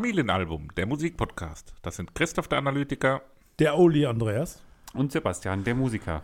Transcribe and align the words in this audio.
Familienalbum, 0.00 0.68
der 0.76 0.84
Musikpodcast. 0.84 1.72
Das 1.80 1.96
sind 1.96 2.14
Christoph 2.14 2.48
der 2.48 2.58
Analytiker 2.58 3.22
Der 3.58 3.78
Oli 3.78 4.04
Andreas. 4.04 4.62
Und 4.92 5.10
Sebastian, 5.10 5.64
der 5.64 5.74
Musiker. 5.74 6.22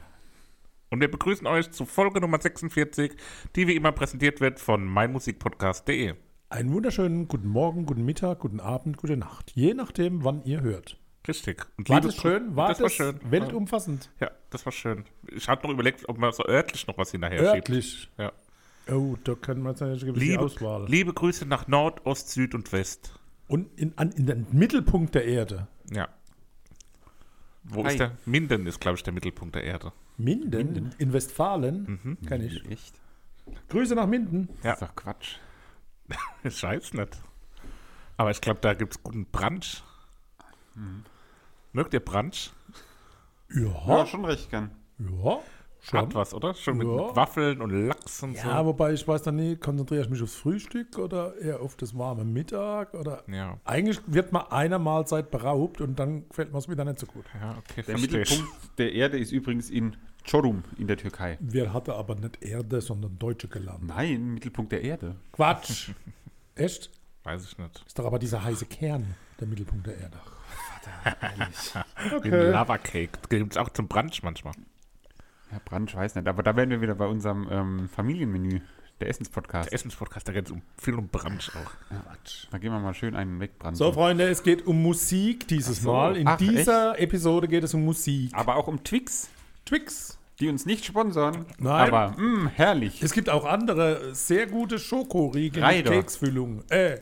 und 0.90 1.00
wir 1.00 1.10
begrüßen 1.10 1.46
euch 1.46 1.70
zu 1.70 1.86
Folge 1.86 2.20
Nummer 2.20 2.38
46, 2.38 3.12
die 3.56 3.66
wie 3.66 3.74
immer 3.74 3.92
präsentiert 3.92 4.42
wird 4.42 4.60
von 4.60 4.84
meinmusikpodcast.de. 4.84 6.12
Einen 6.50 6.70
wunderschönen 6.74 7.28
guten 7.28 7.48
Morgen, 7.48 7.86
guten 7.86 8.04
Mittag, 8.04 8.40
guten 8.40 8.60
Abend, 8.60 8.98
gute 8.98 9.16
Nacht. 9.16 9.52
Je 9.54 9.72
nachdem, 9.72 10.22
wann 10.22 10.44
ihr 10.44 10.60
hört. 10.60 10.98
Richtig. 11.26 11.64
Und 11.78 11.88
War 11.88 11.96
liebe 11.96 12.08
das 12.08 12.16
schön? 12.20 12.54
War 12.54 12.68
das 12.68 12.76
das, 12.76 12.98
war 12.98 13.06
schön. 13.06 13.20
weltumfassend? 13.30 14.10
Ja, 14.20 14.30
das 14.50 14.66
war 14.66 14.72
schön. 14.72 15.06
Ich 15.34 15.48
hatte 15.48 15.66
noch 15.66 15.72
überlegt, 15.72 16.06
ob 16.10 16.18
man 16.18 16.30
so 16.34 16.44
örtlich 16.44 16.86
noch 16.88 16.98
was 16.98 17.12
hinterher 17.12 17.38
schiebt. 17.38 17.70
Örtlich. 17.70 18.10
Ja. 18.18 18.32
Oh, 18.90 19.16
da 19.24 19.34
können 19.34 19.62
wir 19.62 19.70
jetzt 19.70 19.80
eine 19.80 19.96
gewisse 19.96 20.12
Liebe, 20.26 20.42
Auswahl. 20.42 20.84
liebe 20.88 21.14
Grüße 21.14 21.46
nach 21.46 21.68
Nord, 21.68 22.04
Ost, 22.04 22.28
Süd 22.32 22.54
und 22.54 22.70
West. 22.72 23.18
Und 23.52 23.78
in, 23.78 23.96
an, 23.98 24.10
in 24.12 24.26
den 24.26 24.46
Mittelpunkt 24.50 25.14
der 25.14 25.26
Erde. 25.26 25.68
Ja. 25.92 26.08
Wo 27.64 27.84
Hi. 27.84 27.90
ist 27.90 28.00
der? 28.00 28.16
Minden 28.24 28.66
ist, 28.66 28.80
glaube 28.80 28.96
ich, 28.96 29.02
der 29.02 29.12
Mittelpunkt 29.12 29.54
der 29.54 29.64
Erde. 29.64 29.92
Minden, 30.16 30.90
in 30.98 31.12
Westfalen. 31.12 32.00
Mhm. 32.02 32.18
Kenn 32.26 32.42
ich. 32.42 32.64
Echt? 32.70 32.94
Grüße 33.68 33.94
nach 33.94 34.06
Minden. 34.06 34.48
Ja. 34.62 34.70
Das 34.72 34.82
ist 34.82 34.88
doch 34.88 34.96
Quatsch. 34.96 35.36
Ich 36.44 36.62
weiß 36.62 36.94
nicht. 36.94 37.20
Aber 38.16 38.30
ich 38.30 38.40
glaube, 38.40 38.60
da 38.60 38.74
gibt 38.74 38.94
es 38.94 39.02
guten 39.02 39.26
Brunch. 39.26 39.82
Mhm. 40.74 41.04
Mögt 41.72 41.94
ihr 41.94 42.00
Brunch? 42.00 42.50
Ja, 43.54 43.72
Ja, 43.86 44.06
schon 44.06 44.24
recht 44.24 44.50
gern. 44.50 44.70
ja. 44.98 45.38
Schon. 45.84 45.98
Hat 46.00 46.14
was, 46.14 46.32
oder? 46.32 46.54
Schon 46.54 46.78
mit, 46.78 46.86
Ja. 46.86 47.06
mit 47.08 47.16
Waffeln 47.16 47.60
und 47.60 47.70
Lachs 47.88 48.22
und 48.22 48.34
Ja, 48.34 48.60
so. 48.60 48.66
wobei 48.66 48.92
ich 48.92 49.06
weiß 49.06 49.22
dann 49.22 49.34
nie, 49.34 49.56
konzentriere 49.56 50.02
ich 50.02 50.08
mich 50.08 50.22
aufs 50.22 50.36
Frühstück 50.36 50.96
oder 50.96 51.36
eher 51.38 51.60
auf 51.60 51.76
das 51.76 51.98
warme 51.98 52.24
Mittag 52.24 52.94
oder. 52.94 53.24
Ja. 53.26 53.58
Eigentlich 53.64 54.00
wird 54.06 54.30
man 54.30 54.46
einer 54.46 54.78
Mahlzeit 54.78 55.32
beraubt 55.32 55.80
und 55.80 55.98
dann 55.98 56.28
gefällt 56.28 56.52
mir 56.52 56.58
es 56.58 56.68
wieder 56.68 56.84
nicht 56.84 57.00
so 57.00 57.06
gut. 57.06 57.24
Ja, 57.40 57.50
okay, 57.58 57.82
Der 57.82 57.98
verstehe. 57.98 58.20
Mittelpunkt 58.20 58.78
der 58.78 58.92
Erde 58.92 59.18
ist 59.18 59.32
übrigens 59.32 59.70
in 59.70 59.96
Çorum 60.22 60.62
in 60.78 60.86
der 60.86 60.96
Türkei. 60.96 61.36
Wir 61.40 61.72
hatten 61.74 61.90
aber 61.90 62.14
nicht 62.14 62.40
Erde, 62.44 62.80
sondern 62.80 63.18
Deutsche 63.18 63.48
gelernt. 63.48 63.84
Nein, 63.84 64.34
Mittelpunkt 64.34 64.70
der 64.70 64.82
Erde. 64.82 65.16
Quatsch. 65.32 65.90
Echt? 66.54 66.90
Weiß 67.24 67.44
ich 67.44 67.58
nicht. 67.58 67.82
Ist 67.84 67.98
doch 67.98 68.04
aber 68.04 68.20
dieser 68.20 68.44
heiße 68.44 68.66
Kern 68.66 69.16
der 69.40 69.48
Mittelpunkt 69.48 69.88
der 69.88 69.98
Erde. 69.98 70.18
Wie 72.22 72.32
ein 72.32 72.50
Lava 72.52 72.78
Cake. 72.78 73.18
Gibt 73.28 73.52
es 73.52 73.56
auch 73.56 73.68
zum 73.70 73.88
Brunch 73.88 74.22
manchmal. 74.22 74.54
Ja, 75.52 75.60
Brunch 75.64 75.94
weiß 75.94 76.14
nicht. 76.14 76.26
Aber 76.26 76.42
da 76.42 76.56
wären 76.56 76.70
wir 76.70 76.80
wieder 76.80 76.94
bei 76.94 77.06
unserem 77.06 77.46
ähm, 77.50 77.88
Familienmenü, 77.88 78.60
der 79.00 79.08
Essenspodcast. 79.08 79.66
Der 79.70 79.74
Essenspodcast, 79.74 80.26
da 80.26 80.32
geht 80.32 80.46
es 80.46 80.50
um, 80.50 80.62
viel 80.78 80.94
um 80.94 81.08
Brunch 81.08 81.50
auch. 81.54 81.70
Da 82.50 82.58
gehen 82.58 82.72
wir 82.72 82.80
mal 82.80 82.94
schön 82.94 83.14
einen 83.14 83.38
wegbranden. 83.38 83.76
So, 83.76 83.92
Freunde, 83.92 84.28
es 84.28 84.42
geht 84.42 84.66
um 84.66 84.80
Musik 84.82 85.46
dieses 85.48 85.78
Ach 85.80 85.82
so. 85.82 85.92
Mal. 85.92 86.16
In 86.16 86.26
Ach, 86.26 86.38
dieser 86.38 86.98
Episode 86.98 87.48
geht 87.48 87.64
es 87.64 87.74
um 87.74 87.84
Musik. 87.84 88.30
Aber 88.34 88.56
auch 88.56 88.66
um 88.66 88.82
Twix, 88.82 89.28
Twix. 89.66 90.18
die 90.40 90.48
uns 90.48 90.64
nicht 90.64 90.84
sponsern. 90.86 91.44
Nein. 91.58 91.92
Aber 91.92 92.18
mh, 92.18 92.50
herrlich. 92.54 93.02
Es 93.02 93.12
gibt 93.12 93.28
auch 93.28 93.44
andere 93.44 94.14
sehr 94.14 94.46
gute 94.46 94.78
Schokoriegel 94.78 95.62
mit 95.62 95.70
Reider. 95.70 95.90
Keksfüllung. 95.90 96.62
Äh, 96.70 97.00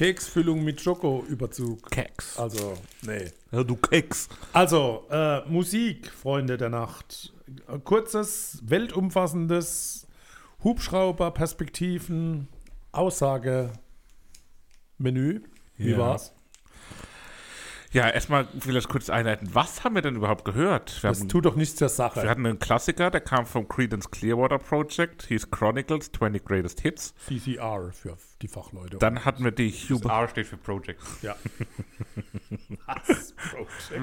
Keksfüllung 0.00 0.64
mit 0.64 0.80
Schokoüberzug. 0.80 1.90
Keks. 1.90 2.38
Also, 2.38 2.72
nee. 3.02 3.30
Ja, 3.52 3.62
du 3.62 3.76
Keks. 3.76 4.30
Also, 4.54 5.06
äh, 5.10 5.42
Musik, 5.46 6.10
Freunde 6.10 6.56
der 6.56 6.70
Nacht. 6.70 7.34
Äh, 7.68 7.78
Kurzes, 7.80 8.60
weltumfassendes 8.62 10.06
Hubschrauber-Perspektiven, 10.64 12.48
Aussage, 12.92 13.74
Menü. 14.96 15.42
Wie 15.76 15.90
Ja. 15.90 15.98
war's? 15.98 16.32
Ja, 17.92 18.08
erstmal 18.08 18.46
vielleicht 18.60 18.88
kurz 18.88 19.10
einleiten. 19.10 19.48
Was 19.52 19.82
haben 19.82 19.96
wir 19.96 20.02
denn 20.02 20.14
überhaupt 20.14 20.44
gehört? 20.44 21.02
Wir, 21.02 21.10
Das 21.10 21.20
haben, 21.22 21.28
tut 21.28 21.44
doch 21.44 21.56
nichts 21.56 21.74
zur 21.74 21.86
wir 21.86 21.88
Sache. 21.90 22.28
hatten 22.28 22.46
einen 22.46 22.60
Klassiker, 22.60 23.10
der 23.10 23.20
kam 23.20 23.46
vom 23.46 23.66
Creedence 23.66 24.08
Clearwater 24.10 24.58
Project, 24.58 25.22
hieß 25.26 25.50
Chronicles 25.50 26.12
20 26.12 26.44
Greatest 26.44 26.80
Hits. 26.82 27.14
CCR 27.26 27.90
für 27.92 28.16
die 28.42 28.46
Fachleute. 28.48 28.98
Dann 28.98 29.24
hatten 29.24 29.42
wir 29.42 29.50
die 29.50 29.72
Das 29.72 29.90
Huber. 29.90 30.10
R 30.12 30.28
steht 30.28 30.46
für 30.46 30.56
Project. 30.56 31.00
ja. 31.22 31.34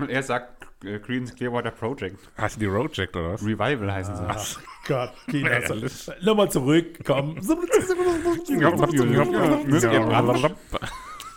Er 0.09 0.23
sagt 0.23 0.67
äh, 0.83 0.99
Creedence 0.99 1.33
Clearwater 1.35 1.71
Project. 1.71 2.17
Heißen 2.37 2.59
die 2.59 2.65
Roject 2.65 3.15
oder 3.15 3.33
was? 3.33 3.41
Revival 3.41 3.91
heißen 3.93 4.15
sie. 4.17 4.23
Ach 4.27 4.59
Gott, 4.85 5.13
Kinder. 5.29 5.61
Ehrlich. 5.63 6.09
Nochmal 6.21 6.51
zurück, 6.51 6.99
komm. 7.05 7.37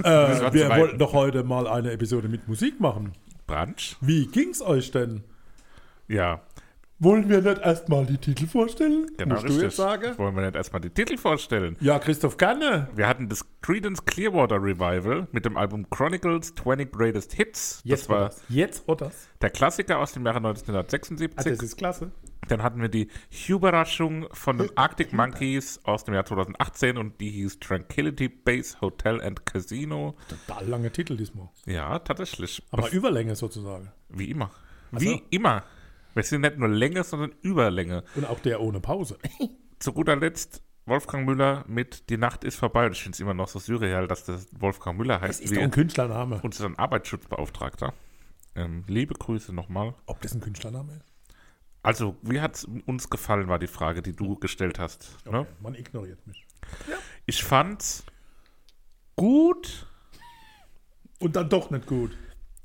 Äh, 0.05 0.53
wir 0.53 0.69
wollten 0.71 0.99
doch 0.99 1.13
heute 1.13 1.43
mal 1.43 1.67
eine 1.67 1.93
Episode 1.93 2.29
mit 2.29 2.49
Musik 2.49 2.81
machen. 2.81 3.13
Brunch? 3.47 3.97
Wie 4.01 4.27
ging's 4.27 4.63
euch 4.63 4.91
denn? 4.91 5.23
Ja, 6.09 6.41
Wollen 7.03 7.31
wir 7.31 7.41
nicht 7.41 7.59
erstmal 7.63 8.05
die 8.05 8.19
Titel 8.19 8.47
vorstellen? 8.47 9.11
genau 9.17 9.37
Musst 9.37 9.45
richtig. 9.47 9.59
du 9.61 9.65
jetzt 9.67 9.77
sagen? 9.77 10.19
Wollen 10.19 10.35
wir 10.37 10.43
nicht 10.43 10.55
erstmal 10.55 10.83
die 10.83 10.91
Titel 10.91 11.17
vorstellen? 11.17 11.77
Ja, 11.81 11.99
Christoph 11.99 12.37
gerne. 12.37 12.89
Wir 12.95 13.09
hatten 13.09 13.31
das 13.31 13.43
Creedence 13.63 14.05
Clearwater 14.05 14.57
Revival 14.63 15.27
mit 15.33 15.47
dem 15.47 15.57
Album 15.57 15.89
Chronicles 15.89 16.55
20 16.57 16.93
Greatest 16.93 17.33
Hits. 17.33 17.81
Jetzt 17.85 18.03
das 18.03 18.09
war 18.11 18.21
das. 18.27 18.43
Jetzt 18.51 18.85
das. 18.99 19.29
der 19.41 19.49
Klassiker 19.49 19.99
aus 19.99 20.13
dem 20.13 20.27
Jahre 20.27 20.41
Ah, 20.41 20.49
1976. 20.49 21.33
das 21.53 21.63
ist 21.63 21.77
klasse. 21.79 22.13
Dann 22.49 22.63
hatten 22.63 22.83
wir 22.83 22.89
die 22.91 23.09
Überraschung 23.49 24.27
von 24.33 24.59
den 24.59 24.71
Arctic 24.77 25.15
Monkeys 25.15 25.81
aus 25.85 26.05
dem 26.05 26.13
Jahr 26.13 26.27
2018 26.27 26.99
und 26.99 27.19
die 27.21 27.31
hieß 27.31 27.61
Tranquility 27.61 28.29
Base 28.29 28.79
Hotel 28.83 29.23
and 29.23 29.47
Casino. 29.47 30.17
Total 30.29 30.67
lange 30.69 30.91
Titel 30.91 31.17
diesmal. 31.17 31.49
Ja, 31.65 31.99
tatsächlich. 32.01 32.63
Aber 32.71 32.91
Überlänge 32.93 33.37
sozusagen. 33.37 33.91
Wie 34.11 34.31
immer. 34.31 34.51
Ach 34.93 35.01
Wie 35.01 35.23
immer. 35.31 35.63
Wir 36.15 36.23
sind 36.23 36.43
nicht 36.43 36.59
nur 36.59 36.69
Länge, 36.69 37.05
sondern 37.05 37.33
Überlänge. 37.43 38.05
Und 38.15 38.25
auch 38.27 38.41
der 38.41 38.61
ohne 38.61 38.81
Pause. 38.81 39.19
Zu 39.79 39.93
guter 39.93 40.17
Letzt 40.17 40.63
Wolfgang 40.87 41.25
Müller 41.27 41.65
mit 41.69 42.09
Die 42.11 42.17
Nacht 42.17 42.43
ist 42.45 42.57
vorbei. 42.57 42.87
Und 42.87 42.93
ich 42.93 43.03
finde 43.03 43.15
es 43.17 43.21
immer 43.21 43.35
noch 43.35 43.49
so 43.49 43.59
surreal, 43.59 44.09
dass 44.09 44.25
das 44.25 44.49
Wolfgang 44.59 44.99
Müller 44.99 45.19
Das 45.21 45.29
heißt, 45.29 45.41
ist 45.43 45.57
doch 45.57 45.63
ein 45.63 45.71
Künstlername. 45.71 46.41
unser 46.43 46.71
Arbeitsschutzbeauftragter. 46.77 47.93
Ähm, 48.57 48.85
liebe 48.89 49.15
Grüße 49.15 49.53
nochmal. 49.55 49.95
Ob 50.07 50.21
das 50.23 50.35
ein 50.35 50.41
Künstlername 50.41 50.95
ist? 50.95 51.05
Also, 51.83 52.17
wie 52.23 52.41
hat 52.41 52.57
es 52.57 52.65
uns 52.65 53.09
gefallen, 53.09 53.49
war 53.49 53.59
die 53.59 53.67
Frage, 53.69 54.03
die 54.03 54.13
du 54.15 54.35
gestellt 54.37 54.79
hast. 54.79 55.17
Ne? 55.25 55.41
Okay, 55.41 55.51
Man 55.61 55.75
ignoriert 55.75 56.27
mich. 56.27 56.47
Ich 57.25 57.43
fand's 57.43 58.05
gut 59.17 59.87
Und 61.21 61.37
dann 61.37 61.49
doch 61.49 61.71
nicht 61.71 61.87
gut. 61.87 62.17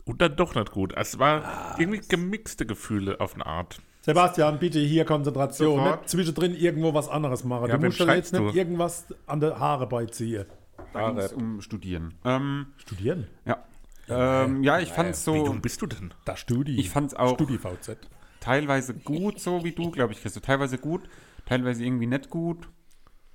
Und 0.05 0.21
dann 0.21 0.35
doch 0.35 0.55
nicht 0.55 0.71
gut. 0.71 0.93
Es 0.95 1.19
war 1.19 1.43
Ah, 1.43 1.75
irgendwie 1.77 2.01
gemixte 2.07 2.65
Gefühle 2.65 3.19
auf 3.19 3.33
eine 3.35 3.45
Art. 3.45 3.81
Sebastian, 4.01 4.59
bitte 4.59 4.79
hier 4.79 5.03
Konzentration. 5.05 5.77
Sofort. 5.79 6.01
Nicht 6.01 6.09
zwischendrin 6.09 6.55
irgendwo 6.55 6.93
was 6.93 7.09
anderes 7.09 7.43
machen. 7.43 7.67
Ja, 7.69 7.77
du 7.77 7.85
musst 7.87 7.99
jetzt 7.99 8.33
nicht 8.33 8.55
irgendwas 8.55 9.07
an 9.25 9.39
der 9.39 9.59
Haare 9.59 9.87
beiziehen. 9.87 10.45
Da 10.93 11.09
ging 11.09 11.17
es 11.17 11.33
um 11.33 11.61
Studieren. 11.61 12.13
Ähm, 12.23 12.67
Studieren? 12.77 13.27
ja. 13.45 13.63
Ähm, 14.07 14.61
ja, 14.63 14.79
ich 14.79 14.91
fand 14.91 15.09
es 15.09 15.21
Wie 15.25 15.31
so 15.31 15.35
jung 15.47 15.61
bist 15.61 15.81
du 15.81 15.87
denn? 15.87 16.13
Das 16.25 16.39
Studi. 16.39 16.79
Ich 16.79 16.91
fand's 16.91 17.15
auch- 17.15 17.33
StudiVZ. 17.33 17.97
teilweise 18.39 18.93
gut, 18.93 19.39
so 19.39 19.63
wie 19.63 19.71
du, 19.71 19.89
glaube 19.89 20.13
ich, 20.13 20.21
Christo. 20.21 20.39
Teilweise 20.41 20.77
gut, 20.77 21.01
teilweise 21.47 21.83
irgendwie 21.83 22.05
nicht 22.05 22.29
gut. 22.29 22.69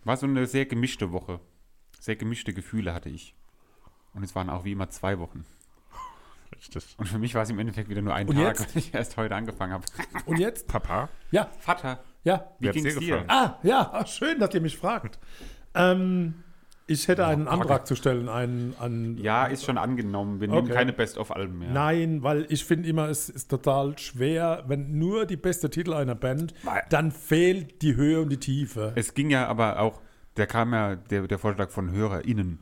War 0.05 0.17
so 0.17 0.27
eine 0.27 0.47
sehr 0.47 0.67
gemischte 0.67 1.11
Woche. 1.11 1.41
Sehr 1.99 2.15
gemischte 2.15 2.55
Gefühle 2.55 2.95
hatte 2.95 3.09
ich. 3.09 3.35
Und 4.15 4.23
es 4.23 4.37
waren 4.37 4.49
auch 4.49 4.65
wie 4.65 4.71
immer 4.73 4.89
zwei 4.91 5.19
Wochen. 5.19 5.45
Richtig. 6.57 6.85
Und 6.99 7.07
für 7.09 7.19
mich 7.19 7.35
war 7.35 7.43
es 7.43 7.51
im 7.51 7.59
Endeffekt 7.59 7.89
wieder 7.89 8.03
nur 8.03 8.15
ein 8.15 8.29
Und 8.29 8.37
Tag, 8.37 8.59
jetzt? 8.61 8.75
weil 8.75 8.83
ich 8.83 8.95
erst 8.95 9.17
heute 9.17 9.35
angefangen 9.35 9.73
habe. 9.73 9.85
Und 10.27 10.39
jetzt? 10.39 10.67
Papa? 10.69 11.09
Ja, 11.31 11.49
Vater, 11.61 12.01
ja. 12.25 12.51
wie 12.59 12.69
hat's 12.69 12.75
ging's 12.77 12.95
dir 12.95 13.01
dir? 13.01 13.07
gefallen? 13.21 13.31
Ah, 13.31 13.59
ja, 13.63 13.91
ah, 13.93 14.05
schön, 14.07 14.39
dass 14.39 14.53
ihr 14.55 14.61
mich 14.61 14.77
fragt. 14.77 15.19
Ähm, 15.75 16.35
ich 16.87 17.07
hätte 17.07 17.25
einen 17.25 17.47
Antrag 17.47 17.87
zu 17.87 17.95
stellen. 17.95 18.29
Einen, 18.29 18.75
einen, 18.81 19.17
Ja, 19.19 19.47
ist 19.47 19.65
schon 19.65 19.79
angenommen. 19.79 20.41
Wir 20.41 20.49
nehmen 20.49 20.65
Okay. 20.65 20.73
keine 20.75 20.93
Best-of-Alben 20.93 21.57
mehr. 21.61 21.71
Nein, 21.71 22.25
weil 22.25 22.47
ich 22.49 22.65
finde 22.65 22.89
immer, 22.89 23.09
es 23.09 23.29
ist 23.29 23.49
total 23.49 23.97
schwer, 23.99 24.65
wenn 24.67 24.99
nur 24.99 25.25
die 25.25 25.37
beste 25.37 25.71
Titel 25.71 25.93
einer 25.95 26.17
Band, 26.17 26.53
Weil- 26.65 26.83
dann 26.91 27.13
fehlt 27.13 27.81
die 27.83 27.95
Höhe 27.95 28.21
und 28.21 28.31
die 28.31 28.41
Tiefe. 28.41 28.93
Es 28.97 29.15
ging 29.15 29.31
ja 29.31 29.47
aber 29.47 29.79
auch, 29.79 30.01
da 30.35 30.47
kam 30.47 30.73
ja 30.75 30.97
der, 30.97 31.29
der 31.29 31.39
Vorschlag 31.39 31.71
von 31.71 31.93
HörerInnen. 31.93 32.59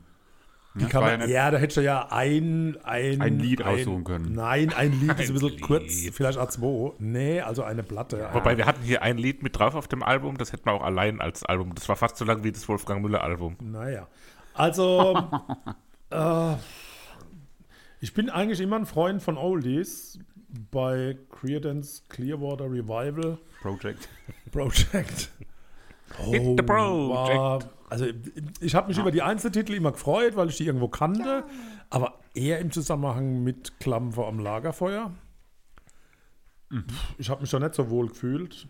Die 0.79 0.83
Ja, 0.85 0.89
kann 0.89 1.03
man, 1.03 1.19
ja 1.21 1.27
ja, 1.27 1.51
da 1.51 1.57
hättest 1.57 1.77
du 1.77 1.81
ja 1.81 2.07
ein, 2.11 2.77
ein, 2.83 3.21
Ein 3.21 3.39
Lied 3.39 3.65
raussuchen 3.65 4.03
können. 4.03 4.33
Nein, 4.33 4.73
ein 4.73 4.91
Lied 4.99 5.19
ist 5.19 5.19
ein 5.19 5.27
Ein 5.27 5.33
bisschen 5.33 5.49
Lied. 5.49 5.61
kurz, 5.61 5.93
vielleicht 6.11 6.39
A2. 6.39 6.93
Nee, 6.99 7.41
also 7.41 7.63
eine 7.63 7.83
Platte. 7.83 8.29
Wobei 8.33 8.57
wir 8.57 8.65
hatten 8.65 8.81
hier 8.83 9.01
ein 9.01 9.17
Lied 9.17 9.43
mit 9.43 9.57
drauf 9.57 9.75
auf 9.75 9.87
dem 9.87 10.03
Album, 10.03 10.37
das 10.37 10.51
hätten 10.53 10.65
wir 10.65 10.73
auch 10.73 10.83
allein 10.83 11.21
als 11.21 11.43
Album. 11.43 11.75
Das 11.75 11.87
war 11.89 11.95
fast 11.95 12.17
so 12.17 12.25
lang 12.25 12.43
wie 12.43 12.51
das 12.51 12.67
Wolfgang 12.67 13.01
Müller 13.01 13.23
Album. 13.23 13.55
Naja. 13.61 14.07
Also, 14.53 15.17
äh, 16.09 16.53
ich 18.01 18.13
bin 18.13 18.29
eigentlich 18.29 18.61
immer 18.61 18.77
ein 18.77 18.85
Freund 18.85 19.21
von 19.21 19.37
Oldies. 19.37 20.19
Bei 20.71 21.15
Creedence 21.29 22.03
Clearwater 22.09 22.65
Revival 22.65 23.37
Project. 23.61 24.09
Project 24.51 25.29
Hit 26.17 26.43
the 26.57 26.63
project. 26.63 26.67
war, 26.67 27.59
also 27.89 28.05
ich 28.59 28.75
habe 28.75 28.87
mich 28.89 28.97
über 28.97 29.11
die 29.11 29.21
Einzeltitel 29.21 29.73
immer 29.73 29.91
gefreut, 29.91 30.35
weil 30.35 30.49
ich 30.49 30.57
die 30.57 30.65
irgendwo 30.65 30.87
kannte, 30.89 31.43
aber 31.89 32.19
eher 32.33 32.59
im 32.59 32.71
Zusammenhang 32.71 33.43
mit 33.43 33.79
Klampfer 33.79 34.27
am 34.27 34.39
Lagerfeuer. 34.39 35.11
Mhm. 36.69 36.85
Ich 37.17 37.29
habe 37.29 37.41
mich 37.41 37.49
da 37.49 37.59
nicht 37.59 37.75
so 37.75 37.89
wohl 37.89 38.07
gefühlt. 38.09 38.67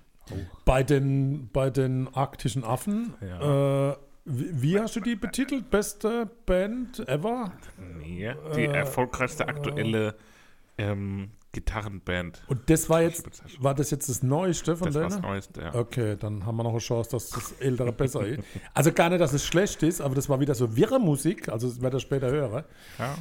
Bei 0.64 0.84
den, 0.84 1.50
bei 1.52 1.70
den 1.70 2.08
arktischen 2.14 2.64
Affen, 2.64 3.14
Ja. 3.22 3.92
äh, 3.92 3.98
wie, 4.26 4.62
wie 4.62 4.80
hast 4.80 4.96
du 4.96 5.00
die 5.00 5.16
betitelt? 5.16 5.72
Beste 5.72 6.30
Band 6.46 7.00
ever? 7.10 7.52
Nee, 7.98 8.32
die 8.56 8.66
erfolgreichste 8.66 9.48
aktuelle 9.48 10.16
ähm, 10.78 11.32
Gitarrenband. 11.51 12.44
Und 12.48 12.69
das 12.69 12.90
war 12.90 13.01
jetzt, 13.01 13.25
war 13.62 13.74
das 13.74 13.90
jetzt 13.92 14.07
das 14.07 14.22
Neueste 14.22 14.78
von 14.78 14.88
Das 14.88 14.96
war 14.96 15.04
das? 15.10 15.19
Neueste, 15.19 15.62
ja. 15.62 15.75
Okay, 15.75 16.16
dann 16.19 16.46
haben 16.46 16.57
wir 16.57 16.63
noch 16.63 16.72
eine 16.72 16.80
Chance, 16.80 17.10
dass 17.12 17.30
das 17.30 17.54
Ältere 17.54 17.92
besser 17.92 18.25
ist. 18.25 18.40
Also 18.74 18.92
gar 18.92 19.10
nicht, 19.10 19.19
dass 19.19 19.34
es 19.34 19.46
schlecht 19.46 19.81
ist, 19.84 20.00
aber 20.01 20.16
das 20.16 20.30
war 20.30 20.40
wieder 20.40 20.54
so 20.56 20.75
wirre 20.75 21.00
Musik, 21.00 21.50
also 21.50 21.68
das 21.68 21.81
werde 21.81 21.98
ich 21.98 22.04
später 22.04 22.30
hören. 22.30 22.63
ja. 22.98 23.18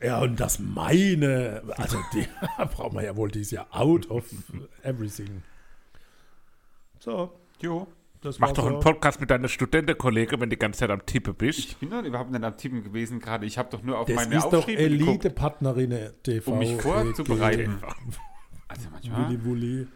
Ja, 0.00 0.20
und 0.20 0.40
das 0.40 0.58
meine, 0.58 1.62
also 1.76 1.96
die 2.12 2.26
brauchen 2.74 2.96
wir 2.96 3.04
ja 3.04 3.14
wohl 3.14 3.30
dieses 3.30 3.52
Jahr 3.52 3.68
out 3.70 4.10
of 4.10 4.24
everything. 4.82 5.44
So, 6.98 7.30
Jo. 7.62 7.86
Das 8.22 8.38
Mach 8.38 8.52
doch 8.52 8.62
so. 8.64 8.68
einen 8.70 8.80
Podcast 8.80 9.20
mit 9.20 9.30
deiner 9.30 9.48
Studentenkollege, 9.48 10.40
wenn 10.40 10.48
die 10.48 10.56
ganze 10.58 10.80
Zeit 10.80 10.90
am 10.90 11.04
Tippe 11.04 11.34
bist. 11.34 11.58
Ich 11.58 11.76
bin 11.76 11.90
doch 11.90 12.02
überhaupt 12.02 12.30
nicht 12.30 12.42
am 12.44 12.56
Tippen 12.56 12.82
gewesen 12.82 13.18
gerade. 13.20 13.44
Ich 13.46 13.58
habe 13.58 13.68
doch 13.70 13.82
nur 13.82 13.98
auf 13.98 14.06
Das 14.06 14.16
meine 14.16 14.36
ist 14.36 14.44
doch 14.44 14.58
Aufschriebe 14.58 14.88
geguckt, 14.88 15.24
Elite-Partnerin 15.24 16.10
TV. 16.22 16.52
um 16.52 16.58
mich 16.58 16.80
vorzubereiten. 16.80 17.82
Also 18.68 18.88
manchmal. 18.90 19.28
Willi 19.28 19.44
Wulli. 19.44 19.86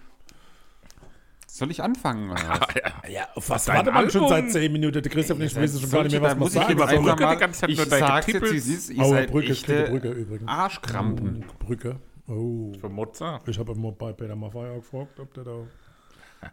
Soll 1.47 1.71
ich 1.71 1.83
anfangen? 1.83 2.31
Oder 2.31 2.43
was? 2.49 2.61
Ja, 3.11 3.29
auf 3.37 3.49
was 3.49 3.65
Dein 3.67 3.77
warte 3.77 3.93
man 3.93 4.11
schon 4.11 4.29
seit 4.29 4.51
10 4.51 4.73
Minuten? 4.73 5.01
Der 5.01 5.11
Christoph 5.11 5.39
und 5.39 5.45
ich 5.45 5.55
wissen 5.55 5.81
schon 5.81 5.91
gar 5.91 6.03
nicht 6.03 6.13
mehr, 6.13 6.23
was 6.23 6.31
man 6.31 6.39
muss 6.41 6.55
ich 6.55 6.61
sagen 6.61 6.77
soll. 6.77 7.03
Mal, 7.03 7.35
die 7.35 7.41
ganze 7.41 7.61
Zeit 7.61 7.71
ich 7.71 7.77
nur 7.77 7.87
deine 7.87 8.07
sag's 8.07 8.27
jetzt, 8.27 8.43
wie 8.53 8.57
ist. 8.57 8.91
Ihr 8.91 9.05
seid 9.05 9.31
Brücke, 9.31 9.53
echte 9.53 9.85
Brücke 9.85 10.11
übrigens. 10.11 10.49
Arschkrampen. 10.49 11.45
Brücke. 11.61 12.01
Oh. 12.27 12.73
Für 12.81 12.89
Mozart. 12.89 13.49
Ich 13.49 13.59
habe 13.61 13.73
immer 13.73 13.93
bei 13.93 14.13
Peter 14.13 14.35
Maffay 14.35 14.71
auch 14.71 14.81
gefragt, 14.81 15.21
ob 15.21 15.33
der 15.35 15.45
da 15.45 15.57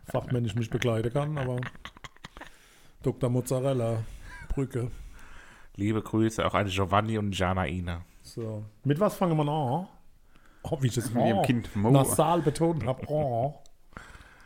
fachmännisch 0.05 0.55
mich 0.55 0.69
begleiten 0.69 1.11
kann, 1.11 1.37
aber 1.37 1.59
Dr. 3.01 3.29
Mozzarella, 3.29 4.03
Brücke. 4.49 4.91
Liebe 5.75 6.01
Grüße 6.01 6.45
auch 6.45 6.53
an 6.53 6.67
Giovanni 6.67 7.17
und 7.17 7.37
Jana 7.37 7.67
Ina. 7.67 8.01
So. 8.21 8.63
Mit 8.83 8.99
was 8.99 9.15
fangen 9.15 9.37
wir 9.37 9.47
an? 9.47 9.87
Oh, 10.63 10.77
wie 10.81 10.87
ich 10.87 10.95
das 10.95 11.13
Mit 11.13 11.21
oh, 11.23 11.41
Kind 11.41 11.75
Mo. 11.75 11.91
nasal 11.91 12.41
betont 12.41 12.85
habe. 12.85 13.03
Oh. 13.07 13.55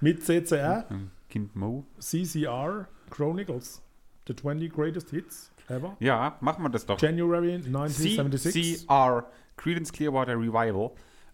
Mit 0.01 0.23
CCR, 0.23 0.85
Kind 1.29 1.55
Mo. 1.55 1.85
CCR, 1.99 2.87
Chronicles, 3.09 3.81
The 4.27 4.35
20 4.35 4.73
Greatest 4.73 5.09
Hits 5.11 5.51
Ever, 5.69 5.97
Ja, 5.99 6.37
machen 6.39 6.63
wir 6.63 6.69
das 6.69 6.85
doch. 6.85 6.99
January 6.99 7.55
1976. 7.55 8.87
CCR, 8.87 9.25
Credence 9.57 9.91
Clearwater 9.91 10.35
Revival. 10.35 10.91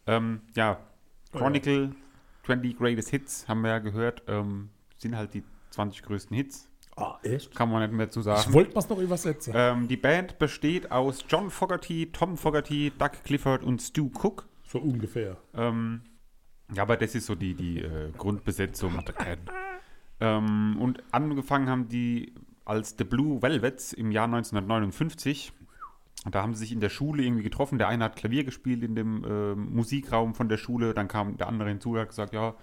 Ähm, 0.07 0.41
ja, 0.55 0.79
Chronicle, 1.31 1.91
20 2.45 2.77
Greatest 2.77 3.09
Hits, 3.09 3.47
haben 3.47 3.61
wir 3.61 3.69
ja 3.71 3.79
gehört. 3.79 4.23
Ähm, 4.27 4.69
sind 4.97 5.15
halt 5.15 5.33
die 5.33 5.43
20 5.71 6.03
größten 6.03 6.35
Hits. 6.35 6.69
Ah, 6.95 7.17
echt? 7.23 7.55
Kann 7.55 7.71
man 7.71 7.81
nicht 7.81 7.93
mehr 7.97 8.09
zu 8.11 8.19
Ich 8.19 8.25
sagen. 8.25 8.53
wollte 8.53 8.75
was 8.75 8.87
noch 8.89 8.99
übersetzen. 8.99 9.53
Ähm, 9.55 9.87
die 9.87 9.97
Band 9.97 10.37
besteht 10.37 10.91
aus 10.91 11.25
John 11.27 11.49
Fogerty, 11.49 12.11
Tom 12.11 12.37
Fogerty, 12.37 12.91
Doug 12.97 13.11
Clifford 13.23 13.63
und 13.63 13.81
Stu 13.81 14.11
Cook. 14.21 14.47
So 14.67 14.79
ungefähr. 14.79 15.37
Ähm, 15.55 16.01
ja, 16.73 16.83
aber 16.83 16.97
das 16.97 17.15
ist 17.15 17.25
so 17.25 17.35
die, 17.35 17.55
die 17.55 17.79
äh, 17.81 18.11
Grundbesetzung. 18.17 19.03
Ähm, 20.19 20.77
und 20.79 21.03
angefangen 21.11 21.69
haben 21.69 21.89
die 21.89 22.33
als 22.65 22.95
The 22.97 23.03
Blue 23.03 23.41
Velvets 23.41 23.93
im 23.93 24.11
Jahr 24.11 24.25
1959. 24.25 25.51
Und 26.23 26.35
Da 26.35 26.41
haben 26.41 26.53
sie 26.53 26.59
sich 26.59 26.71
in 26.71 26.79
der 26.79 26.89
Schule 26.89 27.23
irgendwie 27.23 27.43
getroffen. 27.43 27.77
Der 27.77 27.87
eine 27.87 28.05
hat 28.05 28.15
Klavier 28.15 28.43
gespielt 28.43 28.83
in 28.83 28.95
dem 28.95 29.23
äh, 29.23 29.55
Musikraum 29.55 30.35
von 30.35 30.47
der 30.49 30.57
Schule. 30.57 30.93
Dann 30.93 31.07
kam 31.07 31.37
der 31.37 31.47
andere 31.47 31.69
hinzu 31.69 31.91
und 31.91 31.99
hat 31.99 32.09
gesagt, 32.09 32.33
ja, 32.33 32.55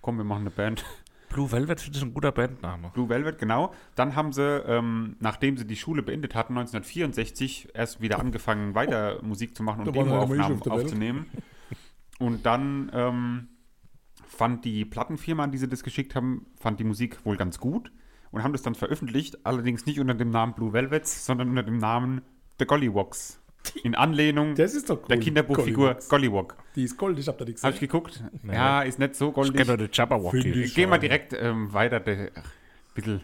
komm, 0.00 0.18
wir 0.18 0.24
machen 0.24 0.42
eine 0.42 0.50
Band. 0.50 0.84
Blue 1.28 1.50
Velvet 1.52 1.80
finde 1.80 1.98
ich 1.98 2.04
ein 2.04 2.14
guter 2.14 2.32
Bandname. 2.32 2.90
Blue 2.94 3.08
Velvet, 3.08 3.38
genau. 3.38 3.74
Dann 3.94 4.16
haben 4.16 4.32
sie, 4.32 4.42
ähm, 4.42 5.16
nachdem 5.20 5.58
sie 5.58 5.66
die 5.66 5.76
Schule 5.76 6.02
beendet 6.02 6.34
hatten, 6.34 6.54
1964, 6.54 7.68
erst 7.74 8.00
wieder 8.00 8.18
angefangen, 8.18 8.74
weiter 8.74 9.22
Musik 9.22 9.54
zu 9.54 9.62
machen 9.62 9.86
und 9.86 9.94
Demoaufnahmen 9.94 10.62
auf 10.62 10.66
aufzunehmen. 10.66 11.26
Und 12.18 12.46
dann 12.46 12.90
ähm, 12.94 13.48
fand 14.26 14.64
die 14.64 14.84
Plattenfirma, 14.84 15.44
an 15.44 15.52
die 15.52 15.58
sie 15.58 15.68
das 15.68 15.82
geschickt 15.82 16.14
haben, 16.14 16.46
fand 16.56 16.80
die 16.80 16.84
Musik 16.84 17.24
wohl 17.24 17.36
ganz 17.36 17.58
gut 17.58 17.92
und 18.30 18.42
haben 18.42 18.52
das 18.52 18.62
dann 18.62 18.74
veröffentlicht, 18.74 19.44
allerdings 19.46 19.86
nicht 19.86 20.00
unter 20.00 20.14
dem 20.14 20.30
Namen 20.30 20.54
Blue 20.54 20.72
Velvets, 20.72 21.26
sondern 21.26 21.50
unter 21.50 21.62
dem 21.62 21.78
Namen 21.78 22.22
The 22.58 22.66
Gollywogs. 22.66 23.40
In 23.82 23.94
Anlehnung 23.94 24.54
Das 24.54 24.74
ist 24.74 24.88
doch 24.88 24.98
cool. 25.02 25.08
der 25.08 25.18
Kinderbuchfigur 25.20 25.98
Gollywog. 26.08 26.56
Die 26.74 26.84
ist 26.84 26.96
gold, 26.96 27.18
ich 27.18 27.28
hab 27.28 27.36
da 27.38 27.44
nichts 27.44 27.62
Habe 27.62 27.74
ich 27.74 27.80
gesehen. 27.80 27.90
gegucht? 28.02 28.22
Ja, 28.50 28.82
ist 28.82 28.98
nicht 28.98 29.14
so 29.14 29.28
Ich 29.28 29.34
goldig. 29.34 29.54
kenne 29.56 29.66
nur 29.68 29.76
den 29.76 29.84
Finde 29.86 29.96
Jabberwocky. 29.96 30.38
ich. 30.38 30.76
Wir 30.76 30.86
schade. 30.88 31.00
direkt 31.00 31.32
ähm, 31.38 31.72
weiter. 31.74 31.96
Ein 32.06 32.30
bisschen 32.94 33.20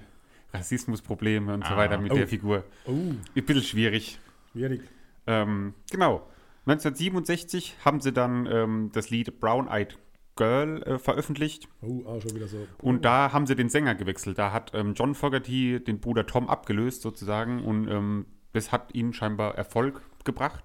Rassismusprobleme 0.52 1.54
und 1.54 1.64
so 1.64 1.72
Ah. 1.74 1.76
weiter 1.76 1.98
mit 1.98 2.12
Oh. 2.12 2.16
der 2.16 2.28
Figur. 2.28 2.64
Oh, 2.86 2.90
Ein 2.90 3.20
bisschen 3.34 3.62
schwierig. 3.62 4.18
schwierig. 4.52 4.82
Ähm, 5.26 5.74
genau. 5.90 6.26
1967 6.66 7.76
haben 7.84 8.00
sie 8.00 8.12
dann 8.12 8.46
ähm, 8.50 8.90
das 8.92 9.10
Lied 9.10 9.40
Brown 9.40 9.68
Eyed 9.68 9.98
Girl 10.36 10.82
äh, 10.82 10.98
veröffentlicht 10.98 11.68
Oh, 11.80 12.02
ah, 12.06 12.20
schon 12.20 12.34
wieder 12.34 12.48
so. 12.48 12.66
und 12.82 13.04
da 13.04 13.32
haben 13.32 13.46
sie 13.46 13.54
den 13.54 13.68
Sänger 13.68 13.94
gewechselt. 13.94 14.36
Da 14.38 14.52
hat 14.52 14.72
ähm, 14.74 14.94
John 14.94 15.14
Fogerty 15.14 15.82
den 15.82 16.00
Bruder 16.00 16.26
Tom 16.26 16.48
abgelöst 16.48 17.02
sozusagen 17.02 17.62
und 17.64 17.88
ähm, 17.88 18.26
das 18.54 18.72
hat 18.72 18.94
ihnen 18.94 19.12
scheinbar 19.12 19.54
Erfolg 19.56 20.00
gebracht, 20.24 20.64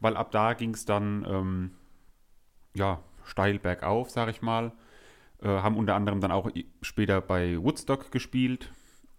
weil 0.00 0.16
ab 0.16 0.30
da 0.32 0.52
ging 0.52 0.74
es 0.74 0.84
dann 0.84 1.24
ähm, 1.28 1.70
ja 2.74 3.00
steil 3.24 3.58
bergauf, 3.58 4.10
sag 4.10 4.28
ich 4.28 4.42
mal. 4.42 4.72
Äh, 5.42 5.48
haben 5.48 5.76
unter 5.78 5.94
anderem 5.94 6.20
dann 6.20 6.32
auch 6.32 6.50
später 6.82 7.22
bei 7.22 7.56
Woodstock 7.56 8.10
gespielt, 8.12 8.70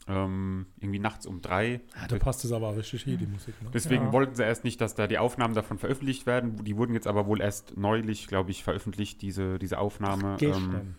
ähm, 0.07 0.67
irgendwie 0.77 0.99
nachts 0.99 1.25
um 1.25 1.41
drei. 1.41 1.81
Ja, 1.99 2.07
da 2.07 2.19
passt 2.19 2.45
es 2.45 2.51
aber 2.51 2.67
auch 2.69 2.75
richtig 2.75 3.03
hier, 3.03 3.17
die 3.17 3.25
Musik. 3.25 3.59
Ne? 3.61 3.69
Deswegen 3.73 4.05
Ja. 4.05 4.11
wollten 4.13 4.35
sie 4.35 4.43
erst 4.43 4.63
nicht, 4.63 4.79
dass 4.81 4.93
da 4.93 5.07
die 5.07 5.17
Aufnahmen 5.17 5.55
davon 5.55 5.79
veröffentlicht 5.79 6.27
werden. 6.27 6.63
Die 6.63 6.75
wurden 6.77 6.93
jetzt 6.93 7.07
aber 7.07 7.25
wohl 7.25 7.41
erst 7.41 7.75
neulich, 7.77 8.27
glaube 8.27 8.51
ich, 8.51 8.63
veröffentlicht, 8.63 9.21
diese, 9.23 9.57
diese 9.57 9.79
Aufnahme. 9.79 10.33
Ähm, 10.33 10.37
Gestern. 10.37 10.95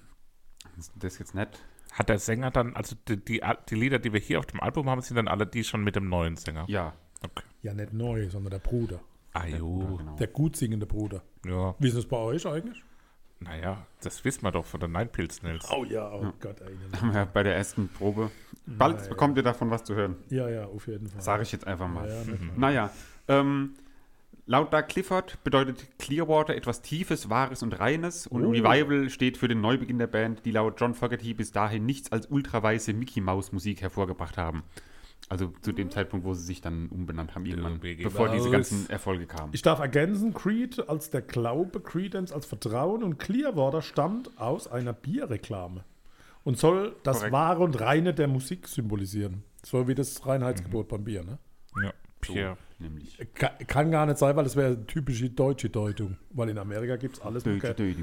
das 0.97 1.13
ist 1.15 1.19
jetzt 1.21 1.35
nett. 1.37 1.61
Hat 1.93 2.09
der 2.09 2.19
Sänger 2.19 2.51
dann, 2.51 2.75
also 2.75 2.97
die, 3.07 3.23
die, 3.23 3.43
die 3.69 3.75
Lieder, 3.75 3.99
die 3.99 4.13
wir 4.13 4.21
hier 4.21 4.39
auf 4.39 4.47
dem 4.47 4.61
Album 4.61 4.89
haben, 4.89 5.03
sind 5.03 5.17
dann 5.17 5.29
alle 5.29 5.47
die 5.47 5.63
schon 5.63 5.85
mit 5.85 5.95
dem 5.95 6.09
neuen 6.09 6.37
Sänger. 6.37 6.65
Ja. 6.69 6.95
Okay. 7.25 7.45
Ja, 7.63 7.75
nicht 7.75 7.93
neu, 7.93 8.29
sondern 8.29 8.51
der 8.51 8.59
Bruder. 8.59 9.01
Ah, 9.35 9.47
jo. 9.47 9.97
genau. 9.99 10.17
Der 10.17 10.27
gut 10.27 10.57
singende 10.57 10.87
Bruder. 10.87 11.23
Ja, 11.47 11.75
Wie 11.79 11.89
ist 11.89 11.95
es 11.95 12.07
bei 12.07 12.17
euch 12.19 12.47
eigentlich? 12.47 12.83
naja, 13.41 13.85
das 14.03 14.25
wissen 14.25 14.45
wir 14.45 14.53
doch 14.53 14.65
von 14.65 14.79
den 14.79 14.93
Nine 14.93 15.07
Pills 15.07 15.43
Nils. 15.43 15.67
Oh 15.77 15.85
ja, 15.85 16.13
oh 16.13 16.33
Gott. 16.39 16.61
Ey, 16.61 16.77
Haben 17.01 17.13
wir 17.13 17.27
bei 17.27 17.43
der 17.43 17.57
ersten 17.57 17.89
Probe. 17.89 18.31
Bald 18.67 18.99
Naja. 18.99 19.09
bekommt 19.09 19.37
ihr 19.37 19.43
davon 19.43 19.69
was 19.71 19.83
zu 19.83 19.97
hören. 19.97 20.15
Ja, 20.31 20.49
ja, 20.49 20.67
auf 20.67 20.87
jeden 20.87 21.09
Fall. 21.09 21.21
Sage 21.21 21.43
ich 21.43 21.51
jetzt 21.51 21.67
einfach 21.67 21.89
mal. 21.89 22.09
Ja, 22.09 22.15
ja, 22.23 22.25
mal. 22.25 22.53
Naja, 22.57 22.91
ähm, 23.27 23.75
laut 24.47 24.73
Doug 24.73 24.83
Clifford 24.87 25.43
bedeutet 25.43 25.99
Clearwater 25.99 26.55
etwas 26.55 26.83
Tiefes, 26.83 27.31
Wahres 27.31 27.65
und 27.65 27.81
Reines 27.81 28.29
und 28.29 28.45
Oh. 28.45 28.51
Revival 28.51 29.11
steht 29.11 29.37
für 29.39 29.49
den 29.49 29.61
Neubeginn 29.61 29.99
der 29.99 30.07
Band, 30.07 30.45
die 30.45 30.53
laut 30.53 30.81
John 30.81 30.95
Fogerty 30.95 31.35
bis 31.35 31.51
dahin 31.51 31.85
nichts 31.85 32.13
als 32.13 32.27
ultraweiße 32.27 32.93
Mickey-Maus-Musik 32.93 33.81
hervorgebracht 33.83 34.37
haben. 34.39 34.63
Also 35.33 35.53
zu 35.63 35.73
dem 35.73 35.91
Zeitpunkt, 35.91 36.27
wo 36.27 36.35
sie 36.35 36.45
sich 36.45 36.61
dann 36.61 36.89
umbenannt 36.89 37.35
haben, 37.35 37.47
irgendwann, 37.47 37.81
bevor 37.81 38.29
diese 38.29 38.51
ganzen 38.51 38.89
Erfolge 38.91 39.27
kamen. 39.27 39.51
Ich 39.55 39.63
darf 39.63 39.81
ergänzen, 39.81 40.35
Creed 40.35 40.89
als 40.89 41.11
der 41.11 41.23
Glaube, 41.23 41.81
Credence 41.81 42.33
als 42.33 42.47
Vertrauen 42.47 43.03
und 43.03 43.19
Clearwater 43.19 43.83
stammt 43.83 44.31
aus 44.39 44.69
einer 44.69 44.93
Bierreklame 44.93 45.85
und 46.45 46.59
soll 46.59 46.97
das 47.03 47.19
Korrekt. 47.19 47.33
Wahre 47.33 47.63
und 47.65 47.81
Reine 47.81 48.13
der 48.15 48.29
Musik 48.29 48.69
symbolisieren. 48.69 49.43
So 49.65 49.89
wie 49.89 49.95
das 49.95 50.27
Reinheitsgebot 50.27 50.89
beim 50.89 51.05
Bier, 51.05 51.23
ne? 51.25 51.39
Ja, 51.83 51.93
Pierre. 52.21 52.57
Nämlich. 52.79 53.17
Ka- 53.35 53.53
Kann 53.69 53.93
gar 53.93 54.07
nicht 54.07 54.19
sein, 54.19 54.35
weil 54.35 54.43
das 54.43 54.57
wäre 54.57 54.75
eine 54.75 54.87
typische 54.87 55.31
deutsche 55.31 55.71
Deutung. 55.71 56.17
Weil 56.31 56.49
in 56.49 56.59
Amerika 56.59 56.97
gibt 56.97 57.17
es 57.17 57.23
alles 57.23 57.45
nur 57.45 57.59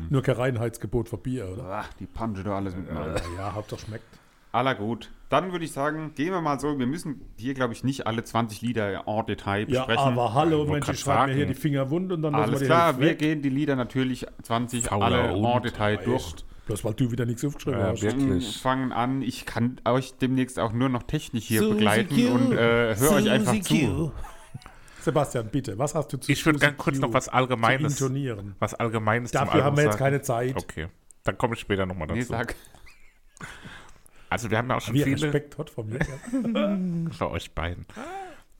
nur 0.09 0.21
kein 0.23 0.35
Reinheitsgebot 0.35 1.09
für 1.09 1.17
Bier, 1.17 1.49
oder? 1.49 1.63
Ach, 1.65 1.93
die 1.93 2.05
Punche 2.05 2.43
da 2.43 2.55
alles 2.55 2.75
miteinander. 2.75 3.21
Ja, 3.37 3.53
Hauptsache 3.53 3.81
schmeckt. 3.81 4.05
Aller 4.51 4.75
gut. 4.75 5.11
Dann 5.29 5.51
würde 5.51 5.63
ich 5.65 5.71
sagen, 5.71 6.13
gehen 6.15 6.31
wir 6.31 6.41
mal 6.41 6.59
so. 6.59 6.79
Wir 6.79 6.87
müssen 6.87 7.21
hier, 7.37 7.53
glaube 7.53 7.73
ich, 7.73 7.83
nicht 7.83 8.07
alle 8.07 8.23
20 8.23 8.61
Lieder 8.61 9.03
en 9.07 9.25
Detail 9.27 9.59
Ja, 9.69 9.85
besprechen. 9.85 10.03
aber 10.03 10.33
hallo, 10.33 10.65
Mensch, 10.65 10.89
ich 10.89 10.99
schreibe 11.01 11.27
mir 11.27 11.35
hier 11.35 11.45
die 11.45 11.53
Finger 11.53 11.91
wund 11.91 12.11
und 12.11 12.23
dann 12.23 12.33
lassen 12.33 12.43
Alles 12.45 12.59
wir 12.61 12.65
die 12.65 12.65
klar, 12.65 12.85
Hälfte 12.87 13.01
wir 13.01 13.09
weg. 13.11 13.19
gehen 13.19 13.41
die 13.43 13.49
Lieder 13.49 13.75
natürlich 13.75 14.25
20 14.41 14.85
Fauler 14.85 15.05
alle 15.05 15.53
en. 15.55 15.61
Detail 15.61 15.97
durch. 15.97 16.15
Echt? 16.25 16.45
Bloß 16.65 16.83
weil 16.83 16.93
du 16.95 17.11
wieder 17.11 17.25
nichts 17.25 17.45
aufgeschrieben 17.45 17.79
Ja, 17.79 17.87
hast. 17.89 18.01
wir- 18.01 18.41
fangen 18.61 18.91
an. 18.91 19.21
Ich 19.21 19.45
kann 19.45 19.79
euch 19.85 20.13
demnächst 20.17 20.57
auch 20.59 20.71
nur 20.73 20.89
noch 20.89 21.03
technisch 21.03 21.45
hier 21.45 21.61
Susi 21.61 21.73
begleiten 21.75 22.15
Q. 22.15 22.31
und 22.33 22.51
äh, 22.53 22.95
höre 22.95 23.11
euch 23.11 23.29
einfach 23.29 23.53
Susi 23.53 23.61
zu. 23.61 23.75
Q. 23.87 24.11
Sebastian, 25.01 25.47
bitte, 25.51 25.77
was 25.77 25.93
hast 25.95 26.11
du 26.11 26.17
zu 26.17 26.31
Ich 26.31 26.43
würde 26.45 26.59
gerne 26.59 26.75
kurz 26.75 26.97
Q 26.99 27.05
noch 27.07 27.13
was 27.13 27.29
Allgemeines, 27.29 28.01
was 28.59 28.73
Allgemeines 28.73 29.31
zum 29.31 29.41
Dafür 29.45 29.63
haben 29.63 29.77
wir 29.77 29.83
jetzt 29.83 29.93
sagen. 29.93 30.03
keine 30.03 30.21
Zeit. 30.21 30.55
Okay, 30.57 30.87
dann 31.23 31.37
komme 31.37 31.53
ich 31.53 31.59
später 31.61 31.85
nochmal 31.85 32.07
dazu. 32.07 32.17
Nee, 32.17 32.23
sag. 32.25 32.55
Also 34.29 34.49
wir 34.51 34.57
haben 34.57 34.69
ja 34.69 34.77
auch 34.77 34.81
schon 34.81 34.93
Wie 34.95 35.03
viele 35.03 35.23
Respekt 35.23 35.57
hat 35.57 35.69
von 35.69 35.87
mir. 35.89 35.99
für 37.11 37.31
euch 37.31 37.51
beiden. 37.53 37.85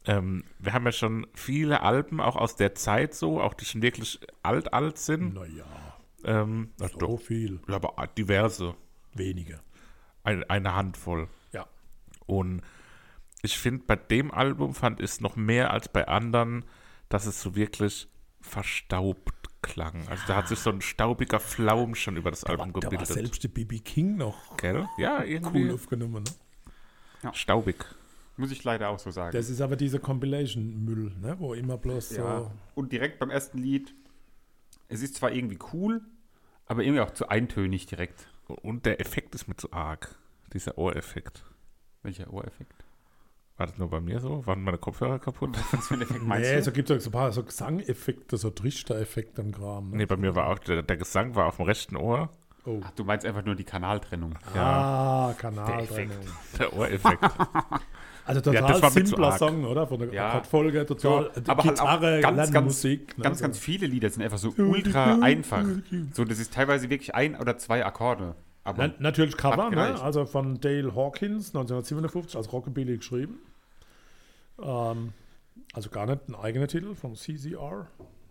Ähm, 0.05 0.43
wir 0.57 0.73
haben 0.73 0.85
ja 0.85 0.91
schon 0.91 1.27
viele 1.35 1.81
Alben 1.81 2.19
auch 2.21 2.35
aus 2.35 2.55
der 2.55 2.73
Zeit 2.75 3.13
so, 3.13 3.41
auch 3.41 3.53
die 3.53 3.65
schon 3.65 3.81
wirklich 3.81 4.19
alt 4.41 4.73
alt 4.73 4.97
sind. 4.97 5.33
naja, 5.35 5.65
Ähm, 6.23 6.71
na 6.79 6.87
so 6.87 6.97
doch, 6.97 7.21
viel. 7.21 7.59
ja, 7.67 7.75
aber 7.75 8.07
diverse, 8.17 8.75
Wenige. 9.13 9.59
eine, 10.23 10.49
eine 10.49 10.73
Handvoll. 10.75 11.27
Ja. 11.51 11.67
Und 12.25 12.61
ich 13.41 13.57
finde, 13.57 13.83
bei 13.85 13.95
dem 13.95 14.31
Album 14.31 14.73
fand 14.73 14.99
ich 14.99 15.05
es 15.11 15.21
noch 15.21 15.35
mehr 15.35 15.71
als 15.71 15.87
bei 15.89 16.07
anderen, 16.07 16.65
dass 17.09 17.25
es 17.25 17.41
so 17.41 17.55
wirklich 17.55 18.07
verstaubt 18.41 19.38
klang. 19.61 20.07
Also 20.07 20.23
da 20.27 20.35
hat 20.35 20.47
sich 20.47 20.59
so 20.59 20.69
ein 20.69 20.81
staubiger 20.81 21.39
Flaum 21.39 21.95
schon 21.95 22.17
über 22.17 22.31
das 22.31 22.41
Da 22.41 22.49
war, 22.49 22.65
Album 22.65 22.81
da 22.81 22.87
war 22.87 22.91
gebildet. 22.91 23.07
selbst 23.07 23.43
der 23.43 23.49
BB 23.49 23.83
King 23.83 24.17
noch 24.17 24.57
Gell? 24.57 24.87
Ja, 24.97 25.23
irgendwie 25.23 25.65
cool 25.65 25.73
aufgenommen. 25.73 26.23
Ne? 26.23 27.33
staubig. 27.33 27.85
Muss 28.37 28.51
ich 28.51 28.63
leider 28.63 28.89
auch 28.89 28.99
so 28.99 29.11
sagen. 29.11 29.33
Das 29.33 29.49
ist 29.49 29.59
aber 29.59 29.75
dieser 29.75 29.99
Compilation-Müll, 29.99 31.11
ne? 31.21 31.35
wo 31.39 31.53
immer 31.53 31.77
bloß 31.77 32.11
ja. 32.11 32.39
so. 32.39 32.51
Und 32.73 32.93
direkt 32.93 33.19
beim 33.19 33.29
ersten 33.29 33.57
Lied, 33.57 33.93
es 34.87 35.01
ist 35.01 35.15
zwar 35.15 35.33
irgendwie 35.33 35.59
cool, 35.73 36.01
aber 36.65 36.83
irgendwie 36.83 37.01
auch 37.01 37.11
zu 37.11 37.27
eintönig 37.27 37.85
direkt. 37.85 38.29
Und 38.47 38.85
der 38.85 39.01
Effekt 39.01 39.35
ist 39.35 39.47
mir 39.47 39.57
zu 39.57 39.73
arg. 39.73 40.15
Dieser 40.53 40.77
Ohreffekt. 40.77 41.43
Welcher 42.01 42.31
Ohreffekt? 42.33 42.73
War 43.59 43.67
das 43.67 43.77
nur 43.77 43.89
bei 43.89 43.99
mir 43.99 44.19
so? 44.21 44.45
Waren 44.47 44.63
meine 44.63 44.77
Kopfhörer 44.77 45.19
kaputt? 45.19 45.57
Was 45.71 45.87
für 45.87 45.95
ein 45.95 46.01
Effekt 46.01 46.23
meinst 46.23 46.49
Nee, 46.49 46.55
du? 46.55 46.63
so 46.63 46.71
gibt 46.71 46.89
es 46.89 47.03
so 47.03 47.09
ein 47.09 47.13
paar 47.13 47.31
so 47.33 47.43
Gesangeffekte, 47.43 48.37
so 48.37 48.49
Trichter-Effekte 48.49 49.41
im 49.41 49.51
Kram. 49.51 49.91
Ne? 49.91 49.97
Nee, 49.97 50.05
bei 50.05 50.15
mir 50.15 50.33
war 50.33 50.47
auch, 50.47 50.59
der, 50.59 50.81
der 50.81 50.95
Gesang 50.97 51.35
war 51.35 51.47
auf 51.47 51.57
dem 51.57 51.65
rechten 51.65 51.97
Ohr. 51.97 52.29
Oh. 52.65 52.79
Ach, 52.83 52.91
du 52.91 53.03
meinst 53.03 53.25
einfach 53.25 53.43
nur 53.43 53.55
die 53.55 53.63
Kanaltrennung. 53.65 54.33
Ah, 54.55 55.33
Kanaltrennung. 55.37 56.15
Der 56.57 56.73
Ohreffekt. 56.73 57.19
Also 58.25 58.41
total 58.41 58.61
das 58.73 58.81
war 58.83 58.91
simpler. 58.91 59.31
Song, 59.39 59.65
oder? 59.65 59.87
Von 59.87 59.99
der 60.01 60.13
Ja. 60.13 60.27
Akkordfolge, 60.29 60.85
total 60.85 61.31
So, 61.33 61.41
aber 61.51 61.63
halt 61.63 61.79
auch 61.79 61.83
Gitarre, 61.99 62.21
ganz, 62.21 62.37
ganz- 62.37 62.51
Lernmusik. 62.53 63.17
ne? 63.17 63.23
Ganz, 63.23 63.39
So. 63.39 63.41
ganz 63.45 63.57
viele 63.57 63.87
Lieder 63.87 64.07
sind 64.11 64.21
einfach 64.21 64.37
so 64.37 64.53
ultra 64.55 65.17
einfach. 65.19 65.65
So, 66.13 66.25
das 66.25 66.37
ist 66.37 66.53
teilweise 66.53 66.91
wirklich 66.91 67.15
ein 67.15 67.35
oder 67.35 67.57
zwei 67.57 67.83
Akkorde. 67.83 68.35
Aber 68.63 68.87
Na, 68.89 68.93
natürlich 68.99 69.35
Cover, 69.35 69.71
ne? 69.71 69.99
also 69.99 70.25
von 70.27 70.59
Dale 70.61 70.93
Hawkins, 70.95 71.55
1957, 71.55 72.35
als 72.37 72.53
Rockabilly 72.53 72.97
geschrieben. 72.97 73.39
Ähm, 74.61 75.13
also 75.73 75.89
gar 75.89 76.05
nicht 76.05 76.27
ein 76.29 76.35
eigener 76.35 76.67
Titel 76.67 76.95
von 76.95 77.15
CCR. 77.15 77.87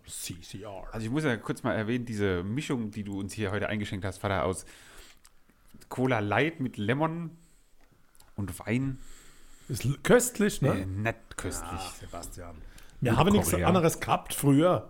CCR. 0.07 0.87
Also 0.91 1.05
ich 1.05 1.11
muss 1.11 1.23
ja 1.23 1.37
kurz 1.37 1.61
mal 1.63 1.73
erwähnen, 1.75 2.05
diese 2.05 2.43
Mischung, 2.43 2.91
die 2.91 3.03
du 3.03 3.19
uns 3.19 3.33
hier 3.33 3.51
heute 3.51 3.69
eingeschenkt 3.69 4.05
hast, 4.05 4.17
Vater, 4.17 4.43
aus 4.45 4.65
Cola 5.87 6.19
Light 6.19 6.59
mit 6.59 6.77
Lemon 6.77 7.31
und 8.35 8.57
Wein. 8.59 8.97
Ist 9.67 9.87
köstlich, 10.03 10.61
ne? 10.63 10.81
Äh, 10.81 10.85
nett 10.85 11.37
köstlich. 11.37 11.79
Sebastian. 11.99 12.55
Wir 13.01 13.15
haben 13.15 13.31
nichts 13.31 13.51
Korea. 13.51 13.67
anderes 13.67 13.99
gehabt 13.99 14.33
früher. 14.33 14.89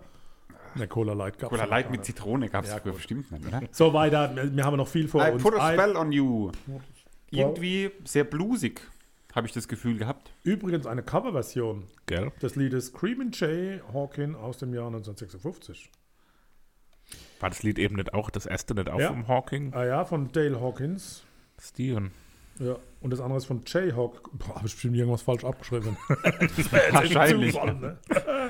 Ne, 0.75 0.87
Cola 0.87 1.13
Light 1.13 1.37
gab 1.39 1.49
Cola 1.49 1.65
Light 1.65 1.89
mit 1.91 2.05
Zitrone 2.05 2.47
gab 2.49 2.63
es 2.63 2.69
Ja, 2.69 2.77
früher 2.77 2.91
gut. 2.91 2.99
bestimmt 2.99 3.31
nicht, 3.31 3.45
oder? 3.45 3.61
So 3.71 3.93
weiter, 3.93 4.33
wir, 4.35 4.55
wir 4.55 4.63
haben 4.65 4.77
noch 4.77 4.87
viel 4.87 5.07
vor 5.07 5.27
I 5.27 5.31
uns. 5.31 5.43
put 5.43 5.55
a 5.55 5.73
spell 5.73 5.95
on 5.97 6.11
you. 6.11 6.51
Irgendwie 7.31 7.91
sehr 8.05 8.23
blusig, 8.23 8.81
habe 9.35 9.47
ich 9.47 9.53
das 9.53 9.67
Gefühl 9.67 9.97
gehabt. 9.97 10.31
Übrigens 10.43 10.85
eine 10.87 11.03
Coverversion 11.03 11.83
Gell? 12.07 12.31
des 12.41 12.55
Liedes 12.55 12.87
Screamin' 12.87 13.31
Jay 13.33 13.79
Hawkins 13.93 14.35
aus 14.35 14.57
dem 14.57 14.73
Jahr 14.73 14.87
1956. 14.87 15.89
War 17.39 17.49
das 17.49 17.63
Lied 17.63 17.79
eben 17.79 17.95
nicht 17.95 18.13
auch, 18.13 18.29
das 18.29 18.45
erste 18.45 18.73
nicht 18.75 18.89
auch 18.89 18.99
Ja. 18.99 19.09
vom 19.09 19.27
Hawking? 19.27 19.73
Ah 19.73 19.85
ja, 19.85 20.05
von 20.05 20.31
Dale 20.31 20.59
Hawkins. 20.59 21.23
Steven. 21.59 22.11
Ja, 22.59 22.75
und 23.01 23.11
das 23.11 23.21
andere 23.21 23.37
ist 23.37 23.45
von 23.45 23.61
Jayhawk. 23.65 24.29
Boah, 24.33 24.55
habe 24.55 24.67
ich 24.67 24.73
bestimmt 24.73 24.95
irgendwas 24.97 25.21
falsch 25.21 25.45
abgeschrieben. 25.45 25.95
Wahrscheinlich. 26.91 27.53
Zufall, 27.53 27.75
ne? 27.75 27.97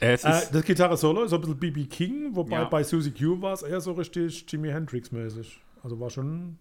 Es 0.00 0.24
äh, 0.24 0.30
das 0.52 0.64
Gitarre-Solo 0.64 1.22
ist 1.22 1.30
so 1.30 1.36
ein 1.36 1.42
bisschen 1.42 1.58
B.B. 1.60 1.84
King, 1.84 2.34
wobei 2.34 2.56
Ja. 2.56 2.64
bei 2.64 2.82
Suzy 2.82 3.12
Q 3.12 3.40
war 3.40 3.52
es 3.52 3.62
eher 3.62 3.80
so 3.80 3.92
richtig 3.92 4.44
Jimi 4.50 4.68
Hendrix-mäßig. 4.70 5.60
Also 5.84 6.00
war 6.00 6.10
schon 6.10 6.58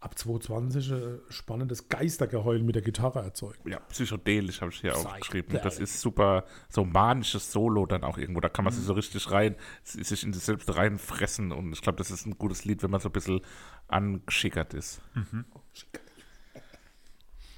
ab 0.00 0.18
220 0.18 0.90
ein 0.92 1.18
spannendes 1.30 1.88
Geistergeheul 1.88 2.62
mit 2.62 2.74
der 2.74 2.82
Gitarre 2.82 3.20
erzeugt. 3.22 3.60
ja, 3.66 3.78
psychedelisch 3.88 4.60
habe 4.60 4.70
ich 4.70 4.80
hier 4.80 4.92
Psychedelic. 4.92 5.14
aufgeschrieben. 5.14 5.60
Das 5.62 5.78
ist 5.78 6.00
super, 6.00 6.44
so 6.68 6.84
manisches 6.84 7.50
Solo 7.52 7.86
dann 7.86 8.04
auch 8.04 8.18
irgendwo. 8.18 8.40
Da 8.40 8.48
kann 8.48 8.64
man 8.64 8.72
Mhm. 8.74 8.78
sich 8.78 8.86
so 8.86 8.92
richtig 8.92 9.30
rein, 9.30 9.56
sich 9.82 10.22
in 10.24 10.32
sich 10.32 10.42
selbst 10.44 10.74
reinfressen. 10.76 11.50
Und 11.52 11.72
ich 11.72 11.80
glaube, 11.82 11.98
das 11.98 12.10
ist 12.10 12.26
ein 12.26 12.38
gutes 12.38 12.64
Lied, 12.64 12.82
wenn 12.82 12.90
man 12.90 13.00
so 13.00 13.08
ein 13.08 13.12
bisschen 13.12 13.40
angeschickert 13.88 14.74
ist. 14.74 15.00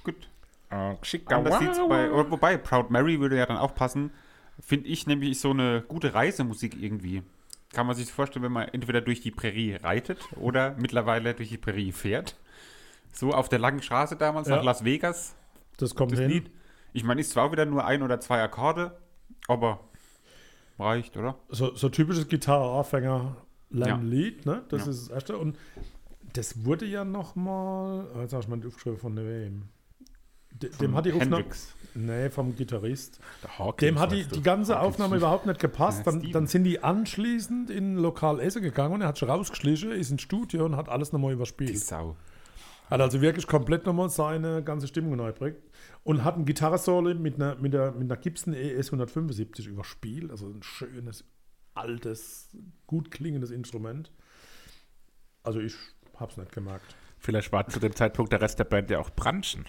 Gut. 0.03 0.29
Äh. 0.69 0.95
Anders 1.27 1.59
sieht's 1.59 1.77
bei, 1.87 2.11
wobei, 2.11 2.57
Proud 2.57 2.89
Mary 2.91 3.19
würde 3.19 3.37
ja 3.37 3.45
dann 3.45 3.57
auch 3.57 3.75
passen. 3.75 4.11
Finde 4.59 4.87
ich 4.87 5.07
nämlich 5.07 5.39
so 5.39 5.51
eine 5.51 5.83
gute 5.87 6.13
Reisemusik 6.13 6.81
irgendwie. 6.81 7.23
Kann 7.79 7.87
man 7.87 7.95
sich 7.95 8.11
vorstellen, 8.11 8.43
wenn 8.43 8.51
man 8.51 8.67
entweder 8.67 8.99
durch 8.99 9.21
die 9.21 9.31
Prärie 9.31 9.75
reitet 9.75 10.19
oder 10.35 10.75
mittlerweile 10.77 11.33
durch 11.33 11.47
die 11.47 11.57
Prärie 11.57 11.93
fährt. 11.93 12.35
So 13.13 13.31
auf 13.31 13.47
der 13.47 13.59
langen 13.59 13.81
Straße 13.81 14.17
damals 14.17 14.49
Ja. 14.49 14.57
nach 14.57 14.65
Las 14.65 14.83
Vegas, 14.83 15.33
Das 15.77 15.95
kommt 15.95 16.11
das 16.11 16.19
hin. 16.19 16.29
Lied. 16.29 16.51
Ich 16.91 17.05
meine, 17.05 17.21
ist 17.21 17.31
zwar 17.31 17.53
wieder 17.53 17.65
nur 17.65 17.85
ein 17.85 18.03
oder 18.03 18.19
zwei 18.19 18.43
Akkorde, 18.43 18.97
aber 19.47 19.79
reicht, 20.77 21.15
oder? 21.15 21.35
So, 21.47 21.73
so 21.73 21.87
typisches 21.87 22.27
Gitarre-Anfänger 22.27 23.37
Lied, 23.69 24.45
ne? 24.45 24.63
Das 24.67 24.83
Ja. 24.83 24.91
ist 24.91 25.03
das 25.03 25.15
erste. 25.15 25.37
Und 25.37 25.57
das 26.33 26.65
wurde 26.65 26.85
ja 26.85 27.05
nochmal, 27.05 28.07
jetzt 28.19 28.33
habe 28.33 28.43
ich 28.43 28.49
mal 28.49 28.59
aufgeschrieben 28.67 28.99
von 28.99 29.15
wem. 29.15 29.69
De- 30.51 30.69
Dem 30.81 30.95
hat 30.95 31.05
die 31.05 31.13
Aufnahme, 31.13 31.45
nee, 31.93 32.29
vom 32.29 32.55
Gitarrist. 32.55 33.19
Der 33.43 33.57
Hawkins 33.59 33.79
Dem 33.89 33.99
hat 33.99 34.11
die, 34.11 34.25
die 34.25 34.41
ganze 34.41 34.75
Hawkins 34.75 34.87
Aufnahme 34.93 35.09
Steve. 35.15 35.17
überhaupt 35.25 35.45
nicht 35.45 35.59
gepasst. 35.59 36.05
Dann, 36.05 36.31
dann 36.31 36.47
sind 36.47 36.63
die 36.65 36.83
anschließend 36.83 37.69
in 37.69 37.93
ein 37.93 37.97
Lokal 37.97 38.39
Essen 38.39 38.61
gegangen 38.61 38.93
und 38.95 39.01
er 39.01 39.07
hat 39.09 39.19
schon 39.19 39.29
rausgeschlichen, 39.29 39.91
ist 39.91 40.11
ins 40.11 40.21
Studio 40.21 40.65
und 40.65 40.75
hat 40.75 40.89
alles 40.89 41.11
nochmal 41.13 41.31
Die 41.31 41.35
überspielt. 41.35 41.79
Sau. 41.79 42.15
Hat 42.89 42.99
also 43.01 43.21
wirklich 43.21 43.45
komplett 43.45 43.85
nochmal 43.85 44.09
seine 44.09 44.63
ganze 44.63 44.87
Stimmung 44.87 45.15
neu 45.15 45.27
geprägt. 45.27 45.61
Und 46.03 46.23
hat 46.23 46.35
ein 46.37 46.45
Gitarrensolo 46.45 47.13
mit 47.13 47.35
einer, 47.35 47.55
mit, 47.55 47.73
der, 47.73 47.91
mit 47.91 48.11
einer 48.11 48.17
Gibson 48.19 48.53
ES 48.53 48.87
175 48.87 49.67
überspielt. 49.67 50.31
Also 50.31 50.47
ein 50.47 50.63
schönes, 50.63 51.23
altes, 51.75 52.49
gut 52.87 53.11
klingendes 53.11 53.51
Instrument. 53.51 54.11
Also 55.43 55.59
ich 55.59 55.75
hab's 56.19 56.37
nicht 56.37 56.51
gemerkt. 56.51 56.95
Vielleicht 57.19 57.51
war 57.51 57.67
zu 57.67 57.79
dem 57.79 57.95
Zeitpunkt 57.95 58.31
der 58.31 58.41
Rest 58.41 58.57
der 58.59 58.63
Band 58.63 58.89
ja 58.89 58.99
auch 58.99 59.09
Branchen. 59.11 59.65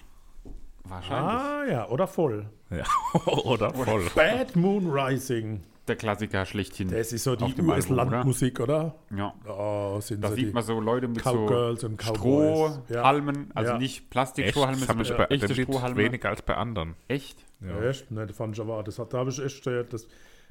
Wahrscheinlich. 0.83 1.41
Ah 1.41 1.63
ja, 1.69 1.87
oder 1.89 2.07
voll. 2.07 2.47
Ja. 2.69 2.83
Oder 3.43 3.73
voll. 3.73 4.05
Bad 4.15 4.55
Moon 4.55 4.89
Rising. 4.89 5.61
Der 5.87 5.95
Klassiker 5.97 6.45
schlechthin. 6.45 6.89
Das 6.89 7.11
ist 7.11 7.23
so 7.25 7.35
die 7.35 7.59
US-Landmusik, 7.61 8.59
oder? 8.61 8.95
Ja. 9.15 9.33
Oh, 9.45 9.99
sind 9.99 10.23
Da 10.23 10.29
so 10.29 10.35
sieht 10.35 10.47
die 10.49 10.53
man 10.53 10.63
so 10.63 10.79
Leute 10.79 11.07
mit 11.09 11.21
Cowgirls 11.21 11.81
so 11.81 11.87
und 11.87 11.97
Cowboys. 11.97 12.79
Ja. 12.87 12.99
Strohhalmen, 12.99 13.51
also 13.55 13.71
Ja. 13.73 13.77
nicht 13.77 13.97
Echt? 14.01 14.09
Plastikstrohhalme, 14.09 14.79
Das 14.79 14.89
habe 14.89 15.01
ich 15.01 15.07
sondern 15.09 15.27
bei 15.27 15.35
echte 15.35 15.47
dem 15.47 15.55
Lied 15.57 15.67
Strohhalme. 15.67 15.97
weniger 15.97 16.29
als 16.29 16.41
bei 16.43 16.55
anderen. 16.55 16.95
Echt? 17.09 17.43
Ja. 17.59 17.81
Echt? 17.89 18.09
Ne, 18.11 18.25
das 18.25 18.37
fand 18.37 18.55
ich 18.55 18.61
aber, 18.61 18.83
das 18.83 18.99
hat, 18.99 19.13
da 19.13 19.17
habe 19.17 19.31
ich 19.31 19.43
echt, 19.43 19.67
äh, 19.67 19.83
das, 19.83 20.07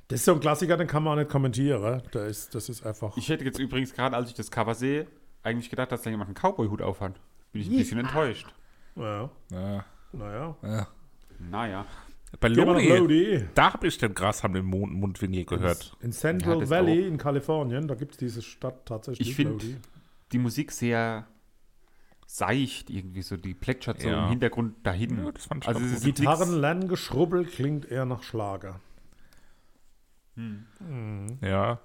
das 0.09 0.19
ist 0.21 0.25
so 0.27 0.35
ein 0.35 0.41
Klassiker, 0.41 0.77
den 0.77 0.87
kann 0.89 1.03
man 1.05 1.15
auch 1.15 1.19
nicht 1.23 1.31
kommentieren. 1.31 2.03
Da 2.11 2.25
ist, 2.27 2.55
das 2.55 2.69
ist 2.69 2.85
einfach. 2.85 3.17
Ich 3.17 3.29
hätte 3.31 3.45
jetzt 3.45 3.59
übrigens 3.59 3.95
gerade, 3.95 4.17
als 4.17 4.29
ich 4.29 4.35
das 4.35 4.51
Cover 4.51 4.75
sehe, 4.75 5.07
eigentlich 5.43 5.71
gedacht, 5.71 5.91
dass 5.93 6.03
da 6.03 6.11
jemand 6.11 6.29
einen 6.29 6.35
Cowboy-Hut 6.35 6.83
aufhat. 6.83 7.15
Bin 7.53 7.63
ich 7.63 7.71
ein 7.71 7.77
bisschen 7.79 7.99
enttäuscht. 8.01 8.47
ja, 8.97 9.31
Ja. 9.51 9.85
Naja. 10.13 10.57
Ja. 10.63 10.89
Naja. 11.39 11.87
Bei 12.39 12.49
Lodi, 12.49 12.89
Lodi. 12.89 13.49
da 13.55 13.73
habe 13.73 13.89
ich 13.89 13.99
den 13.99 14.15
Grasham 14.15 14.55
im 14.55 14.67
Mund 14.67 14.93
Mundwinkel 14.95 15.45
gehört. 15.47 15.97
In 16.01 16.13
Central 16.13 16.55
Ja, 16.55 16.61
das 16.61 16.71
Valley 16.71 17.07
in 17.09 17.19
Kalifornien, 17.19 17.89
da 17.89 17.95
gibt 17.97 18.13
es 18.13 18.19
diese 18.19 18.41
Stadt 18.43 18.87
tatsächlich. 18.87 19.29
Ich 19.31 19.35
find- 19.35 19.51
Lodi. 19.63 19.77
Die 20.33 20.39
Musik 20.39 20.71
sehr 20.71 21.27
seicht 22.27 22.89
irgendwie 22.89 23.23
so, 23.23 23.37
die 23.37 23.55
plätschert 23.55 24.01
so 24.03 24.09
Ja. 24.09 24.23
im 24.25 24.31
Hintergrund 24.31 24.87
dahin. 24.87 25.25
Ja, 25.25 25.33
das 25.33 25.47
fand 25.47 25.65
ich 25.65 25.69
also 25.69 25.81
nix- 25.81 26.03
Gitarrenlerngeschrubbel 26.05 27.47
klingt 27.47 27.91
eher 27.91 28.05
nach 28.05 28.23
Schlager. 28.23 28.79
Ja. 31.43 31.81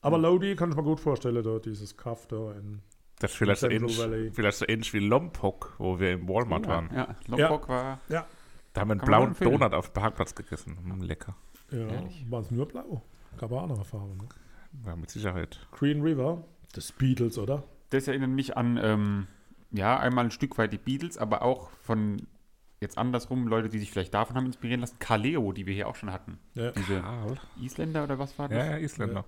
Aber 0.00 0.18
Lodi 0.18 0.56
kann 0.56 0.70
ich 0.70 0.76
mir 0.76 0.82
gut 0.82 1.00
vorstellen, 1.00 1.42
da 1.44 1.58
dieses 1.58 1.96
Kaff 1.96 2.26
da 2.26 2.52
in. 2.52 2.80
Das 3.22 3.30
ist 3.30 3.36
vielleicht 3.36 3.60
so, 3.60 3.70
ähnlich, 3.70 4.02
vielleicht 4.34 4.58
so 4.58 4.66
ähnlich 4.66 4.92
wie 4.92 4.98
Lompok, 4.98 5.74
wo 5.78 6.00
wir 6.00 6.14
im 6.14 6.28
Walmart 6.28 6.66
waren. 6.66 6.90
Ja, 6.92 7.14
Lombok 7.28 7.68
war 7.68 8.00
Ja. 8.08 8.26
Da 8.72 8.80
haben 8.80 8.88
wir 8.88 8.92
einen 8.94 9.02
blauen. 9.02 9.36
Donut 9.38 9.74
auf 9.74 9.90
dem 9.90 9.92
Parkplatz 9.92 10.34
gegessen. 10.34 10.76
Mm, 10.82 11.02
lecker. 11.02 11.36
Ja, 11.70 11.86
war 12.30 12.40
es 12.40 12.50
nur 12.50 12.66
blau. 12.66 13.02
Gab 13.38 13.52
auch 13.52 13.62
andere 13.62 13.84
Farben. 13.84 14.16
Ne? 14.16 14.28
Ja, 14.86 14.96
mit 14.96 15.10
Sicherheit. 15.10 15.64
Green 15.70 16.02
River, 16.02 16.42
das 16.72 16.90
Beatles, 16.90 17.38
oder? 17.38 17.62
Das 17.90 18.08
erinnert 18.08 18.30
mich 18.30 18.56
an, 18.56 18.80
ähm, 18.82 19.26
ja, 19.70 20.00
einmal 20.00 20.24
ein 20.24 20.30
Stück 20.32 20.58
weit 20.58 20.72
die 20.72 20.78
Beatles, 20.78 21.16
aber 21.16 21.42
auch 21.42 21.70
von 21.82 22.26
jetzt 22.80 22.98
andersrum 22.98 23.46
Leute, 23.46 23.68
die 23.68 23.78
sich 23.78 23.92
vielleicht 23.92 24.14
davon 24.14 24.34
haben 24.34 24.46
inspirieren 24.46 24.80
lassen. 24.80 24.98
Kaleo, 24.98 25.52
die 25.52 25.66
wir 25.66 25.74
hier 25.74 25.86
auch 25.86 25.94
schon 25.94 26.12
hatten. 26.12 26.40
Ja. 26.54 26.72
Diese 26.72 27.04
Isländer 27.60 28.02
oder 28.02 28.18
was 28.18 28.36
war 28.36 28.48
das? 28.48 28.58
Ja, 28.58 28.72
ja, 28.72 28.78
Isländer. 28.78 29.24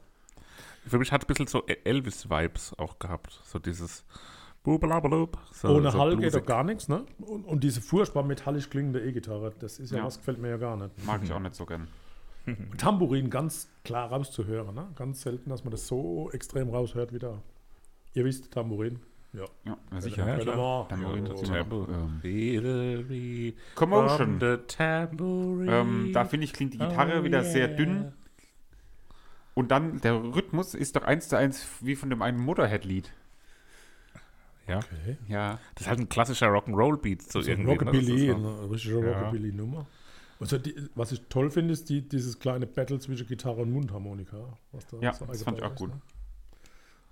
Für 0.86 0.98
mich 0.98 1.12
hat 1.12 1.24
ein 1.24 1.26
bisschen 1.26 1.46
so 1.46 1.64
Elvis-Vibes 1.66 2.78
auch 2.78 2.98
gehabt. 2.98 3.40
So 3.44 3.58
dieses 3.58 4.04
Bubalabalub. 4.62 5.38
So, 5.52 5.68
Ohne 5.68 5.90
so 5.90 5.98
Hall 5.98 6.10
geht 6.10 6.20
bluesig. 6.20 6.40
doch 6.40 6.46
gar 6.46 6.64
nichts, 6.64 6.88
ne? 6.88 7.04
Und, 7.20 7.44
und 7.44 7.64
diese 7.64 7.80
furchtbar 7.80 8.22
metallisch 8.22 8.70
klingende 8.70 9.00
E-Gitarre, 9.00 9.52
das 9.58 9.78
ist 9.78 9.90
ja, 9.92 9.98
Ja. 9.98 10.04
was, 10.04 10.18
gefällt 10.18 10.38
mir 10.38 10.48
ja 10.50 10.56
gar 10.56 10.76
nicht. 10.76 10.90
Mag 11.06 11.22
ich 11.22 11.32
auch 11.32 11.40
nicht 11.40 11.54
so 11.54 11.66
gern. 11.66 11.88
Tambourin 12.78 13.30
ganz 13.30 13.68
klar 13.84 14.10
rauszuhören, 14.10 14.74
ne? 14.74 14.88
Ganz 14.96 15.22
selten, 15.22 15.50
dass 15.50 15.64
man 15.64 15.70
das 15.70 15.86
so 15.86 16.30
extrem 16.32 16.70
raushört 16.70 17.12
wie 17.12 17.18
da. 17.18 17.40
Ihr 18.14 18.24
wisst, 18.24 18.52
Tambourin. 18.52 19.00
Ja. 19.32 19.44
Ja, 19.64 20.00
sicher. 20.00 20.26
Ja, 20.28 20.38
klar. 20.38 20.88
ja. 20.90 20.96
dazu 21.28 21.52
ähm, 21.52 22.22
Commotion. 23.74 24.38
Ähm, 25.68 26.10
da 26.12 26.24
finde 26.24 26.44
ich, 26.44 26.52
klingt 26.52 26.74
die 26.74 26.78
Gitarre 26.78 27.20
Oh, 27.20 27.24
wieder 27.24 27.42
sehr 27.42 27.68
yeah. 27.68 27.76
dünn. 27.76 28.12
Und 29.54 29.70
dann 29.70 30.00
der 30.00 30.14
Rhythmus 30.14 30.74
ist 30.74 30.96
doch 30.96 31.02
eins 31.04 31.28
zu 31.28 31.36
eins 31.38 31.64
wie 31.80 31.94
von 31.96 32.10
dem 32.10 32.22
einen 32.22 32.38
Motorhead-Lied. 32.38 33.12
Ja, 34.66 34.78
Okay. 34.78 35.16
Ja. 35.28 35.58
das 35.74 35.82
ist 35.82 35.88
halt 35.88 36.00
ein 36.00 36.08
klassischer 36.08 36.48
Rock'n'Roll-Beat. 36.48 37.22
So 37.22 37.40
So 37.42 37.50
ein 37.50 37.58
irgendwie, 37.58 37.64
ne? 37.66 37.78
Rockabilly, 37.78 38.26
ist 38.28 38.32
so- 38.32 38.48
eine 38.62 38.70
richtige 38.70 39.00
Ja. 39.10 39.18
Rockabilly-Nummer. 39.20 39.86
Also 40.40 40.58
die, 40.58 40.74
was 40.94 41.12
ich 41.12 41.22
toll 41.28 41.50
finde, 41.50 41.72
ist 41.74 41.88
die, 41.88 42.00
dieses 42.06 42.38
kleine 42.38 42.66
Battle 42.66 42.98
zwischen 42.98 43.26
Gitarre 43.26 43.62
und 43.62 43.70
Mundharmonika. 43.72 44.36
Was 44.72 44.86
da 44.86 44.96
Ja, 45.00 45.12
so 45.12 45.26
das 45.26 45.42
fand 45.42 45.58
ich 45.58 45.64
auch 45.64 45.70
eingebaut 45.70 45.76
gut. 45.76 45.90
ist, 45.90 45.94
Ne? 45.94 46.00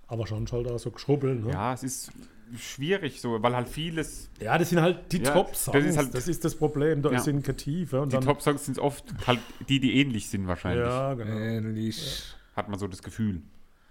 Aber 0.09 0.27
schon 0.27 0.47
halt 0.51 0.67
da 0.67 0.79
so 0.79 0.91
geschrubbeln. 0.91 1.45
Ne? 1.45 1.53
Ja, 1.53 1.73
es 1.73 1.83
ist 1.83 2.13
schwierig 2.57 3.21
so, 3.21 3.43
weil 3.43 3.55
halt 3.57 3.69
vieles, 3.69 4.31
Ja, 4.41 4.59
das 4.59 4.71
sind 4.71 4.81
halt 4.81 5.13
die 5.13 5.19
Ja, 5.23 5.33
Top-Songs. 5.33 5.65
das 5.65 5.73
Das, 5.73 5.85
ist 6.07 6.15
halt- 6.15 6.29
ist 6.29 6.45
das 6.45 6.55
Problem. 6.57 7.03
Da 7.03 7.11
Ja. 7.13 7.21
sind 7.21 7.43
keine 7.45 7.57
Tiefe. 7.57 8.01
Und 8.01 8.13
die 8.13 8.19
Top-Songs 8.19 8.67
sind 8.67 8.79
oft 8.79 9.05
halt 9.27 9.41
die, 9.69 9.81
die 9.81 9.99
ähnlich 10.01 10.29
sind 10.29 10.47
wahrscheinlich. 10.47 10.87
Ja, 10.87 11.15
genau. 11.15 11.37
Ähnlich. 11.37 12.23
Hat 12.57 12.69
man 12.69 12.79
so 12.79 12.87
das 12.89 13.03
Gefühl. 13.03 13.43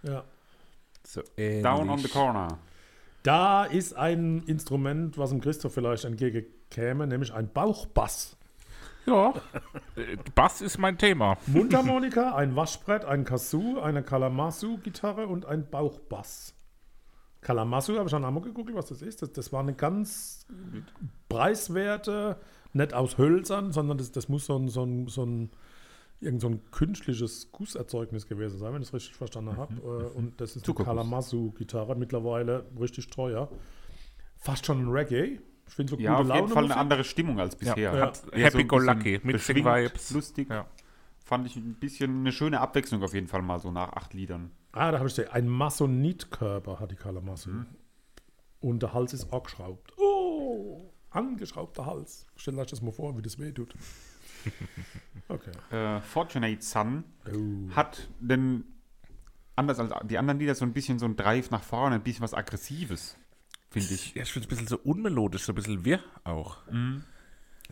Ja. 0.04 0.24
So 1.06 1.22
ähnlich. 1.38 1.64
Down 1.64 1.90
on 1.90 2.00
the 2.00 2.08
corner. 2.10 2.60
Da 3.24 3.66
ist 3.66 3.94
ein 3.96 4.44
Instrument, 4.48 5.18
was 5.18 5.30
dem 5.30 5.42
Christoph 5.42 5.74
vielleicht 5.74 6.06
entgegenkäme, 6.06 7.06
nämlich 7.08 7.34
ein 7.34 7.52
Bauchbass. 7.52 8.36
Ja, 9.08 9.34
äh, 9.96 10.16
Bass 10.36 10.62
ist 10.62 10.78
mein 10.78 10.98
Thema. 11.00 11.38
Mundharmonika, 11.48 12.36
ein 12.36 12.56
Waschbrett, 12.56 13.04
ein 13.04 13.24
Kazoo, 13.26 13.80
eine 13.80 14.04
Kalamazoo-Gitarre 14.04 15.26
und 15.26 15.46
ein 15.46 15.68
Bauchbass. 15.70 16.54
Kalamazoo, 17.42 17.96
habe 17.96 18.06
ich 18.06 18.12
schon 18.12 18.24
einmal 18.24 18.44
geguckt, 18.44 18.70
was 18.74 18.88
das 18.88 19.02
ist. 19.02 19.22
Das, 19.22 19.32
das 19.34 19.52
war 19.52 19.62
eine 19.62 19.74
ganz 19.74 20.46
preiswerte, 21.30 22.38
nicht 22.74 22.94
aus 22.94 23.18
Hölzern, 23.18 23.72
sondern 23.72 23.98
das, 23.98 24.12
das 24.12 24.30
muss 24.30 24.46
so 24.46 24.58
ein, 24.58 24.68
so 24.70 24.84
ein, 24.84 25.08
so 25.08 25.26
ein, 25.26 25.50
irgend 26.20 26.42
so 26.42 26.48
ein 26.50 26.62
künstliches 26.72 27.52
Gusserzeugnis 27.52 28.28
gewesen 28.28 28.60
sein, 28.60 28.74
wenn 28.74 28.82
ich 28.82 28.90
es 28.90 28.94
richtig 28.94 29.16
verstanden 29.16 29.58
habe. 29.58 29.74
Äh, 29.76 30.18
Und 30.18 30.40
das 30.40 30.52
ist 30.52 30.58
eine 30.58 30.64
Zuckerguss. 30.64 30.94
Kalamazoo-Gitarre, 30.94 31.96
mittlerweile 31.96 32.66
richtig 32.80 33.10
teuer. 33.10 33.50
Fast 34.38 34.66
schon 34.66 34.84
ein 34.86 34.90
Reggae. 34.90 35.40
Ich 35.68 35.74
finde 35.74 35.92
so 35.92 36.00
Ja, 36.00 36.18
auf 36.18 36.24
gute 36.26 36.36
jeden 36.36 36.48
Fall 36.50 36.58
eine 36.60 36.68
Musik. 36.68 36.78
andere 36.78 37.04
Stimmung 37.04 37.40
als 37.40 37.56
bisher. 37.56 37.78
Ja, 37.78 37.96
Ja. 37.98 38.14
so 38.14 38.32
Happy 38.34 38.60
ein 38.60 38.68
Go 38.68 38.78
Lucky, 38.78 39.20
Mixing 39.24 39.32
beschwingt, 39.32 39.66
Vibes. 39.66 40.12
Lustig. 40.12 40.50
Ja. 40.50 40.68
Fand 41.24 41.48
ich 41.48 41.56
ein 41.56 41.76
bisschen 41.76 42.20
eine 42.20 42.32
schöne 42.32 42.60
Abwechslung 42.60 43.02
auf 43.04 43.14
jeden 43.14 43.28
Fall 43.28 43.42
mal 43.42 43.60
so 43.60 43.72
nach 43.72 43.94
acht 43.94 44.14
Liedern. 44.14 44.52
Ah, 44.74 44.92
da 44.92 45.00
habe 45.00 45.08
ich 45.10 45.16
gesehen. 45.16 45.32
Ein 45.32 45.48
Massonitkörper 45.48 46.80
hat 46.80 46.92
die 46.92 46.96
Kalamazoo. 46.96 47.52
Mhm. 47.52 47.66
Und 48.62 48.82
der 48.84 48.94
Hals 48.94 49.14
ist 49.14 49.32
angeschraubt. 49.34 49.94
Oh, 49.98 50.92
angeschraubter 51.10 51.86
Hals. 51.86 52.28
Stellt 52.36 52.58
euch 52.58 52.68
das 52.70 52.82
mal 52.82 52.92
vor, 52.92 53.18
wie 53.18 53.22
das 53.22 53.38
weh 53.40 53.52
tut. 53.52 53.74
Okay. 55.28 55.52
Äh, 55.72 56.02
Fortunate 56.02 56.62
Son 56.62 57.04
Oh. 57.32 57.74
hat 57.76 58.10
denn 58.20 58.66
anders 59.56 59.80
als 59.80 59.94
die 60.08 60.18
anderen 60.18 60.40
Lieder 60.40 60.56
so 60.56 60.66
ein 60.66 60.74
bisschen 60.74 61.00
so 61.00 61.06
ein 61.06 61.16
Drive 61.16 61.52
nach 61.52 61.64
vorne, 61.64 61.96
ein 61.96 62.04
bisschen 62.04 62.22
was 62.24 62.34
Aggressives, 62.34 63.16
finde 63.70 63.94
ich. 63.94 64.14
Ja, 64.16 64.24
ich 64.24 64.32
finde 64.34 64.48
es 64.48 64.48
ein 64.48 64.50
bisschen 64.50 64.68
so 64.68 64.78
unmelodisch, 64.80 65.44
so 65.44 65.52
ein 65.54 65.56
bisschen 65.56 65.86
wirr 65.86 66.00
auch. 66.26 66.58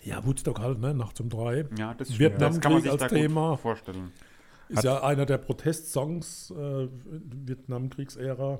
Ja, 0.03 0.23
Woodstock 0.25 0.59
halt, 0.59 0.79
ne? 0.79 0.93
Nachts 0.93 1.19
um 1.19 1.27
drei. 1.29 1.65
Ja, 1.77 1.93
das. 1.95 2.17
Vietnamkrieg 2.17 2.39
das 2.39 2.61
kann 2.61 2.71
man 2.71 2.81
sich 2.81 2.91
als 2.91 3.01
da 3.01 3.07
Thema. 3.09 3.51
gut 3.51 3.59
vorstellen. 3.59 4.11
Ist 4.69 4.83
ja 4.83 5.03
einer 5.03 5.25
der 5.25 5.37
Protestsongs 5.39 6.51
äh, 6.51 6.87
Vietnamkriegsära. 6.89 8.59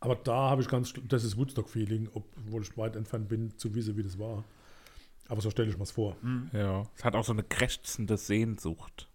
Aber 0.00 0.14
da 0.16 0.50
habe 0.50 0.62
ich 0.62 0.68
ganz, 0.68 0.94
das 1.08 1.24
ist 1.24 1.36
Woodstock-Feeling, 1.36 2.08
obwohl 2.14 2.62
ich 2.62 2.76
weit 2.78 2.96
entfernt 2.96 3.28
bin, 3.28 3.56
zu 3.58 3.74
wissen, 3.74 3.96
wie 3.96 4.02
das 4.02 4.18
war. 4.18 4.44
Aber 5.28 5.40
so 5.42 5.50
stelle 5.50 5.68
ich 5.68 5.76
mir 5.76 5.82
es 5.82 5.90
vor. 5.90 6.16
Ja. 6.52 6.82
Es 6.96 7.04
hat 7.04 7.14
auch 7.14 7.24
so 7.24 7.32
eine 7.32 7.42
krächzende 7.42 8.16
Sehnsucht. 8.16 9.08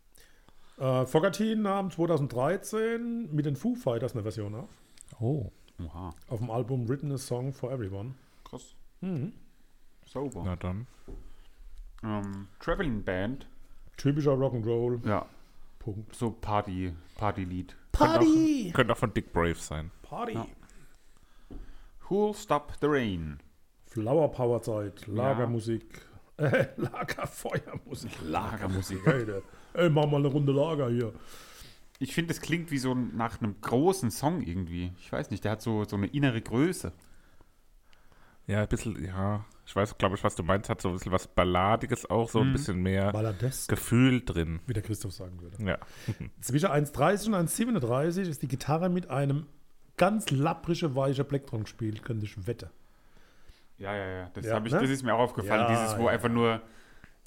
Äh, 0.78 1.06
Fogerty 1.06 1.56
nahm 1.56 1.90
2013 1.92 3.34
mit 3.34 3.46
den 3.46 3.56
Foo 3.56 3.76
Fighters 3.76 4.14
eine 4.14 4.22
Version 4.24 4.56
auf. 4.56 4.70
Oh. 5.20 5.52
Oha, 5.84 6.12
Auf 6.30 6.40
dem 6.40 6.50
Album 6.52 6.88
Written 6.88 7.12
a 7.12 7.18
Song 7.18 7.52
for 7.52 7.72
Everyone. 7.72 8.14
krass. 8.46 8.76
Mhm. 9.02 9.34
Sauber. 10.06 10.44
Na 10.46 10.56
dann. 10.56 10.88
Ähm, 12.04 12.48
Traveling 12.60 13.04
Band, 13.04 13.48
Typischer 13.98 14.34
Rock'n'Roll. 14.34 15.06
ja, 15.08 15.26
Punkt. 15.86 16.16
so 16.16 16.32
Party, 16.32 16.94
Partylied. 17.16 17.76
Party! 17.92 18.72
Könnte 18.74 18.94
auch 18.94 18.98
von 18.98 19.14
Dick 19.14 19.32
Brave 19.32 19.54
sein. 19.54 19.92
Party! 20.02 20.34
Ja. 20.34 20.48
Who'll 22.10 22.36
Stop 22.36 22.74
the 22.82 22.88
Rain? 22.88 23.40
Flower 23.86 24.32
Power 24.32 24.62
Zeit, 24.62 25.06
Lagermusik. 25.08 26.02
Äh, 26.38 26.68
Lagerfeuermusik. 26.76 28.12
Lagermusik. 28.24 29.08
Ey, 29.08 29.26
ey, 29.74 29.90
mach 29.90 30.06
mal 30.06 30.18
eine 30.18 30.28
Runde 30.28 30.52
Lager 30.52 30.90
hier. 30.90 31.14
Ich 31.98 32.14
finde, 32.14 32.34
es 32.34 32.42
klingt 32.42 32.72
wie 32.72 32.78
so 32.78 32.94
nach 32.94 33.40
einem 33.40 33.62
großen 33.62 34.12
Song 34.12 34.42
irgendwie. 34.42 34.92
Ich 35.00 35.14
weiß 35.14 35.32
nicht, 35.32 35.46
der 35.46 35.54
hat 35.54 35.62
so, 35.62 35.86
so 35.86 35.96
eine 35.96 36.08
innere 36.08 36.42
Größe. 36.42 36.92
Ja, 38.48 38.64
ein 38.64 38.68
bisschen, 38.68 39.02
ja. 39.02 39.46
Ich 39.68 39.76
weiß, 39.76 39.98
glaube 39.98 40.16
ich, 40.16 40.24
was 40.24 40.36
du 40.36 40.44
meinst. 40.44 40.70
Hat 40.70 40.82
so 40.82 40.90
ein 40.90 40.94
bisschen 40.94 41.12
was 41.12 41.28
Balladiges 41.28 42.10
auch, 42.10 42.30
so 42.30 42.40
ein 42.40 42.54
bisschen 42.54 42.78
mehr 42.78 43.12
Balladesk, 43.12 43.68
Gefühl 43.68 44.24
drin. 44.24 44.60
wie 44.68 44.74
der 44.74 44.84
Christoph 44.84 45.14
sagen 45.14 45.42
würde. 45.42 45.64
Ja. 45.64 45.78
Zwischen 46.42 46.68
1,30 46.70 47.28
und 47.28 47.36
1,37 47.50 48.22
ist 48.30 48.42
die 48.44 48.48
Gitarre 48.48 48.90
mit 48.90 49.10
einem 49.10 49.48
ganz 49.98 50.30
lapprige, 50.30 50.96
weiche 50.96 51.24
Plektron 51.24 51.64
gespielt, 51.64 52.04
könnte 52.04 52.26
ich 52.26 52.48
wette. 52.48 52.70
Ja, 53.78 53.96
ja, 53.96 54.08
ja. 54.08 54.32
Das, 54.34 54.46
Ja, 54.46 54.64
ich, 54.64 54.72
ne? 54.72 54.80
das 54.82 54.90
ist 54.90 55.04
mir 55.04 55.14
auch 55.16 55.20
aufgefallen. 55.20 55.62
Ja, 55.62 55.68
Dieses, 55.70 55.98
wo 55.98 56.06
ja. 56.06 56.12
einfach 56.12 56.30
nur, 56.30 56.62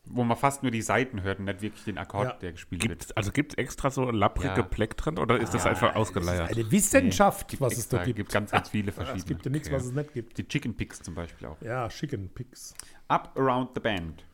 wo 0.05 0.25
man 0.25 0.37
fast 0.37 0.63
nur 0.63 0.73
die 0.73 0.81
Seiten 0.83 1.23
hört 1.23 1.39
und 1.39 1.45
nicht 1.47 1.61
wirklich 1.61 1.85
den 1.85 1.99
Akkord, 1.99 2.29
Ja. 2.29 2.33
der 2.35 2.53
gespielt 2.53 2.83
wird. 2.83 2.99
Gibt's, 3.01 3.13
also 3.13 3.31
gibt 3.31 3.53
es 3.53 3.59
extra 3.59 3.91
so 3.91 4.11
lapprige 4.11 4.57
Ja. 4.57 4.63
Pleck 4.63 4.97
drin 4.97 5.19
oder 5.19 5.39
ist 5.39 5.53
das 5.53 5.67
einfach 5.67 5.95
ausgeleiert? 5.97 6.51
Eine 6.51 6.71
Wissenschaft, 6.71 7.49
Gibt 7.49 7.61
was 7.61 7.73
es 7.77 7.89
da 7.89 7.99
extra, 7.99 8.05
gibt. 8.07 8.17
gibt 8.17 8.33
ganz, 8.33 8.51
ganz 8.51 8.69
viele 8.71 8.93
verschiedene. 8.93 9.19
es 9.21 9.27
gibt 9.27 9.45
ja 9.45 9.51
nichts, 9.51 9.69
Okay. 9.69 9.77
was 9.77 9.85
es 9.85 9.93
nicht 9.93 10.13
gibt. 10.15 10.39
Die 10.39 10.49
Chicken 10.49 10.75
Picks 10.77 11.03
zum 11.03 11.15
Beispiel 11.15 11.49
auch. 11.49 11.61
Ja, 11.61 11.89
Chicken 11.89 12.29
Picks. 12.31 12.75
Up 13.09 13.33
Around 13.39 13.71
the 13.75 13.81
Band. 13.81 14.25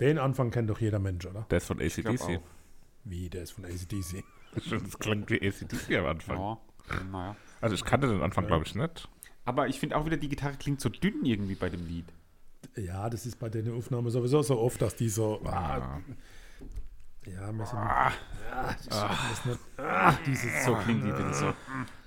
Den 0.00 0.18
Anfang 0.18 0.50
kennt 0.50 0.68
doch 0.70 0.80
jeder 0.80 0.98
Mensch, 0.98 1.24
oder? 1.26 1.46
Der 1.50 1.58
ist 1.58 1.66
von 1.66 1.80
ACDC. 1.80 2.40
Wie, 3.04 3.28
der 3.30 3.42
ist 3.44 3.52
von 3.52 3.64
ACDC. 3.64 4.24
Das 4.70 4.98
klingt 5.00 5.30
wie 5.30 5.40
ACDC 5.46 5.96
am 5.98 6.06
Anfang. 6.06 6.38
Ja, 6.38 6.58
naja. 7.10 7.36
Also 7.60 7.74
ich 7.74 7.84
kannte 7.84 8.06
den 8.08 8.22
Anfang, 8.22 8.46
glaube 8.46 8.64
ich, 8.66 8.74
nicht. 8.76 9.08
Aber 9.44 9.66
ich 9.68 9.78
finde 9.80 9.96
auch 9.96 10.06
wieder, 10.06 10.16
die 10.16 10.28
Gitarre 10.28 10.54
klingt 10.56 10.80
so 10.80 10.88
dünn 10.88 11.24
irgendwie 11.24 11.54
bei 11.56 11.68
dem 11.68 11.86
Lied. 11.86 12.06
Ja, 12.76 13.08
das 13.10 13.26
ist 13.26 13.38
bei 13.38 13.48
den 13.48 13.72
Aufnahmen 13.74 14.10
sowieso 14.10 14.42
so 14.42 14.58
oft, 14.60 14.80
dass 14.82 14.96
die 14.96 15.08
so. 15.08 15.40
Ah, 15.44 16.00
ja, 17.26 17.52
wir 17.52 17.66
sind. 17.66 17.78
Ah, 17.78 18.12
ich 18.80 18.92
schaff 18.92 19.28
das 19.30 19.44
nicht. 19.46 19.60
Ah, 19.78 20.14
dieses 20.26 20.64
So 20.64 20.74
klingt 20.74 21.04
die 21.04 21.10
bisschen 21.10 21.32
so. 21.34 21.52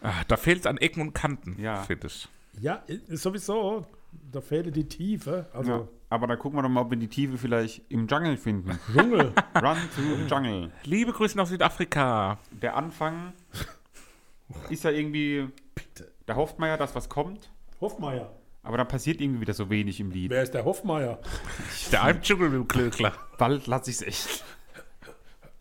Ah, 0.01 0.23
da 0.27 0.37
fehlt 0.37 0.59
es 0.61 0.65
an 0.65 0.77
Ecken 0.77 1.01
und 1.01 1.13
Kanten, 1.13 1.59
Ja. 1.59 1.81
finde 1.83 2.07
ich. 2.07 2.27
Ja, 2.59 2.83
sowieso. 3.09 3.85
Da 4.31 4.41
fehlt 4.41 4.75
die 4.75 4.87
Tiefe. 4.87 5.47
Also, 5.53 5.71
Ja. 5.71 5.87
Aber 6.09 6.25
da 6.27 6.37
gucken 6.37 6.57
wir 6.57 6.63
doch 6.63 6.69
mal, 6.69 6.81
ob 6.81 6.89
wir 6.91 6.97
die 6.97 7.09
Tiefe 7.09 7.37
vielleicht 7.37 7.81
im 7.91 8.07
Jungle 8.07 8.37
finden. 8.37 8.79
Dschungel. 8.93 9.33
Run 9.55 9.77
through 9.93 10.15
the 10.17 10.25
Jungle. 10.29 10.71
Liebe 10.85 11.11
Grüße 11.11 11.35
nach 11.35 11.47
Südafrika. 11.47 12.37
Der 12.51 12.77
Anfang 12.77 13.33
ist 14.69 14.83
ja 14.85 14.91
irgendwie, 14.91 15.49
da 16.25 16.35
hofft 16.35 16.59
man 16.59 16.69
ja, 16.69 16.77
dass 16.77 16.95
was 16.95 17.09
kommt, 17.09 17.49
Hoffmeier. 17.81 18.31
Aber 18.67 18.77
dann 18.77 18.87
passiert 18.87 19.21
irgendwie 19.21 19.41
wieder 19.41 19.53
so 19.53 19.69
wenig 19.69 19.99
im 19.99 20.11
Lied. 20.11 20.29
Wer 20.31 20.43
ist 20.43 20.53
der 20.53 20.65
Hoffmeier? 20.65 21.19
Der 21.91 22.03
Alp 22.03 22.21
Dschungel 22.21 22.49
mit 22.49 22.59
dem 22.59 22.67
Klöckler. 22.67 23.13
Bald 23.37 23.67
lasse 23.67 23.89
ich 23.89 23.97
es 23.97 24.01
echt 24.03 24.43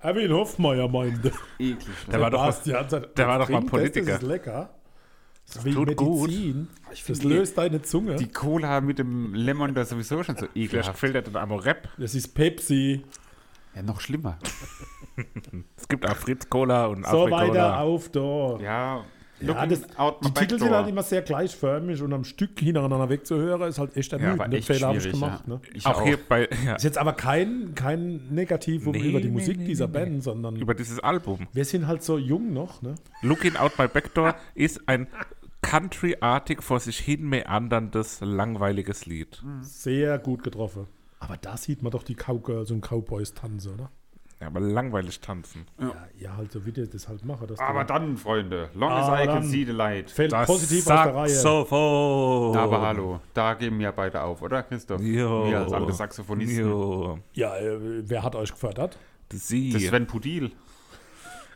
Erwin 0.01 0.33
Hoffmeier 0.33 0.89
meinte. 0.89 1.33
eklig. 1.59 1.87
Der 2.11 2.21
war 2.21 2.31
doch 2.31 2.53
sagt, 2.53 3.19
der 3.19 3.27
war 3.29 3.39
doch 3.39 3.49
mal 3.49 3.61
das, 3.63 3.71
Politiker. 3.71 4.07
Das 4.13 4.23
ist 4.23 4.29
lecker. 4.29 4.71
Das 5.47 5.57
ist 5.57 5.65
wie 5.65 5.73
tut 5.73 5.97
gut. 5.97 6.29
Medizin. 6.29 6.69
Ich 6.93 7.05
Das 7.05 7.23
löst 7.23 7.57
deine 7.59 7.83
Zunge. 7.83 8.17
die 8.17 8.29
Cola 8.29 8.81
mit 8.81 8.99
dem 8.99 9.35
Lemon 9.35 9.75
da 9.75 9.85
sowieso 9.85 10.23
schon 10.23 10.37
so 10.37 10.47
Vielleicht 10.53 10.73
ekelhaft. 10.75 10.99
fehlt 10.99 11.15
er 11.15 11.23
den 11.23 11.37
Amorep. 11.37 11.89
Das 11.99 12.15
ist 12.15 12.35
Pepsi. 12.35 13.05
Ja, 13.75 13.83
noch 13.83 14.01
schlimmer. 14.01 14.39
Es 15.77 15.89
gibt 15.89 16.07
auch 16.07 16.17
Fritz 16.17 16.51
Cola 16.51 16.87
und 16.87 17.07
So 17.07 17.31
weiter 17.31 17.37
Afri-Cola. 17.37 17.81
auf 17.81 18.09
da. 18.11 18.59
Ja, 18.61 19.05
Ja, 19.41 19.49
looking 19.49 19.69
das, 19.71 19.99
out 19.99 20.23
my 20.23 20.29
die 20.29 20.33
back 20.33 20.49
Titel 20.49 20.59
sind 20.59 20.69
door. 20.71 20.79
halt 20.79 20.89
immer 20.89 21.03
sehr 21.03 21.23
gleichförmig 21.23 22.01
und 22.03 22.13
am 22.13 22.25
Stück 22.25 22.59
hintereinander 22.59 23.09
wegzuhören 23.11 23.69
ist 23.69 23.79
halt 23.79 23.97
echt 23.97 24.13
ja, 24.13 24.19
ermüdend. 24.19 24.41
aber 24.41 24.49
Den 24.51 24.63
Fehler 24.63 24.89
habe 24.89 24.99
ich 24.99 25.11
gemacht. 25.11 25.45
ja. 25.47 25.55
Ne? 25.55 25.61
Ich 25.75 25.87
Auch 25.87 26.03
hier 26.03 26.17
bei, 26.17 26.49
ja, 26.65 26.77
Ist 26.77 26.85
jetzt 26.85 26.99
aber 26.99 27.13
kein, 27.13 27.75
kein 27.75 28.29
Negativ 28.31 28.87
Nee, 28.87 29.11
über 29.11 29.21
die 29.21 29.27
nee, 29.29 29.33
Musik 29.33 29.59
nee, 29.59 29.67
dieser 29.67 29.89
nee, 29.89 29.93
Band, 29.93 30.23
sondern 30.23 30.57
über 30.57 30.75
dieses 30.75 31.01
Album. 31.01 31.47
wir 31.53 31.65
sind 31.65 31.87
halt 31.87 32.03
so 32.03 32.17
jung 32.19 32.53
noch. 32.53 32.81
Ne? 32.83 32.95
Looking 33.23 33.57
Out 33.57 33.79
My 33.79 33.89
Backdoor 33.89 34.35
ist 34.55 34.89
ein 34.89 35.07
countryartig 35.63 36.63
vor 36.63 36.81
sich 36.81 36.99
hin 36.99 37.29
meanderndes, 37.29 38.21
langweiliges 38.21 39.05
Lied. 39.07 39.43
Sehr 39.61 40.19
gut 40.19 40.43
getroffen. 40.45 40.87
Aber 41.19 41.37
da 41.37 41.57
sieht 41.57 41.83
man 41.83 41.91
doch 41.93 42.03
die 42.05 42.15
Cowgirls 42.15 42.71
und 42.71 42.83
Cowboys 42.87 43.35
tanzen, 43.35 43.75
oder? 43.75 43.91
Ja, 44.41 44.49
aber 44.49 44.61
langweilig 44.61 45.21
tanzen. 45.21 45.67
Ja, 45.81 46.09
ja 46.19 46.37
halt 46.37 46.53
so 46.53 46.67
wie 46.67 46.73
die 46.73 46.89
das 46.89 47.09
halt 47.09 47.25
machen. 47.25 47.47
Das 47.47 47.59
Aber 47.59 47.85
dann, 47.85 48.19
Freunde, 48.19 48.69
long 48.75 48.91
Aber 48.91 49.19
as 49.19 49.25
I 49.25 49.27
can 49.27 49.43
see 49.43 49.65
the 49.65 49.73
light. 49.73 50.11
fällt 50.11 50.33
positiv 50.45 50.87
aus 50.87 51.05
der 51.05 51.15
Reihe. 51.15 51.29
Saxophon. 51.31 52.57
Aber 52.57 52.83
hallo, 52.83 53.21
da 53.33 53.55
geben 53.55 53.79
wir 53.79 53.93
beide 53.93 54.21
auf, 54.21 54.43
oder 54.43 54.63
Christoph? 54.63 55.01
Jo. 55.01 55.49
Wir 55.49 55.61
als 55.61 55.73
alte 55.73 55.93
Saxophonisten. 55.93 56.69
Jo. 56.69 57.19
Ja, 57.33 57.57
äh, 57.57 57.79
wer 58.07 58.23
hat 58.23 58.35
euch 58.35 58.53
gefördert? 58.53 58.99
Sie. 59.33 59.73
Das 59.73 59.83
ist 59.83 59.89
Sven 59.89 60.07
Pudil. 60.07 60.53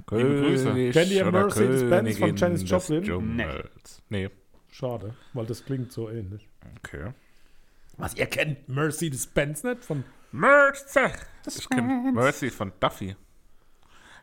König 0.07 0.43
Grüße. 0.43 0.91
Kennt 0.93 1.11
ihr 1.13 1.31
Mercedes-Benz 1.31 2.19
von 2.19 2.37
Janis 2.37 2.69
Joplin? 2.69 3.03
Dschungels. 3.05 4.03
Nee. 4.09 4.31
Schade, 4.71 5.15
weil 5.35 5.47
das 5.47 5.65
klingt 5.65 5.93
so 5.93 6.09
ähnlich. 6.09 6.49
Okay. 6.79 7.13
Was, 7.99 8.15
ihr 8.15 8.27
kennt 8.27 8.69
Mercedes-Benz 8.69 9.65
nicht? 9.65 9.85
Von 9.85 10.05
Mercy. 10.33 11.01
Ich 11.47 11.69
kenne 11.69 12.13
Mercy 12.13 12.51
von 12.51 12.73
Duffy. 12.79 13.17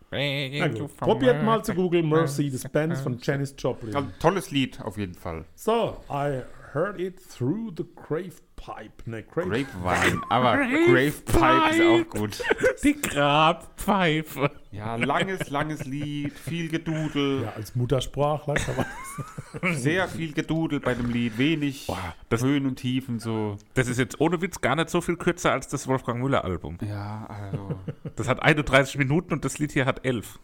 Gut. 0.10 0.98
Probiert 0.98 1.44
mal 1.44 1.64
zu 1.64 1.74
googeln 1.74 2.08
Mercedes-Benz 2.08 3.02
von 3.02 3.20
Janis 3.22 3.54
Joplin. 3.58 3.94
Also, 3.94 4.10
tolles 4.20 4.52
Lied 4.52 4.80
auf 4.82 4.98
jeden 4.98 5.16
Fall. 5.16 5.44
So, 5.56 6.02
I 6.10 6.44
heard 6.74 7.00
it 7.00 7.18
through 7.20 7.72
the 7.78 7.86
grave 7.96 8.42
pipe. 8.56 9.04
Ne, 9.06 9.24
grave 9.24 9.48
Grapevine, 9.66 10.22
aber 10.30 10.58
Grave 10.58 11.12
Pipe 11.26 11.70
ist 11.72 11.82
auch 11.82 12.10
gut. 12.20 12.44
Die 12.84 13.00
Grabpfeife. 13.02 14.52
Ja, 14.72 14.96
langes, 14.96 15.50
langes 15.50 15.86
Lied, 15.86 16.34
viel 16.34 16.70
Gedudel, 16.70 17.44
Ja, 17.44 17.54
als 17.56 17.76
Muttersprachler 17.76 18.56
kann 18.56 18.76
man 19.62 19.76
sehr 19.76 20.08
viel 20.08 20.34
Gedudel 20.34 20.80
bei 20.80 20.94
dem 20.94 21.10
Lied, 21.10 21.38
wenig 21.38 21.88
das- 22.30 22.44
Höhen 22.44 22.66
und 22.66 22.76
Tiefen 22.78 23.20
so. 23.20 23.58
Das 23.74 23.88
ist 23.88 23.98
jetzt 23.98 24.20
ohne 24.20 24.42
Witz 24.42 24.62
gar 24.62 24.76
nicht 24.76 24.90
so 24.90 25.02
viel 25.02 25.18
kürzer 25.18 25.52
als 25.52 25.68
das 25.68 25.88
Wolfgang 25.88 26.22
Müller 26.22 26.44
Album. 26.44 26.78
Ja, 26.88 27.26
also. 27.28 27.80
Das 28.16 28.28
hat 28.28 28.42
31 28.42 28.98
Minuten 28.98 29.34
und 29.34 29.46
das 29.46 29.58
Lied 29.60 29.72
hier 29.72 29.86
hat 29.86 30.06
11. 30.06 30.40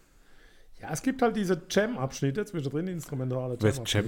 Ja, 0.81 0.89
es 0.91 1.01
gibt 1.01 1.21
halt 1.21 1.35
diese 1.35 1.61
Jam-Abschnitte 1.69 2.43
zwischendrin, 2.45 2.87
instrumentale 2.87 3.55
Wer 3.59 3.69
ist 3.69 3.81
Jam? 3.91 4.05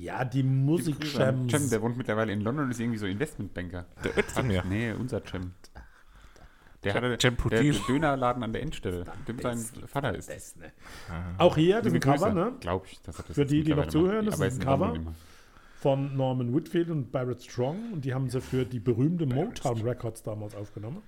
Ja, 0.00 0.24
die 0.24 0.40
Cem, 0.40 0.64
Musik-Jams. 0.64 1.68
der 1.68 1.82
wohnt 1.82 1.98
mittlerweile 1.98 2.32
in 2.32 2.40
London 2.40 2.64
und 2.64 2.70
ist 2.70 2.80
irgendwie 2.80 2.98
so 2.98 3.06
Investmentbanker. 3.06 3.84
Der 4.02 4.16
Özdemir. 4.16 4.64
Nee, 4.66 4.92
unser 4.92 5.20
Cem. 5.22 5.52
Der 6.82 6.92
Cem 6.92 7.02
hatte 7.02 7.18
Cem 7.20 7.36
der, 7.50 7.72
Dönerladen 7.86 8.42
an 8.42 8.54
der 8.54 8.62
Endstelle, 8.62 9.04
dem 9.28 9.38
sein 9.40 9.58
Vater 9.86 10.14
ist. 10.14 10.30
Auch 11.36 11.54
hier, 11.54 11.82
das 11.82 11.88
ist 11.88 11.94
ein 11.94 12.00
Cover, 12.00 12.32
ne? 12.32 12.52
Glaub 12.60 12.86
ich, 12.86 12.98
dass 13.02 13.18
er 13.18 13.24
das 13.24 13.34
Für 13.34 13.44
die, 13.44 13.62
die 13.62 13.74
noch 13.74 13.88
zuhören, 13.88 14.24
das 14.24 14.36
ist 14.36 14.40
ein 14.40 14.52
in 14.52 14.58
Cover. 14.60 14.98
Von 15.80 16.16
Norman 16.16 16.54
Whitfield 16.54 16.88
und 16.88 17.12
Barrett 17.12 17.42
Strong. 17.42 17.92
Und 17.92 18.04
die 18.06 18.14
haben 18.14 18.30
sie 18.30 18.40
für 18.40 18.64
die 18.64 18.80
berühmte 18.80 19.26
Motown 19.26 19.82
Records 19.82 20.22
damals 20.22 20.54
aufgenommen. 20.54 21.02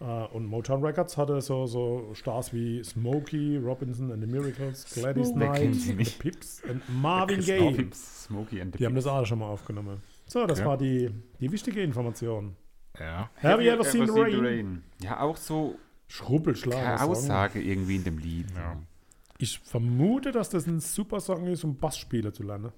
Äh, 0.00 0.04
und 0.04 0.46
Motown 0.46 0.82
Records 0.84 1.16
hatte 1.16 1.40
so, 1.42 1.66
so 1.66 2.10
Stars 2.14 2.52
wie 2.54 2.82
Smokey, 2.82 3.58
Robinson 3.58 4.10
and 4.12 4.22
the 4.22 4.26
Miracles, 4.30 4.84
Gladys 4.94 5.32
Knight, 5.32 5.74
The? 5.74 6.04
Pips 6.18 6.62
und 6.68 6.82
Marvin 7.02 7.40
Gaye. 7.40 7.72
Pips, 7.74 8.24
Smokey 8.24 8.60
and 8.62 8.72
the 8.72 8.78
Die 8.78 8.86
haben 8.86 8.94
Pips. 8.94 9.04
das 9.04 9.12
alle 9.12 9.26
schon 9.26 9.38
mal 9.40 9.48
aufgenommen. 9.48 10.00
So, 10.26 10.46
das 10.46 10.60
Ja. 10.60 10.66
war 10.66 10.78
die, 10.78 11.10
die 11.40 11.52
wichtige 11.52 11.82
Information. 11.82 12.56
Ja. 12.98 13.30
Have 13.42 13.62
you 13.62 13.70
ever 13.70 13.84
seen 13.84 14.06
the 14.06 14.20
rain? 14.20 14.82
Ja, 15.02 15.20
auch 15.20 15.36
so 15.36 15.76
Song. 16.08 17.10
Aussage 17.10 17.60
irgendwie 17.62 17.96
in 17.96 18.04
dem 18.04 18.18
Lied. 18.18 18.46
Ja. 18.54 18.76
Ich 19.38 19.58
vermute, 19.60 20.32
dass 20.32 20.50
das 20.50 20.66
ein 20.66 20.80
super 20.80 21.20
Song 21.20 21.46
ist, 21.46 21.64
um 21.64 21.76
Bassspieler 21.76 22.32
zu 22.32 22.42
lernen. 22.42 22.72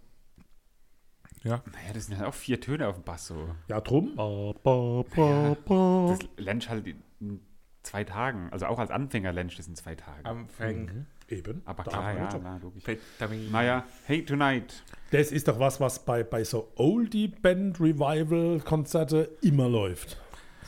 Ja. 1.44 1.62
Naja, 1.72 1.92
das 1.94 2.06
sind 2.06 2.18
halt 2.18 2.28
auch 2.28 2.34
vier 2.34 2.60
Töne 2.60 2.88
auf 2.88 2.96
dem 2.96 3.04
Bass 3.04 3.26
so. 3.26 3.48
Ja, 3.68 3.80
drum. 3.80 4.12
Das 4.16 6.18
lernst 6.36 6.68
halt 6.68 6.86
in 7.20 7.40
zwei 7.82 8.04
Tagen. 8.04 8.48
Also 8.52 8.66
auch 8.66 8.78
als 8.78 8.90
Anfänger 8.90 9.32
lernst 9.32 9.54
du 9.54 9.58
das 9.58 9.68
in 9.68 9.76
zwei 9.76 9.94
Tagen. 9.94 10.24
Anfang. 10.24 11.06
Eben. 11.28 11.62
Aber 11.64 11.84
klar, 11.84 12.14
ja, 12.14 12.28
na, 12.42 12.58
logisch. 12.58 12.86
Vitamin. 12.86 13.50
Naja, 13.50 13.84
Hey 14.04 14.22
Tonight. 14.24 14.82
Das 15.12 15.32
ist 15.32 15.48
doch 15.48 15.58
was, 15.58 15.80
was 15.80 16.04
bei, 16.04 16.22
bei 16.24 16.44
so 16.44 16.70
Oldie-Band-Revival-Konzerte 16.76 19.30
immer 19.40 19.66
läuft. 19.68 20.18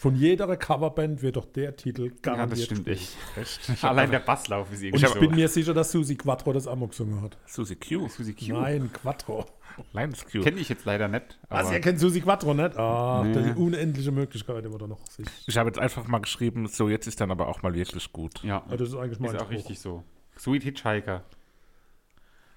Von 0.04 0.16
jeder 0.16 0.54
Coverband 0.58 1.22
wird 1.22 1.36
doch 1.36 1.46
der 1.46 1.76
Titel 1.76 2.08
Ja, 2.08 2.12
garantiert 2.20 2.58
das 2.58 2.64
stimmt 2.66 2.88
echt. 3.38 3.82
Allein 3.84 4.10
der 4.10 4.18
Basslauf 4.18 4.70
ist 4.70 4.80
Und 4.80 4.84
irgendwie 4.84 5.06
ich 5.06 5.12
so. 5.14 5.18
bin 5.18 5.30
mir 5.34 5.48
sicher, 5.48 5.72
dass 5.72 5.90
Susi 5.92 6.14
Quattro 6.14 6.52
das 6.52 6.66
Amok 6.66 6.90
gesungen 6.90 7.22
hat. 7.22 7.38
Susi 7.46 7.74
Q. 7.76 8.06
Susi 8.08 8.34
Q. 8.34 8.52
Nein, 8.52 8.90
Quattro. 8.92 9.46
Lions 9.94 10.26
Q. 10.30 10.42
Kenne 10.42 10.60
ich 10.60 10.68
jetzt 10.68 10.84
leider 10.84 11.08
nicht. 11.08 11.38
Was, 11.48 11.64
Aber 11.68 11.72
ihr 11.76 11.80
kennt 11.80 12.00
Susi 12.00 12.20
Quattro 12.20 12.52
nicht? 12.52 12.76
Ah, 12.76 13.22
Nee. 13.24 13.32
das 13.32 13.46
ist 13.46 13.56
unendliche 13.56 14.12
Möglichkeit, 14.12 14.62
immer 14.66 14.76
da 14.76 14.86
noch 14.86 15.06
sich. 15.06 15.26
Ich 15.46 15.56
habe 15.56 15.70
jetzt 15.70 15.78
einfach 15.78 16.06
mal 16.06 16.18
geschrieben, 16.18 16.66
so 16.66 16.90
jetzt 16.90 17.06
ist 17.06 17.22
dann 17.22 17.30
aber 17.30 17.48
auch 17.48 17.62
mal 17.62 17.72
wirklich 17.72 18.12
gut. 18.12 18.42
ja, 18.44 18.62
Ja, 18.68 18.76
das 18.76 18.90
ist 18.90 18.96
eigentlich 18.96 19.20
mein 19.20 19.34
ist 19.34 19.40
auch 19.40 19.48
richtig 19.48 19.80
so. 19.80 20.04
Sweet 20.38 20.64
Hitchhiker. 20.64 21.24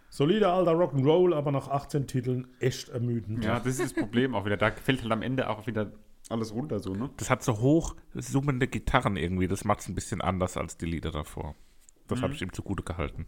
Solider 0.09 0.53
alter 0.53 0.71
Rock'n'Roll, 0.73 1.33
aber 1.33 1.51
nach 1.53 1.69
18 1.69 2.07
Titeln 2.07 2.47
echt 2.59 2.89
ermüdend. 2.89 3.45
Ja, 3.45 3.59
das 3.59 3.79
ist 3.79 3.81
das 3.81 3.93
Problem 3.93 4.35
auch 4.35 4.45
wieder. 4.45 4.57
Da 4.57 4.71
fällt 4.71 5.01
halt 5.01 5.11
am 5.13 5.21
Ende 5.21 5.49
auch 5.49 5.65
wieder 5.67 5.91
alles 6.29 6.53
runter 6.53 6.79
so, 6.79 6.93
ne? 6.93 7.09
Das 7.17 7.29
hat 7.29 7.43
so 7.43 7.59
hoch 7.59 7.95
summende 8.13 8.67
Gitarren 8.67 9.15
irgendwie. 9.15 9.47
Das 9.47 9.63
macht 9.63 9.79
es 9.81 9.87
ein 9.87 9.95
bisschen 9.95 10.21
anders 10.21 10.57
als 10.57 10.77
die 10.77 10.85
Lieder 10.85 11.11
davor. 11.11 11.55
Das 12.07 12.21
habe 12.21 12.33
ich 12.33 12.41
ihm 12.41 12.53
zugute 12.53 12.83
gehalten. 12.83 13.25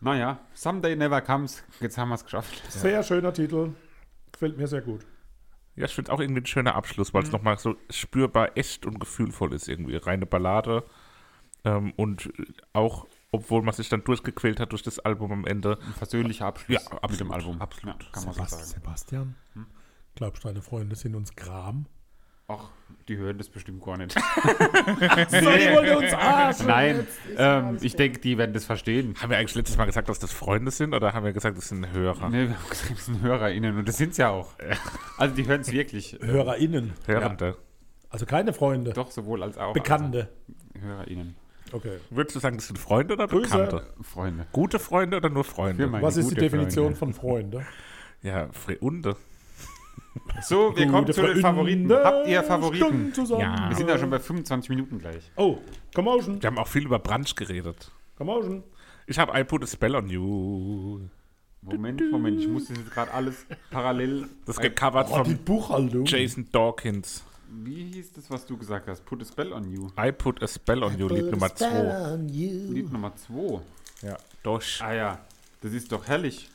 Naja, 0.00 0.40
Someday 0.52 0.94
Never 0.96 1.20
Comes. 1.22 1.64
Jetzt 1.80 1.96
haben 1.98 2.08
wir 2.10 2.16
es 2.16 2.24
geschafft. 2.24 2.62
Sehr 2.70 3.02
schöner 3.02 3.32
Titel. 3.32 3.72
Gefällt 4.32 4.58
mir 4.58 4.66
sehr 4.66 4.82
gut. 4.82 5.06
Ja, 5.74 5.86
ich 5.86 5.94
finde 5.94 6.12
auch 6.12 6.20
irgendwie 6.20 6.42
ein 6.42 6.46
schöner 6.46 6.74
Abschluss, 6.74 7.14
weil 7.14 7.22
es 7.22 7.32
nochmal 7.32 7.58
so 7.58 7.76
spürbar 7.90 8.56
echt 8.56 8.86
und 8.86 8.98
gefühlvoll 8.98 9.52
ist 9.54 9.68
irgendwie. 9.68 9.96
Reine 9.96 10.26
Ballade. 10.26 10.84
Ähm, 11.64 11.92
und 11.96 12.30
auch, 12.72 13.06
obwohl 13.30 13.62
man 13.62 13.74
sich 13.74 13.88
dann 13.88 14.04
durchgequält 14.04 14.60
hat 14.60 14.72
durch 14.72 14.82
das 14.82 14.98
Album 14.98 15.32
am 15.32 15.46
Ende. 15.46 15.78
Ein 15.86 15.94
versöhnlicher 15.94 16.46
Abschluss 16.46 16.82
Ja, 16.84 16.94
mit 16.94 17.02
absolut, 17.02 17.20
dem 17.20 17.32
Album. 17.32 17.60
absolut. 17.60 18.02
Ja, 18.04 18.10
kann 18.12 18.24
man 18.24 18.34
so 18.34 18.44
sagen. 18.44 18.64
Sebastian, 18.64 19.34
glaubst 20.16 20.42
du, 20.42 20.48
deine 20.48 20.62
Freunde 20.62 20.96
sind 20.96 21.14
uns 21.14 21.34
Gram? 21.36 21.86
Ach, 22.48 22.70
die 23.08 23.16
hören 23.16 23.38
das 23.38 23.48
bestimmt 23.48 23.84
gar 23.84 23.96
nicht. 23.96 24.16
So, 25.28 25.40
die 25.40 25.74
wollen 25.74 25.96
uns 25.96 26.12
arschen. 26.12 26.66
Nein, 26.66 27.06
ähm, 27.36 27.78
ich 27.80 27.96
denke, 27.96 28.20
die 28.20 28.38
werden 28.38 28.52
das 28.52 28.64
verstehen. 28.64 29.14
Haben 29.20 29.30
wir 29.30 29.38
eigentlich 29.38 29.54
letztes 29.56 29.76
Mal 29.76 29.86
gesagt, 29.86 30.08
dass 30.08 30.18
das 30.20 30.32
Freunde 30.32 30.70
sind 30.70 30.94
oder 30.94 31.12
haben 31.12 31.24
wir 31.24 31.32
gesagt, 31.32 31.56
das 31.58 31.68
sind 31.68 31.90
Hörer? 31.92 32.28
Ne, 32.30 32.48
wir 32.48 32.58
haben 32.58 32.68
gesagt, 32.68 32.92
das 32.92 33.06
sind 33.06 33.20
HörerInnen 33.20 33.76
und 33.78 33.88
das 33.88 33.96
sind 33.96 34.10
es 34.10 34.16
ja 34.18 34.30
auch. 34.30 34.54
Also 35.18 35.34
die 35.34 35.46
hören 35.46 35.62
es 35.62 35.72
wirklich. 35.72 36.18
HörerInnen. 36.20 36.92
Hörende. 37.06 37.56
Also 38.10 38.26
keine 38.26 38.52
Freunde. 38.52 38.92
Doch, 38.92 39.10
sowohl 39.10 39.42
als 39.42 39.58
auch. 39.58 39.72
Bekannte. 39.72 40.28
Also 40.74 40.86
HörerInnen. 40.86 41.36
Okay. 41.72 41.98
Würdest 42.10 42.36
du 42.36 42.40
sagen, 42.40 42.56
das 42.56 42.68
sind 42.68 42.78
Freunde 42.78 43.14
oder 43.14 43.26
Grüße. 43.26 43.50
Bekannte? 43.50 43.86
Freunde. 44.02 44.46
Gute 44.52 44.78
Freunde 44.78 45.16
oder 45.16 45.30
nur 45.30 45.44
Freunde? 45.44 45.90
Was 46.00 46.16
ist 46.16 46.30
die 46.30 46.34
Definition 46.36 46.94
Freunde. 46.94 46.98
von 46.98 47.12
Freunde? 47.14 47.66
Ja, 48.22 48.48
Freunde. 48.52 49.16
So, 50.42 50.76
wir 50.76 50.86
kommen 50.86 51.06
Gute 51.06 51.14
zu 51.14 51.22
den 51.22 51.40
Favoriten. 51.40 51.92
Habt 51.92 52.28
ihr 52.28 52.42
Favoriten? 52.42 53.12
Ja. 53.38 53.68
Wir 53.68 53.76
sind 53.76 53.88
ja 53.88 53.98
schon 53.98 54.10
bei 54.10 54.18
25 54.18 54.70
Minuten 54.70 54.98
gleich. 54.98 55.30
Oh, 55.36 55.58
Commotion. 55.94 56.42
Wir 56.42 56.46
haben 56.48 56.58
auch 56.58 56.68
viel 56.68 56.84
über 56.84 56.98
Brunch 56.98 57.34
geredet. 57.34 57.90
Commotion. 58.16 58.62
Ich 59.06 59.18
habe 59.18 59.38
I 59.38 59.44
Put 59.44 59.62
a 59.62 59.66
Spell 59.66 59.94
on 59.94 60.08
You. 60.08 61.00
Moment, 61.62 62.00
Moment, 62.12 62.40
ich 62.40 62.48
muss 62.48 62.66
das 62.68 62.76
jetzt 62.78 62.90
gerade 62.92 63.12
alles 63.12 63.44
parallel. 63.70 64.28
Das 64.44 64.56
gecovert 64.58 65.08
Oh, 65.10 65.24
von 65.24 65.36
Buchhaltung. 65.38 66.04
Jason 66.04 66.46
Dawkins. 66.52 67.24
Wie 67.48 67.84
hieß 67.92 68.12
das, 68.12 68.30
was 68.30 68.46
du 68.46 68.56
gesagt 68.56 68.86
hast? 68.88 69.04
Put 69.04 69.22
a 69.22 69.24
spell 69.24 69.52
on 69.52 69.70
you. 69.72 69.88
I 69.98 70.12
Put 70.12 70.42
a 70.42 70.48
Spell 70.48 70.82
on 70.82 70.98
You, 70.98 71.08
Lied 71.08 71.30
Nummer 71.30 71.54
2. 71.54 72.16
Lied 72.26 72.92
Nummer 72.92 73.12
2. 73.14 73.60
Ja. 74.02 74.16
Dosh. 74.42 74.80
Ah 74.82 74.92
ja, 74.94 75.18
das 75.60 75.72
ist 75.72 75.90
doch 75.90 76.06
herrlich. 76.06 76.48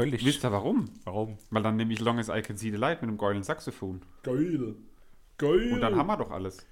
Höllisch. 0.00 0.24
Wisst 0.24 0.44
ihr 0.44 0.52
warum? 0.52 0.90
Warum? 1.04 1.38
Weil 1.50 1.62
dann 1.62 1.76
nehme 1.76 1.92
ich 1.92 2.00
Long 2.00 2.18
as 2.18 2.28
I 2.28 2.42
Can 2.42 2.56
See 2.56 2.70
the 2.70 2.76
Light 2.76 3.00
mit 3.02 3.10
dem 3.10 3.18
geilen 3.18 3.42
Saxophon. 3.42 4.02
Geil. 4.22 4.74
Geil. 5.38 5.72
Und 5.74 5.80
dann 5.80 5.96
haben 5.96 6.06
wir 6.06 6.16
doch 6.16 6.30
alles. 6.30 6.66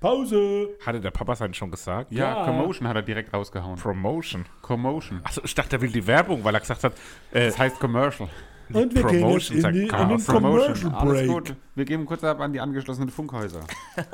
Pause. 0.00 0.68
Hatte 0.86 1.00
der 1.00 1.10
Papa 1.10 1.34
sein 1.34 1.52
schon 1.54 1.70
gesagt? 1.72 2.12
Ja, 2.12 2.38
Ja. 2.38 2.44
Commotion 2.44 2.86
hat 2.86 2.94
er 2.96 3.02
direkt 3.02 3.34
rausgehauen. 3.34 3.76
Promotion. 3.76 4.44
Commotion. 4.62 5.20
Achso, 5.24 5.40
ich 5.44 5.54
dachte, 5.54 5.76
er 5.76 5.82
will 5.82 5.90
die 5.90 6.06
Werbung, 6.06 6.44
weil 6.44 6.54
er 6.54 6.60
gesagt 6.60 6.84
hat, 6.84 6.92
äh, 7.32 7.46
Das 7.46 7.58
heißt 7.58 7.80
Commercial. 7.80 8.28
Und 8.72 8.94
wir 8.94 9.02
gehen 9.04 9.28
jetzt 9.30 9.48
Promotion, 9.50 9.56
in, 9.58 9.72
die, 9.72 9.80
in 9.80 10.08
den 10.08 10.24
Commercial 10.26 10.94
Alles 10.94 11.12
Break. 11.20 11.28
gut. 11.28 11.56
Wir 11.74 11.84
geben 11.84 12.06
kurz 12.06 12.22
ab 12.22 12.38
an 12.40 12.52
die 12.52 12.60
angeschlossenen 12.60 13.08
Funkhäuser. 13.10 13.64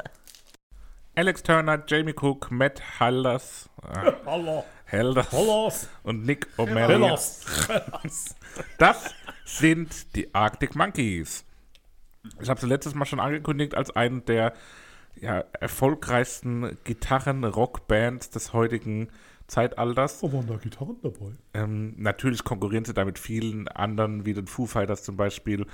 Alex 1.16 1.42
Turner, 1.42 1.82
Jamie 1.86 2.14
Cook, 2.18 2.50
Matt 2.50 2.80
Halders, 2.98 3.68
äh, 3.82 4.12
Helders 4.94 5.32
Hallos. 5.32 5.88
und 6.02 6.24
Nick 6.24 6.48
O'Malley. 6.56 7.18
Das 8.78 9.14
sind 9.44 10.14
die 10.14 10.34
Arctic 10.34 10.74
Monkeys. 10.74 11.44
Ich 12.40 12.48
habe 12.48 12.60
sie 12.60 12.66
letztes 12.66 12.94
Mal 12.94 13.04
schon 13.04 13.20
angekündigt 13.20 13.74
als 13.74 13.90
einen 13.90 14.24
der 14.24 14.54
ja, 15.20 15.44
erfolgreichsten 15.60 16.76
Gitarren-Rockbands 16.84 18.30
des 18.30 18.52
heutigen 18.52 19.08
Zeitalters. 19.46 20.22
Wo 20.22 20.32
waren 20.32 20.46
da 20.46 20.56
Gitarren 20.56 20.96
dabei? 21.02 21.32
Ähm, 21.52 21.94
natürlich 21.96 22.44
konkurrieren 22.44 22.84
sie 22.84 22.94
da 22.94 23.04
mit 23.04 23.18
vielen 23.18 23.68
anderen, 23.68 24.24
wie 24.24 24.32
den 24.32 24.46
Foo 24.46 24.66
Fighters 24.66 25.02
zum 25.02 25.16
Beispiel. 25.16 25.66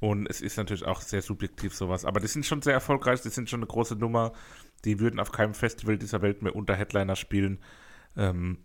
Und 0.00 0.28
es 0.28 0.42
ist 0.42 0.58
natürlich 0.58 0.84
auch 0.84 1.00
sehr 1.00 1.22
subjektiv 1.22 1.74
sowas. 1.74 2.04
Aber 2.04 2.20
die 2.20 2.26
sind 2.26 2.44
schon 2.44 2.60
sehr 2.60 2.74
erfolgreich, 2.74 3.22
die 3.22 3.30
sind 3.30 3.48
schon 3.48 3.60
eine 3.60 3.66
große 3.66 3.96
Nummer. 3.96 4.32
Die 4.84 5.00
würden 5.00 5.18
auf 5.18 5.32
keinem 5.32 5.54
Festival 5.54 5.96
dieser 5.96 6.20
Welt 6.20 6.42
mehr 6.42 6.54
unter 6.54 6.74
Headliner 6.74 7.16
spielen. 7.16 7.58
Ähm, 8.16 8.58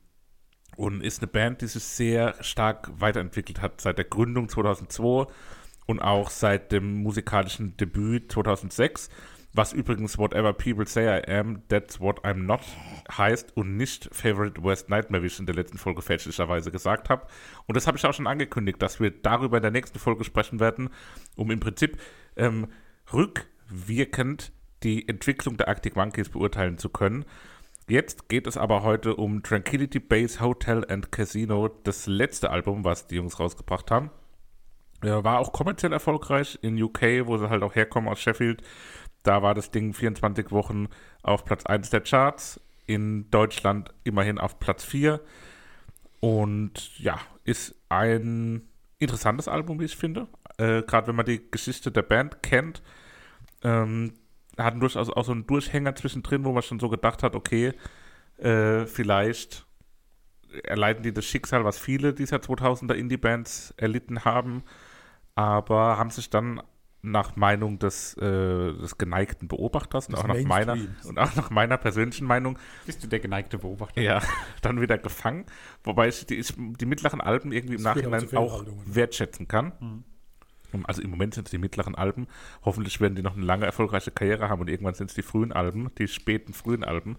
und 0.76 1.02
ist 1.02 1.22
eine 1.22 1.28
Band, 1.28 1.62
die 1.62 1.68
sich 1.68 1.84
sehr 1.84 2.36
stark 2.42 2.90
weiterentwickelt 3.00 3.62
hat 3.62 3.82
seit 3.82 3.98
der 3.98 4.06
Gründung 4.06 4.48
2002 4.48 5.28
und 5.88 6.00
auch 6.00 6.30
seit 6.30 6.72
dem 6.72 7.02
musikalischen 7.04 7.76
Debüt 7.76 8.32
2006. 8.32 9.10
Was 9.52 9.74
übrigens 9.74 10.20
Whatever 10.20 10.54
People 10.54 10.86
Say 10.86 11.06
I 11.06 11.28
Am, 11.28 11.64
That's 11.70 12.00
What 12.00 12.24
I'm 12.24 12.44
Not 12.44 12.62
heißt 13.12 13.58
und 13.58 13.78
nicht 13.78 14.08
Favorite 14.12 14.62
Worst 14.62 14.90
Nightmare, 14.90 15.24
wie 15.24 15.28
ich 15.28 15.40
in 15.40 15.48
der 15.48 15.56
letzten 15.56 15.80
Folge 15.80 16.04
fälschlicherweise 16.04 16.72
gesagt 16.72 17.10
habe. 17.10 17.26
Und 17.66 17.76
das 17.76 17.88
habe 17.88 17.98
ich 17.98 18.06
auch 18.06 18.14
schon 18.14 18.28
angekündigt, 18.28 18.80
dass 18.80 19.00
wir 19.00 19.10
darüber 19.10 19.58
in 19.58 19.64
der 19.64 19.72
nächsten 19.72 19.98
Folge 19.98 20.24
sprechen 20.24 20.60
werden, 20.60 20.92
um 21.36 21.50
im 21.50 21.60
Prinzip 21.60 22.00
ähm, 22.36 22.68
rückwirkend 23.12 24.52
die 24.84 25.10
Entwicklung 25.10 25.58
der 25.58 25.68
Arctic 25.68 25.96
Monkeys 25.96 26.30
beurteilen 26.30 26.78
zu 26.78 26.90
können. 26.90 27.26
Jetzt 27.90 28.30
geht 28.30 28.46
es 28.46 28.56
aber 28.56 28.84
heute 28.84 29.16
um 29.16 29.42
Tranquility 29.42 30.00
Base 30.00 30.40
Hotel 30.40 30.86
and 30.88 31.12
Casino, 31.12 31.70
das 31.84 32.06
letzte 32.06 32.52
Album, 32.52 32.84
was 32.84 33.08
die 33.08 33.16
Jungs 33.16 33.40
rausgebracht 33.40 33.90
haben. 33.90 34.12
Ja, 35.04 35.24
war 35.24 35.40
auch 35.40 35.52
kommerziell 35.54 35.92
erfolgreich 35.92 36.60
in 36.62 36.80
UK, 36.80 37.26
wo 37.26 37.38
sie 37.40 37.50
halt 37.50 37.64
auch 37.64 37.74
herkommen 37.74 38.08
aus 38.08 38.20
Sheffield. 38.20 38.62
Da 39.24 39.42
war 39.42 39.56
das 39.56 39.72
Ding 39.72 39.94
24 39.94 40.52
Wochen 40.52 40.88
auf 41.24 41.46
Platz 41.46 41.66
1 41.66 41.90
der 41.90 42.02
Charts, 42.02 42.62
in 42.86 43.32
Deutschland 43.32 43.92
immerhin 44.04 44.38
auf 44.38 44.60
Platz 44.60 44.84
4. 44.84 45.20
Und 46.20 47.00
ja, 47.00 47.20
ist 47.44 47.74
ein 47.90 48.70
interessantes 49.00 49.48
Album, 49.48 49.80
wie 49.80 49.86
ich 49.86 49.98
finde. 49.98 50.28
Äh, 50.60 50.84
Gerade 50.84 51.08
wenn 51.08 51.16
man 51.16 51.26
die 51.26 51.42
Geschichte 51.50 51.92
der 51.92 52.04
Band 52.04 52.44
kennt. 52.44 52.84
Ähm, 53.64 54.14
hatten 54.64 54.80
durchaus 54.80 55.10
auch 55.10 55.26
so 55.26 55.32
einen 55.32 55.48
Durchhänger 55.48 55.96
zwischendrin, 55.96 56.44
wo 56.46 56.52
man 56.52 56.64
schon 56.64 56.80
so 56.80 56.90
gedacht 56.90 57.24
hat, 57.24 57.36
okay, 57.36 57.74
äh, 58.38 58.86
vielleicht 58.86 59.66
erleiden 60.64 61.04
die 61.04 61.14
das 61.14 61.26
Schicksal, 61.26 61.64
was 61.66 61.78
viele 61.78 62.14
dieser 62.14 62.38
2000er 62.38 62.94
Indie-Bands 62.94 63.74
erlitten 63.78 64.26
haben, 64.26 64.64
aber 65.36 65.98
haben 65.98 66.10
sich 66.10 66.30
dann 66.30 66.62
nach 67.02 67.36
Meinung 67.36 67.80
des, 67.80 68.16
äh, 68.18 68.74
des 68.74 68.98
geneigten 68.98 69.48
Beobachters 69.48 70.10
und 70.10 70.16
auch, 70.16 70.28
nach 70.28 70.44
meiner, 70.44 70.78
und 71.06 71.18
auch 71.18 71.34
nach 71.36 71.50
meiner 71.50 71.78
persönlichen 71.78 72.28
Meinung 72.28 72.60
Bist 72.86 73.04
du 73.04 73.08
der 73.08 73.20
geneigte 73.20 73.58
Beobachter? 73.58 74.02
ja, 74.02 74.22
dann 74.62 74.82
wieder 74.82 74.98
gefangen. 74.98 75.46
Wobei 75.84 76.10
ich 76.10 76.26
die, 76.26 76.36
ich 76.36 76.54
die 76.58 76.86
mittleren 76.86 77.22
Alben 77.22 77.52
irgendwie 77.54 77.76
im 77.76 77.84
Das 77.84 77.92
auch 77.92 77.96
Nachhinein 77.96 78.38
auch 78.38 78.60
Fehlhaltungen. 78.60 78.96
wertschätzen 78.96 79.48
kann. 79.48 79.72
Um, 79.80 80.04
Also 80.86 81.02
im 81.02 81.10
Moment 81.10 81.34
sind 81.34 81.48
es 81.48 81.52
die 81.52 81.58
mittleren 81.58 81.96
Alben. 81.96 82.28
Hoffentlich 82.64 83.00
werden 83.02 83.16
die 83.16 83.22
noch 83.22 83.36
eine 83.36 83.46
lange 83.46 83.66
erfolgreiche 83.66 84.12
Karriere 84.12 84.50
haben 84.50 84.62
und 84.62 84.70
irgendwann 84.70 84.94
sind 84.94 85.10
es 85.10 85.16
die 85.16 85.22
frühen 85.24 85.52
Alben, 85.52 85.90
die 85.98 86.08
späten 86.08 86.54
frühen 86.54 86.84
Alben. 86.84 87.18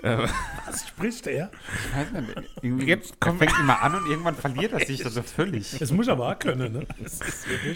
Was 0.00 0.86
spricht 0.86 1.26
er? 1.26 1.50
Ich 1.90 1.96
weiß 1.96 2.12
nicht, 2.12 2.50
irgendwie 2.62 2.86
Jetzt 2.86 3.14
er 3.14 3.16
kommt- 3.18 3.40
fängt 3.40 3.58
immer 3.58 3.82
an 3.82 3.96
und 3.96 4.06
irgendwann 4.08 4.36
verliert 4.36 4.72
er 4.72 4.86
sich 4.86 5.02
das 5.02 5.14
so 5.14 5.22
völlig. 5.22 5.76
Das 5.76 5.90
muss 5.90 6.06
aber 6.08 6.28
auch 6.30 6.38
können, 6.38 6.72
ne? 6.72 6.86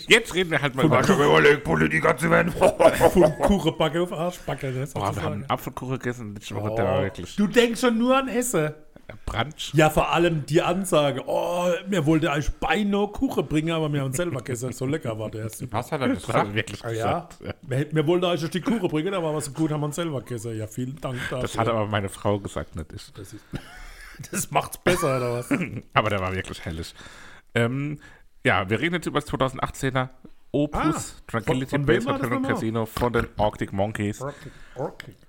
Jetzt 0.06 0.32
reden 0.32 0.52
wir 0.52 0.62
halt 0.62 0.76
mal 0.76 0.84
über 0.84 1.00
überlegt, 1.02 1.64
Politiker 1.64 2.16
zu 2.16 2.30
werden. 2.30 2.52
von 2.52 3.38
Kuchenbacke 3.38 4.00
auf 4.02 4.12
Arschbacke. 4.12 4.70
Ne? 4.70 4.86
Oh, 4.94 5.00
wir 5.00 5.06
haben 5.22 5.32
einen 5.32 5.50
Apfelkuchen 5.50 5.98
gegessen 5.98 6.34
letzte 6.34 6.54
Woche, 6.54 6.70
Oh, 6.70 7.02
wirklich 7.02 7.34
du 7.34 7.48
denkst 7.48 7.80
schon 7.80 7.98
nur 7.98 8.16
an 8.16 8.28
Essen. 8.28 8.72
Brunch. 9.26 9.72
Ja, 9.74 9.90
vor 9.90 10.10
allem 10.10 10.44
die 10.46 10.62
Ansage. 10.62 11.22
Oh, 11.26 11.66
mir 11.88 12.04
wollte 12.06 12.30
euch 12.30 12.50
beinahe 12.52 13.08
Kuchen 13.08 13.46
bringen, 13.46 13.72
aber 13.72 13.92
wir 13.92 14.00
haben 14.02 14.12
selber 14.12 14.38
gegessen. 14.38 14.72
So 14.72 14.86
lecker 14.86 15.18
war 15.18 15.30
der. 15.30 15.44
Was 15.70 15.92
hat 15.92 16.00
er 16.00 16.08
Das 16.08 16.28
hat 16.28 16.34
er 16.34 16.42
gesagt? 16.44 16.54
wirklich 16.54 16.84
Ah, 16.84 16.90
ja. 16.90 17.20
gesagt. 17.28 17.56
Wir, 17.62 17.92
wir 17.92 18.06
wollten 18.06 18.24
euch 18.26 18.48
die 18.50 18.60
Kuchen 18.60 18.88
bringen, 18.88 19.14
aber 19.14 19.34
was 19.34 19.46
so 19.46 19.52
gut 19.52 19.70
haben 19.70 19.80
wir 19.80 19.86
uns 19.86 19.96
selber 19.96 20.20
gegessen. 20.20 20.56
Ja, 20.56 20.66
vielen 20.66 21.00
Dank 21.00 21.16
dafür. 21.30 21.40
Das 21.40 21.58
hat 21.58 21.68
aber 21.68 21.86
meine 21.86 22.08
Frau 22.08 22.38
gesagt, 22.38 22.76
nicht 22.76 22.92
ich. 22.92 23.12
das, 23.12 23.32
ist, 23.32 23.44
das 24.32 24.50
macht's 24.50 24.78
besser, 24.78 25.16
oder 25.16 25.32
was? 25.34 25.50
Aber 25.94 26.10
der 26.10 26.20
war 26.20 26.34
wirklich 26.34 26.64
hellisch. 26.64 26.92
Ähm, 27.54 27.98
ja, 28.44 28.68
wir 28.68 28.80
reden 28.80 28.94
jetzt 28.94 29.06
über 29.06 29.20
das 29.20 29.30
2018er 29.30 30.08
Opus 30.54 31.16
Ah, 31.18 31.22
Tranquility 31.28 31.78
Base 31.78 32.06
das 32.06 32.20
Hotel? 32.20 32.42
Casino 32.42 32.84
von 32.84 33.12
den 33.12 33.26
Arctic 33.38 33.72
Monkeys. 33.72 34.22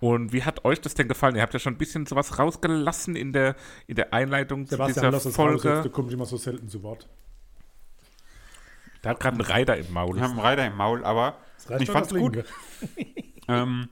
Und 0.02 0.34
wie 0.34 0.44
hat 0.44 0.66
euch 0.66 0.82
das 0.82 0.94
denn 0.96 1.08
gefallen? 1.08 1.36
Ihr 1.38 1.42
habt 1.42 1.54
ja 1.54 1.60
schon 1.60 1.74
ein 1.76 1.78
bisschen 1.78 2.06
sowas 2.06 2.38
rausgelassen 2.38 3.16
in 3.16 3.32
der, 3.32 3.56
in 3.88 3.96
der 3.96 4.14
Einleitung 4.14 4.66
zu 4.66 4.72
Sebastian, 4.72 4.96
dieser 4.96 5.12
lass 5.12 5.26
uns 5.26 5.40
raus, 5.40 5.62
Folge. 5.62 5.82
du 5.84 5.90
kommst 5.90 6.14
immer 6.14 6.26
so 6.26 6.36
selten 6.36 6.68
zu 6.68 6.84
Wort. 6.84 7.08
Der 9.04 9.12
hat 9.12 9.20
gerade 9.22 9.36
einen 9.36 9.46
Reiter 9.50 9.78
im 9.78 9.92
Maul. 9.94 10.16
Wir 10.16 10.24
haben 10.24 10.32
einen 10.32 10.40
Reiter 10.42 10.66
im 10.68 10.76
Maul, 10.76 11.04
aber 11.06 11.38
Das 11.68 11.82
ich 11.82 11.90
fand's 11.90 12.10
das 12.10 12.20
gut. 12.20 12.44
Ähm, 13.50 13.90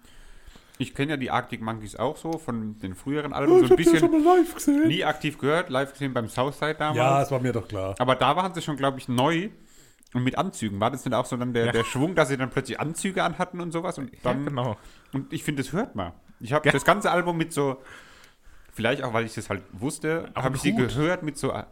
ich 0.78 0.96
kenne 0.96 1.12
ja 1.12 1.18
die 1.18 1.30
Arctic 1.30 1.62
Monkeys 1.62 1.98
auch 1.98 2.16
so 2.16 2.38
von 2.38 2.80
den 2.80 2.96
früheren 2.96 3.34
Alben, 3.34 3.68
so 3.68 3.74
ein 3.74 3.76
bisschen 3.76 4.10
mal 4.24 4.38
live 4.38 4.56
gesehen. 4.56 4.88
nie 4.88 5.04
aktiv 5.04 5.38
gehört, 5.38 5.70
live 5.70 5.92
gesehen 5.92 6.14
beim 6.14 6.30
Southside 6.30 6.76
damals. 6.76 6.98
Ja, 6.98 7.22
es 7.22 7.32
war 7.32 7.42
mir 7.42 7.52
doch 7.52 7.68
klar. 7.68 7.94
Aber 8.00 8.16
da 8.16 8.34
waren 8.38 8.54
sie 8.54 8.62
schon, 8.62 8.78
glaube 8.78 8.98
ich, 9.00 9.10
neu 9.10 9.50
und 10.14 10.24
mit 10.24 10.38
Anzügen. 10.38 10.80
War 10.80 10.92
das 10.92 11.06
nicht 11.06 11.14
auch 11.14 11.26
so 11.26 11.38
dann 11.38 11.54
der, 11.54 11.68
Ja. 11.68 11.72
der 11.72 11.84
Schwung, 11.84 12.16
dass 12.16 12.28
sie 12.30 12.38
dann 12.38 12.50
plötzlich 12.50 12.80
Anzüge 12.80 13.24
anhatten 13.24 13.60
und 13.62 13.72
sowas? 13.72 13.98
Und 13.98 14.12
Ja, 14.12 14.20
dann, 14.24 14.46
genau. 14.46 14.78
Und 15.14 15.32
ich 15.34 15.44
finde, 15.44 15.64
das 15.64 15.72
hört 15.72 15.96
man. 15.96 16.12
Ich 16.40 16.54
habe 16.54 16.66
Ja. 16.68 16.72
das 16.72 16.84
ganze 16.86 17.12
Album 17.12 17.38
mit 17.38 17.54
so, 17.54 17.82
vielleicht 18.74 19.04
auch, 19.04 19.14
weil 19.14 19.26
ich 19.26 19.34
das 19.34 19.50
halt 19.50 19.64
wusste, 19.74 20.32
habe 20.36 20.56
ich 20.56 20.62
sie 20.62 20.76
gehört 20.76 21.24
mit 21.24 21.38
so 21.38 21.52
äh, 21.52 21.64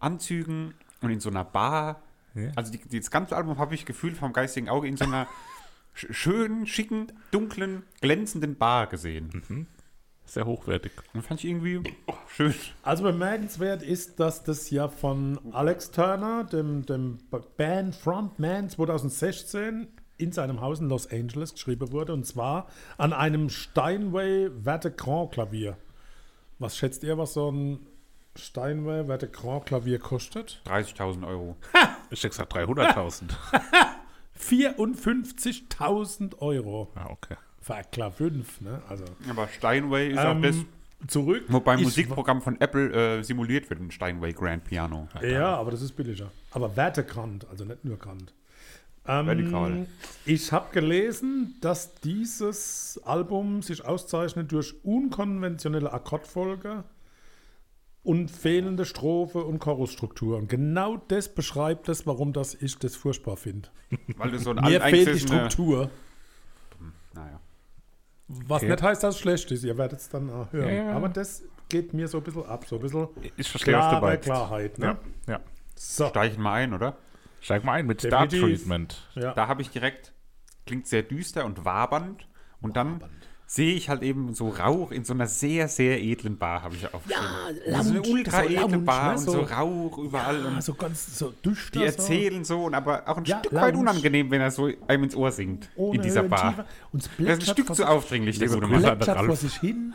Anzügen 0.00 0.74
und 1.02 1.10
in 1.10 1.20
so 1.20 1.30
einer 1.30 1.44
Bar. 1.44 2.00
Ja. 2.34 2.50
Also 2.56 2.72
die, 2.72 2.78
die- 2.78 2.98
das 3.00 3.10
ganze 3.10 3.36
Album 3.36 3.58
habe 3.58 3.74
ich 3.74 3.84
gefühlt 3.86 4.16
vom 4.16 4.32
geistigen 4.32 4.68
Auge 4.68 4.88
in 4.88 4.96
so 4.96 5.04
einer 5.04 5.26
sch 5.94 6.06
schönen, 6.10 6.66
schicken, 6.66 7.12
dunklen, 7.30 7.82
glänzenden 8.00 8.56
Bar 8.56 8.86
gesehen. 8.88 9.66
Sehr 10.26 10.44
hochwertig. 10.44 10.92
Und 11.14 11.22
fand 11.22 11.42
ich 11.42 11.50
irgendwie 11.50 11.82
schön. 12.28 12.54
Also 12.82 13.04
bemerkenswert 13.04 13.82
ist, 13.82 14.18
dass 14.20 14.42
das 14.42 14.68
ja 14.70 14.88
von 14.88 15.38
Alex 15.52 15.92
Turner, 15.92 16.44
dem, 16.44 16.84
dem 16.84 17.18
Band 17.56 17.94
Frontman 17.94 18.68
2016, 18.68 19.88
in 20.18 20.32
seinem 20.32 20.60
Haus 20.60 20.80
in 20.80 20.88
Los 20.88 21.10
Angeles 21.10 21.52
geschrieben 21.54 21.92
wurde. 21.92 22.12
Und 22.12 22.26
zwar 22.26 22.68
an 22.98 23.12
einem 23.12 23.48
Steinway 23.50 24.50
Vertecran 24.64 25.30
Klavier. 25.30 25.76
Was 26.58 26.76
schätzt 26.76 27.04
ihr, 27.04 27.18
was 27.18 27.34
so 27.34 27.50
ein 27.50 27.86
Steinway 28.34 29.04
Vertecran 29.04 29.64
Klavier 29.64 29.98
kostet? 29.98 30.60
30.000 30.66 31.26
Euro. 31.26 31.56
Ich 32.10 32.20
hätte 32.20 32.30
gesagt 32.30 32.54
300.000. 32.54 33.30
54.000 34.38 36.38
Euro. 36.40 36.90
ah, 36.94 37.10
okay. 37.10 37.36
Für 37.66 37.82
klar 37.90 38.12
5, 38.12 38.60
ne? 38.60 38.80
Also. 38.88 39.04
Aber 39.28 39.48
Steinway 39.48 40.10
ist 40.12 40.18
auch 40.18 40.30
Ähm, 40.36 40.42
das, 40.42 40.56
zurück. 41.08 41.44
wo 41.48 41.58
beim 41.58 41.78
Ich- 41.80 41.84
Musikprogramm 41.84 42.40
von 42.40 42.60
Apple 42.60 43.18
äh, 43.18 43.22
simuliert 43.24 43.68
wird, 43.70 43.80
ein 43.80 43.90
Steinway 43.90 44.32
Grand 44.32 44.62
Piano. 44.64 45.08
Ja, 45.22 45.56
aber 45.56 45.72
das 45.72 45.82
ist 45.82 45.92
billiger. 45.92 46.30
Aber 46.52 46.76
Wertegrand, 46.76 47.46
also 47.50 47.64
nicht 47.64 47.84
nur 47.84 47.96
Grant. 47.98 48.32
Ähm, 49.08 49.26
Vertikal. 49.26 49.86
ich 50.24 50.50
habe 50.52 50.66
gelesen, 50.72 51.56
dass 51.60 51.94
dieses 51.96 53.00
Album 53.04 53.62
sich 53.62 53.84
auszeichnet 53.84 54.50
durch 54.52 54.74
unkonventionelle 54.84 55.92
Akkordfolge 55.92 56.84
und 58.02 58.30
fehlende 58.30 58.84
Strophe 58.84 59.44
und 59.44 59.58
Chorusstruktur. 59.58 60.38
Und 60.38 60.48
genau 60.48 60.96
das 61.08 61.28
beschreibt 61.34 61.88
es, 61.88 62.06
warum 62.06 62.32
das 62.32 62.54
ich 62.54 62.78
das 62.78 62.94
furchtbar 62.94 63.36
finde. 63.36 63.68
Weil 64.16 64.30
du 64.30 64.38
so 64.38 64.50
ein 64.50 64.56
Mir 64.64 64.80
fehlt 64.80 65.14
die 65.14 65.18
Struktur. 65.20 65.76
Naja. 65.78 65.90
Was 68.28 68.62
Okay. 68.62 68.70
nicht 68.72 68.82
heißt, 68.82 69.02
dass 69.02 69.14
es 69.14 69.20
schlecht 69.20 69.50
ist. 69.52 69.62
Ihr 69.64 69.78
werdet 69.78 70.00
es 70.00 70.08
dann 70.08 70.30
auch 70.30 70.52
hören. 70.52 70.68
Ja, 70.68 70.84
ja. 70.84 70.92
Aber 70.92 71.08
das 71.08 71.44
geht 71.68 71.94
mir 71.94 72.08
so 72.08 72.18
ein 72.18 72.24
bisschen 72.24 72.46
ab. 72.46 72.64
So 72.66 72.76
ein 72.76 72.82
bisschen 72.82 73.08
Ich 73.36 73.48
verstehe, 73.48 73.74
was 73.74 73.84
du 73.84 73.88
klare 73.90 74.06
meinst. 74.06 74.24
Klarheit. 74.24 74.78
Ne? 74.78 74.96
Ja, 75.26 75.32
ja. 75.34 75.40
So. 75.76 76.08
Steichen 76.08 76.42
mal 76.42 76.54
ein, 76.54 76.74
oder? 76.74 76.96
Steig 77.40 77.62
mal 77.64 77.72
ein 77.74 77.86
mit 77.86 78.00
Star 78.00 78.26
Definitiv. 78.26 78.60
Treatment. 78.60 79.08
Ja. 79.14 79.32
Da 79.34 79.46
habe 79.46 79.62
ich 79.62 79.70
direkt, 79.70 80.12
klingt 80.66 80.86
sehr 80.88 81.02
düster 81.02 81.44
und 81.44 81.64
wabernd. 81.64 82.26
Und 82.60 82.76
dann 82.76 83.04
sehe 83.48 83.74
ich 83.74 83.88
halt 83.88 84.02
eben 84.02 84.34
so 84.34 84.48
Rauch 84.48 84.90
in 84.90 85.04
so 85.04 85.14
einer 85.14 85.26
sehr, 85.28 85.68
sehr 85.68 86.02
edlen 86.02 86.36
Bar, 86.36 86.62
habe 86.64 86.74
ich 86.74 86.92
aufgeschrieben. 86.92 87.24
Ja, 87.64 87.72
das 87.76 87.86
ist 87.86 87.90
eine 87.92 87.98
Lounge, 88.00 88.10
ultra 88.12 88.42
so 88.42 88.44
edle 88.48 88.60
Lounge, 88.60 88.78
Bar 88.78 89.04
ne, 89.12 89.18
und 89.18 89.24
so 89.24 89.32
so- 89.32 89.40
Rauch 89.42 89.98
überall. 89.98 90.44
Ah, 90.44 90.48
Und 90.48 90.64
so 90.64 90.74
ganz 90.74 91.18
so 91.18 91.30
düster. 91.44 91.78
die 91.80 91.84
erzählen 91.86 92.44
so, 92.44 92.64
und 92.64 92.74
aber 92.74 93.08
auch 93.08 93.16
ein 93.18 93.24
Ja, 93.24 93.38
Stück 93.38 93.52
weit 93.54 93.74
Lounge. 93.74 93.90
unangenehm, 93.90 94.30
wenn 94.30 94.40
er 94.40 94.50
so 94.50 94.68
einem 94.88 95.04
ins 95.04 95.14
Ohr 95.14 95.30
singt 95.30 95.68
so 95.76 95.92
in 95.92 96.02
dieser 96.02 96.24
Bar. 96.24 96.50
Tiefe. 96.56 96.64
Und 96.92 97.04
Das 97.18 97.38
ist 97.38 97.48
ein 97.48 97.54
Stück 97.54 97.74
zu 97.74 97.84
aufdringlich, 97.86 98.38
der 98.38 98.48
Liebe 98.48 98.60
gute 98.60 98.72
Grüße 98.72 98.86
Mann. 98.86 99.02
Ralf. 99.02 99.40
sich 99.40 99.54
hin. 99.60 99.94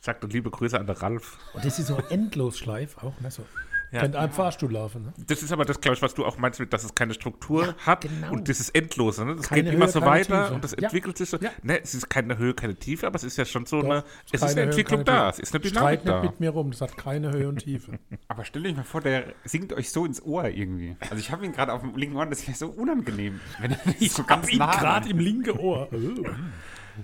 Sagt 0.00 0.22
und 0.22 0.32
liebe 0.32 0.50
Grüße 0.50 0.78
an 0.78 0.86
der 0.86 1.02
Ralf. 1.02 1.38
Und 1.52 1.64
das 1.64 1.80
ist 1.80 1.88
so 1.88 1.98
endlos 2.10 2.58
schleif 2.58 2.96
auch. 2.98 3.18
Ne? 3.20 3.30
So. 3.30 3.42
Ja. 3.92 4.00
Kennt 4.00 4.16
ein 4.16 4.32
Fahrstuhl 4.32 4.72
laufen. 4.72 5.04
Ne? 5.04 5.12
Das 5.28 5.42
ist 5.42 5.52
aber 5.52 5.64
das, 5.64 5.80
glaube 5.80 5.94
ich, 5.96 6.02
was 6.02 6.12
du 6.14 6.24
auch 6.24 6.38
meinst, 6.38 6.58
mit, 6.58 6.72
dass 6.72 6.82
es 6.82 6.94
keine 6.94 7.14
Struktur 7.14 7.74
hat 7.78 8.00
genau. 8.02 8.32
und 8.32 8.48
dieses 8.48 8.68
Endlose. 8.70 9.24
Ne? 9.24 9.36
Das 9.36 9.48
Keine 9.48 9.62
geht 9.62 9.74
immer 9.74 9.86
Höhe, 9.86 9.92
so 9.92 10.00
keine 10.00 10.10
weiter 10.12 10.42
Tiefe. 10.42 10.54
und 10.54 10.64
das 10.64 10.72
Ja. 10.72 10.78
entwickelt 10.84 11.16
sich 11.18 11.30
so. 11.30 11.36
Ja. 11.38 11.50
Ne, 11.62 11.80
es 11.82 11.94
ist 11.94 12.08
keine 12.10 12.36
Höhe, 12.36 12.52
keine 12.52 12.74
Tiefe, 12.74 13.06
aber 13.06 13.14
es 13.16 13.22
ist 13.24 13.36
ja 13.38 13.44
schon 13.44 13.64
so 13.64 13.80
Doch, 13.82 13.88
eine, 13.88 14.04
es 14.32 14.32
ist 14.34 14.42
eine 14.42 14.54
Höhe, 14.54 14.62
Entwicklung 14.64 15.04
da, 15.04 15.30
es 15.30 15.38
ist 15.38 15.54
eine 15.54 15.64
Streit 15.64 16.02
Dynamik 16.02 16.04
nicht 16.04 16.14
da. 16.14 16.22
mit 16.22 16.40
mir 16.40 16.50
rum, 16.50 16.70
das 16.72 16.80
hat 16.80 16.96
keine 16.96 17.30
Höhe 17.32 17.48
und 17.48 17.58
Tiefe. 17.58 17.98
Aber 18.28 18.44
stellt 18.44 18.66
euch 18.66 18.76
mal 18.76 18.82
vor, 18.84 19.00
der 19.00 19.32
singt 19.44 19.72
euch 19.72 19.90
so 19.90 20.04
ins 20.04 20.20
Ohr 20.22 20.44
irgendwie. 20.48 20.96
Also 21.00 21.16
ich 21.16 21.30
habe 21.30 21.44
ihn 21.46 21.52
gerade 21.52 21.72
auf 21.72 21.82
dem 21.82 21.94
linken 21.96 22.16
Ohr, 22.16 22.26
das 22.26 22.46
wäre 22.46 22.56
so 22.56 22.66
unangenehm, 22.68 23.40
wenn 23.60 23.70
er 23.72 23.78
nicht 23.86 24.12
so 24.12 24.24
ganz 24.24 24.50
Ihn 24.50 24.58
nah 24.58 24.72
gerade 24.76 25.08
im 25.08 25.18
linken 25.20 25.56
Ohr. 25.58 25.88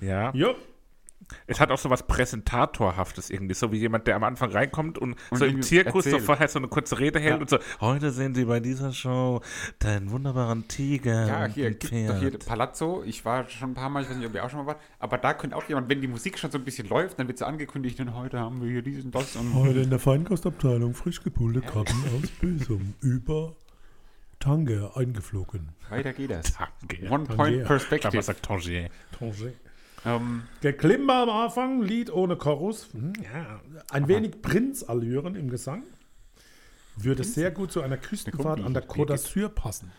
Ja. 0.00 0.32
ja. 0.34 0.54
Es 1.46 1.60
hat 1.60 1.70
auch 1.70 1.78
so 1.78 1.90
was 1.90 2.06
Präsentatorhaftes 2.06 3.30
irgendwie, 3.30 3.54
so 3.54 3.72
wie 3.72 3.78
jemand, 3.78 4.06
der 4.06 4.16
am 4.16 4.24
Anfang 4.24 4.50
reinkommt 4.50 4.98
und, 4.98 5.16
so 5.30 5.44
im 5.44 5.62
Zirkus 5.62 6.04
so 6.04 6.10
erzählt. 6.10 6.24
vorher 6.26 6.48
so 6.48 6.58
eine 6.58 6.68
kurze 6.68 6.98
Rede 6.98 7.18
hält 7.20 7.34
Ja. 7.36 7.40
und 7.40 7.50
so, 7.50 7.58
heute 7.80 8.10
sehen 8.10 8.34
Sie 8.34 8.44
bei 8.44 8.60
dieser 8.60 8.92
Show 8.92 9.40
deinen 9.78 10.10
wunderbaren 10.10 10.66
Tiger 10.68 11.26
Ja, 11.26 11.44
und 11.44 11.50
hier 11.54 11.70
gibt 11.70 11.84
Pferd. 11.84 12.10
doch 12.10 12.18
hier 12.20 12.38
Palazzo. 12.38 13.02
Ich 13.04 13.24
war 13.24 13.48
schon 13.48 13.70
ein 13.70 13.74
paar 13.74 13.88
Mal, 13.90 14.02
ich 14.02 14.10
weiß 14.10 14.16
nicht, 14.16 14.26
ob 14.28 14.34
ihr 14.34 14.44
auch 14.44 14.50
schon 14.50 14.60
mal 14.60 14.66
wart, 14.66 14.80
aber 14.98 15.18
da 15.18 15.34
könnte 15.34 15.56
auch 15.56 15.64
jemand, 15.68 15.88
wenn 15.88 16.00
die 16.00 16.08
Musik 16.08 16.38
schon 16.38 16.50
so 16.50 16.58
ein 16.58 16.64
bisschen 16.64 16.88
läuft, 16.88 17.18
dann 17.18 17.28
wird 17.28 17.38
so 17.38 17.44
angekündigt, 17.44 17.98
und 18.00 18.14
heute 18.14 18.38
haben 18.38 18.62
wir 18.62 18.70
hier 18.70 18.82
diesen, 18.82 19.10
das 19.10 19.36
und 19.36 19.54
Heute 19.54 19.80
in 19.80 19.90
der 19.90 19.98
Feinkostabteilung 19.98 20.94
frisch 20.94 21.22
gepulte 21.22 21.60
Krabben 21.60 21.94
aus 22.22 22.28
Büsum 22.40 22.94
über 23.00 23.54
Tanger 24.40 24.96
eingeflogen. 24.96 25.68
weiter 25.88 26.12
geht 26.12 26.30
das. 26.30 26.52
One 27.08 27.26
Tangier. 27.28 27.28
Point 27.28 27.30
Ich 27.30 27.36
glaube, 27.36 27.58
man 27.58 27.66
Perspective. 27.66 28.22
sagt 28.22 28.42
Tangier. 28.44 28.88
Tanger. 29.18 29.32
Ähm, 30.04 30.42
Geklimper 30.60 31.22
am 31.22 31.30
Anfang, 31.30 31.82
Lied 31.82 32.10
ohne 32.12 32.36
Chorus. 32.36 32.88
Hm, 32.92 33.12
ja. 33.22 33.60
Ein 33.90 34.08
wenig 34.08 34.42
Prinzallüren 34.42 35.36
im 35.36 35.48
Gesang. 35.48 35.84
Würde 36.96 37.24
sehr 37.24 37.50
gut 37.50 37.72
zu 37.72 37.80
einer 37.82 37.96
Küstenfahrt 37.96 38.60
an 38.60 38.74
der 38.74 38.86
Côte 38.86 39.12
d'Azur 39.14 39.48
passen. 39.48 39.92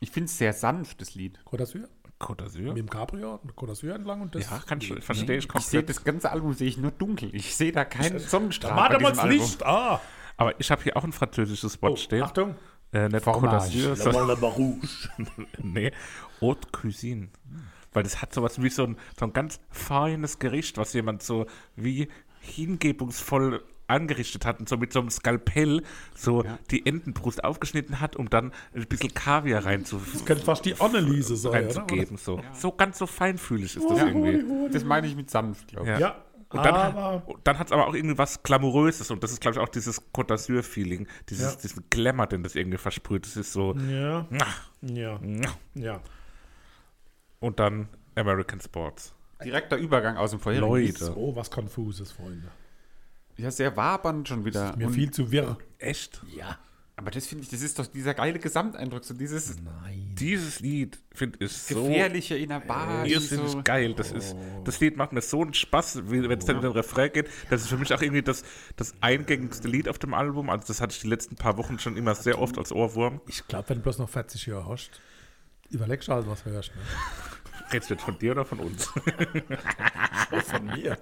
ich 0.00 0.10
finde 0.10 0.26
es 0.26 0.38
sehr 0.38 0.52
sanft, 0.52 1.00
das 1.00 1.14
Lied. 1.14 1.38
Côte 1.44 1.58
d'Azur? 1.62 1.88
Côte 2.18 2.38
d'Azur? 2.44 2.68
Mit 2.68 2.78
dem 2.78 2.88
Cabrio, 2.90 3.38
Côte 3.56 3.70
d'Azur 3.72 3.94
entlang 3.94 4.20
und 4.22 4.34
das. 4.34 4.50
Ja, 4.50 4.58
kann 4.66 4.80
ich, 4.80 4.92
verstehe 5.04 5.36
ich 5.36 5.44
Ich 5.44 5.50
sehe 5.52 5.80
komplett. 5.82 5.88
das 5.88 6.04
ganze 6.04 6.30
Album 6.30 6.54
sehe 6.54 6.68
ich 6.68 6.76
nur 6.78 6.90
dunkel. 6.92 7.34
Ich 7.34 7.54
sehe 7.54 7.72
da 7.72 7.84
keinen 7.84 8.18
Sonnenstrahl. 8.18 8.76
Warte 8.76 9.00
mal 9.02 9.12
das 9.12 9.24
Licht! 9.24 9.62
Ah! 9.64 10.00
Aber 10.36 10.58
ich 10.58 10.70
habe 10.70 10.82
hier 10.82 10.96
auch 10.96 11.04
ein 11.04 11.12
französisches 11.12 11.80
Wort 11.82 11.92
Oh, 11.92 11.96
stehen. 11.96 12.22
Achtung! 12.22 12.54
Äh, 12.92 13.08
nicht 13.08 13.22
Fromage. 13.24 13.66
Côte 13.66 13.94
d'Azur, 13.94 14.76
nee, 15.62 15.92
Haute 16.40 16.68
Cuisine. 16.72 17.28
Weil 17.92 18.02
das 18.04 18.22
hat 18.22 18.32
sowas 18.32 18.62
wie 18.62 18.70
so 18.70 18.84
ein, 18.84 18.96
so 19.18 19.26
ein 19.26 19.32
ganz 19.32 19.60
feines 19.70 20.38
Gericht, 20.38 20.78
was 20.78 20.92
jemand 20.92 21.22
so 21.22 21.46
wie 21.76 22.08
hingebungsvoll 22.40 23.62
angerichtet 23.88 24.46
hat 24.46 24.58
und 24.60 24.68
so 24.68 24.76
mit 24.78 24.92
so 24.92 25.00
einem 25.00 25.10
Skalpell 25.10 25.82
so 26.14 26.44
Ja. 26.44 26.58
die 26.70 26.86
Entenbrust 26.86 27.44
aufgeschnitten 27.44 28.00
hat, 28.00 28.16
um 28.16 28.30
dann 28.30 28.52
ein 28.74 28.86
bisschen 28.86 29.12
Kaviar 29.12 29.64
reinzu 29.66 30.00
Das 30.12 30.24
könnte 30.24 30.44
fast 30.44 30.64
die 30.64 30.80
Anneliese 30.80 31.36
sein, 31.36 31.50
oder? 31.66 31.76
reinzugeben. 31.82 32.16
So. 32.16 32.40
so 32.54 32.72
ganz 32.72 32.98
so 32.98 33.06
feinfühlig 33.06 33.76
ist 33.76 33.84
das 33.88 33.98
Ja. 33.98 34.06
irgendwie. 34.06 34.70
Das 34.72 34.84
meine 34.84 35.06
ich 35.06 35.14
mit 35.16 35.28
sanft, 35.30 35.68
glaube 35.68 35.92
ich. 35.92 35.98
Ja. 35.98 36.16
Ja, 36.54 36.58
Und 36.58 36.64
dann, 36.64 36.74
aber. 36.74 37.22
dann 37.44 37.58
hat 37.58 37.66
es 37.66 37.72
aber 37.72 37.86
auch 37.86 37.94
irgendwie 37.94 38.16
was 38.16 38.42
Glamouröses 38.42 39.10
und 39.10 39.22
das 39.22 39.32
ist, 39.32 39.40
glaube 39.40 39.56
ich, 39.56 39.60
auch 39.60 39.68
dieses 39.68 40.00
Côte 40.12 40.28
d'Azur-Feeling, 40.34 41.06
dieses, 41.28 41.54
Ja. 41.54 41.60
diesen 41.60 41.84
Glamour, 41.90 42.26
den 42.28 42.42
das 42.42 42.54
irgendwie 42.54 42.78
versprüht. 42.78 43.26
Das 43.26 43.36
ist 43.36 43.52
so, 43.52 43.74
Ja, 43.74 44.26
ach, 44.40 44.70
ja, 44.82 45.20
ach. 45.46 45.56
ja. 45.74 46.00
Und 47.42 47.60
dann 47.60 47.88
American 48.14 48.60
Sports. 48.60 49.14
Direkter 49.44 49.76
Übergang 49.76 50.16
aus 50.16 50.30
dem 50.30 50.40
vorherigen. 50.40 50.68
Leute. 50.68 51.16
Oh, 51.18 51.34
was 51.36 51.50
Konfuses, 51.50 52.12
Freunde. 52.12 52.48
Ja, 53.36 53.50
sehr 53.50 53.76
wabernd 53.76 54.28
schon 54.28 54.44
wieder. 54.44 54.76
Mir 54.76 54.86
Und- 54.86 54.92
viel 54.94 55.10
zu 55.10 55.30
wirr. 55.32 55.58
Echt? 55.78 56.22
Ja. 56.36 56.58
aber 56.94 57.10
das 57.10 57.26
finde 57.26 57.42
ich, 57.42 57.50
das 57.50 57.62
ist 57.62 57.76
doch 57.80 57.86
dieser 57.88 58.14
geile 58.14 58.38
Gesamteindruck, 58.38 59.02
so 59.04 59.14
dieses 59.14 59.56
Nein. 59.60 60.14
Dieses 60.16 60.60
Lied 60.60 60.98
finde 61.12 61.44
ich 61.44 61.50
so 61.52 61.82
gefährliche 61.86 62.36
in 62.36 62.50
der 62.50 62.60
Bar. 62.60 63.06
irrsinnig 63.06 63.50
so. 63.50 63.62
geil. 63.64 63.94
Das, 63.94 64.12
ist, 64.12 64.36
das 64.64 64.78
Lied 64.78 64.96
macht 64.96 65.12
mir 65.12 65.22
so 65.22 65.42
einen 65.42 65.54
Spaß, 65.54 66.02
wenn 66.04 66.30
es 66.30 66.44
dann 66.44 66.56
in 66.56 66.62
den 66.62 66.70
Refrain 66.72 67.10
geht. 67.12 67.28
Das 67.50 67.62
ist 67.62 67.68
für 67.68 67.78
mich 67.78 67.92
auch 67.92 68.02
irgendwie 68.02 68.22
das, 68.22 68.44
das 68.76 68.94
eingängigste 69.00 69.66
Lied 69.66 69.88
auf 69.88 69.98
dem 69.98 70.14
Album. 70.14 70.48
Also 70.50 70.68
das 70.68 70.80
hatte 70.80 70.94
ich 70.94 71.00
die 71.00 71.08
letzten 71.08 71.34
paar 71.34 71.56
Wochen 71.56 71.80
schon 71.80 71.96
immer 71.96 72.14
sehr 72.14 72.38
oft 72.38 72.56
als 72.58 72.70
Ohrwurm. 72.70 73.20
Ich 73.26 73.48
glaube, 73.48 73.70
wenn 73.70 73.78
du 73.78 73.82
bloß 73.82 73.98
noch 73.98 74.10
40 74.10 74.46
Jahre 74.46 74.68
hast, 74.68 74.90
überlegst 75.72 76.08
du 76.08 76.12
halt, 76.12 76.26
was 76.28 76.44
hörst. 76.44 76.72
Ne? 76.74 76.82
Redest 77.72 77.90
du 77.90 77.94
jetzt 77.94 78.04
von 78.04 78.18
dir 78.18 78.32
oder 78.32 78.44
von 78.44 78.58
uns? 78.60 78.86
Von 80.46 80.66
mir. 80.66 80.96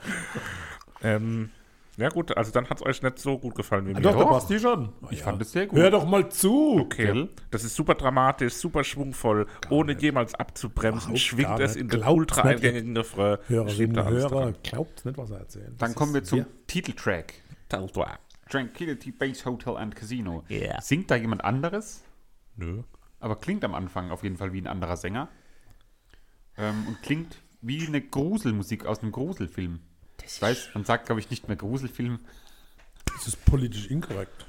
ähm, 1.03 1.51
ja 1.97 2.09
gut, 2.09 2.37
also 2.37 2.51
dann 2.51 2.69
hat 2.71 2.79
es 2.81 2.87
euch 2.87 3.03
nicht 3.03 3.19
so 3.19 3.39
gut 3.39 3.55
gefallen 3.55 3.87
wie 3.87 3.95
mir. 3.95 4.01
Doch, 4.01 4.13
da 4.13 4.19
Doch. 4.21 4.31
passt 4.31 4.51
die 4.51 4.59
schon. 4.59 4.93
Ich 5.11 5.23
fand 5.23 5.41
es 5.43 5.53
sehr 5.53 5.67
gut. 5.67 5.79
Hör 5.79 5.91
doch 5.91 6.05
mal 6.05 6.29
zu. 6.31 6.79
Okay, 6.81 7.07
Gell? 7.07 7.29
das 7.51 7.63
ist 7.65 7.75
super 7.77 7.95
dramatisch, 7.95 8.55
super 8.55 8.83
schwungvoll, 8.85 9.47
ohne 9.69 9.97
jemals 9.99 10.35
abzubremsen, 10.35 11.11
Überhaupt 11.11 11.19
schwingt 11.21 11.49
gar 11.49 11.61
es 11.61 11.75
nicht. 11.75 11.83
in 11.83 11.89
den 11.89 12.01
Glaubt's 12.01 12.19
ultra 12.19 12.45
nicht, 12.49 12.57
eingängigen 12.65 12.97
Refrain. 12.97 13.39
Hörer, 13.49 14.29
daran. 14.31 14.55
glaubt 14.63 15.05
nicht, 15.05 15.19
was 15.19 15.31
er 15.31 15.39
erzählt. 15.39 15.69
Dann 15.69 15.91
Das 15.91 15.95
kommen 15.95 16.15
wir 16.15 16.25
zum 16.25 16.39
Ja. 16.41 16.47
Titeltrack. 16.67 17.35
Talbois. 17.69 18.19
Tranquility 18.49 19.13
Base 19.13 19.45
Hotel 19.45 19.77
and 19.77 19.95
Casino. 19.95 20.43
Yeah. 20.51 20.81
Singt 20.81 21.11
da 21.11 21.17
jemand 21.17 21.45
anderes? 21.45 22.03
Nö. 22.57 22.83
Aber 23.21 23.37
klingt 23.37 23.65
am 23.65 23.75
Anfang 23.75 24.11
auf 24.11 24.23
jeden 24.23 24.37
Fall 24.37 24.53
wie 24.53 24.61
ein 24.61 24.67
anderer 24.67 24.97
Sänger. 24.97 25.29
Ähm, 26.57 26.87
und 26.89 27.03
klingt 27.03 27.37
wie 27.61 27.87
eine 27.87 28.01
Gruselmusik 28.01 28.87
aus 28.87 29.01
einem 29.01 29.13
Gruselfilm. 29.13 29.81
Ich 30.25 30.41
weiß, 30.41 30.71
man 30.75 30.85
sagt, 30.85 31.07
glaube 31.07 31.21
ich, 31.21 31.31
nicht 31.31 31.49
mehr 31.49 31.57
Gruselfilm. 31.57 32.21
Das 33.07 33.27
ist 33.27 33.45
politisch 33.45 33.89
inkorrekt. 33.89 34.47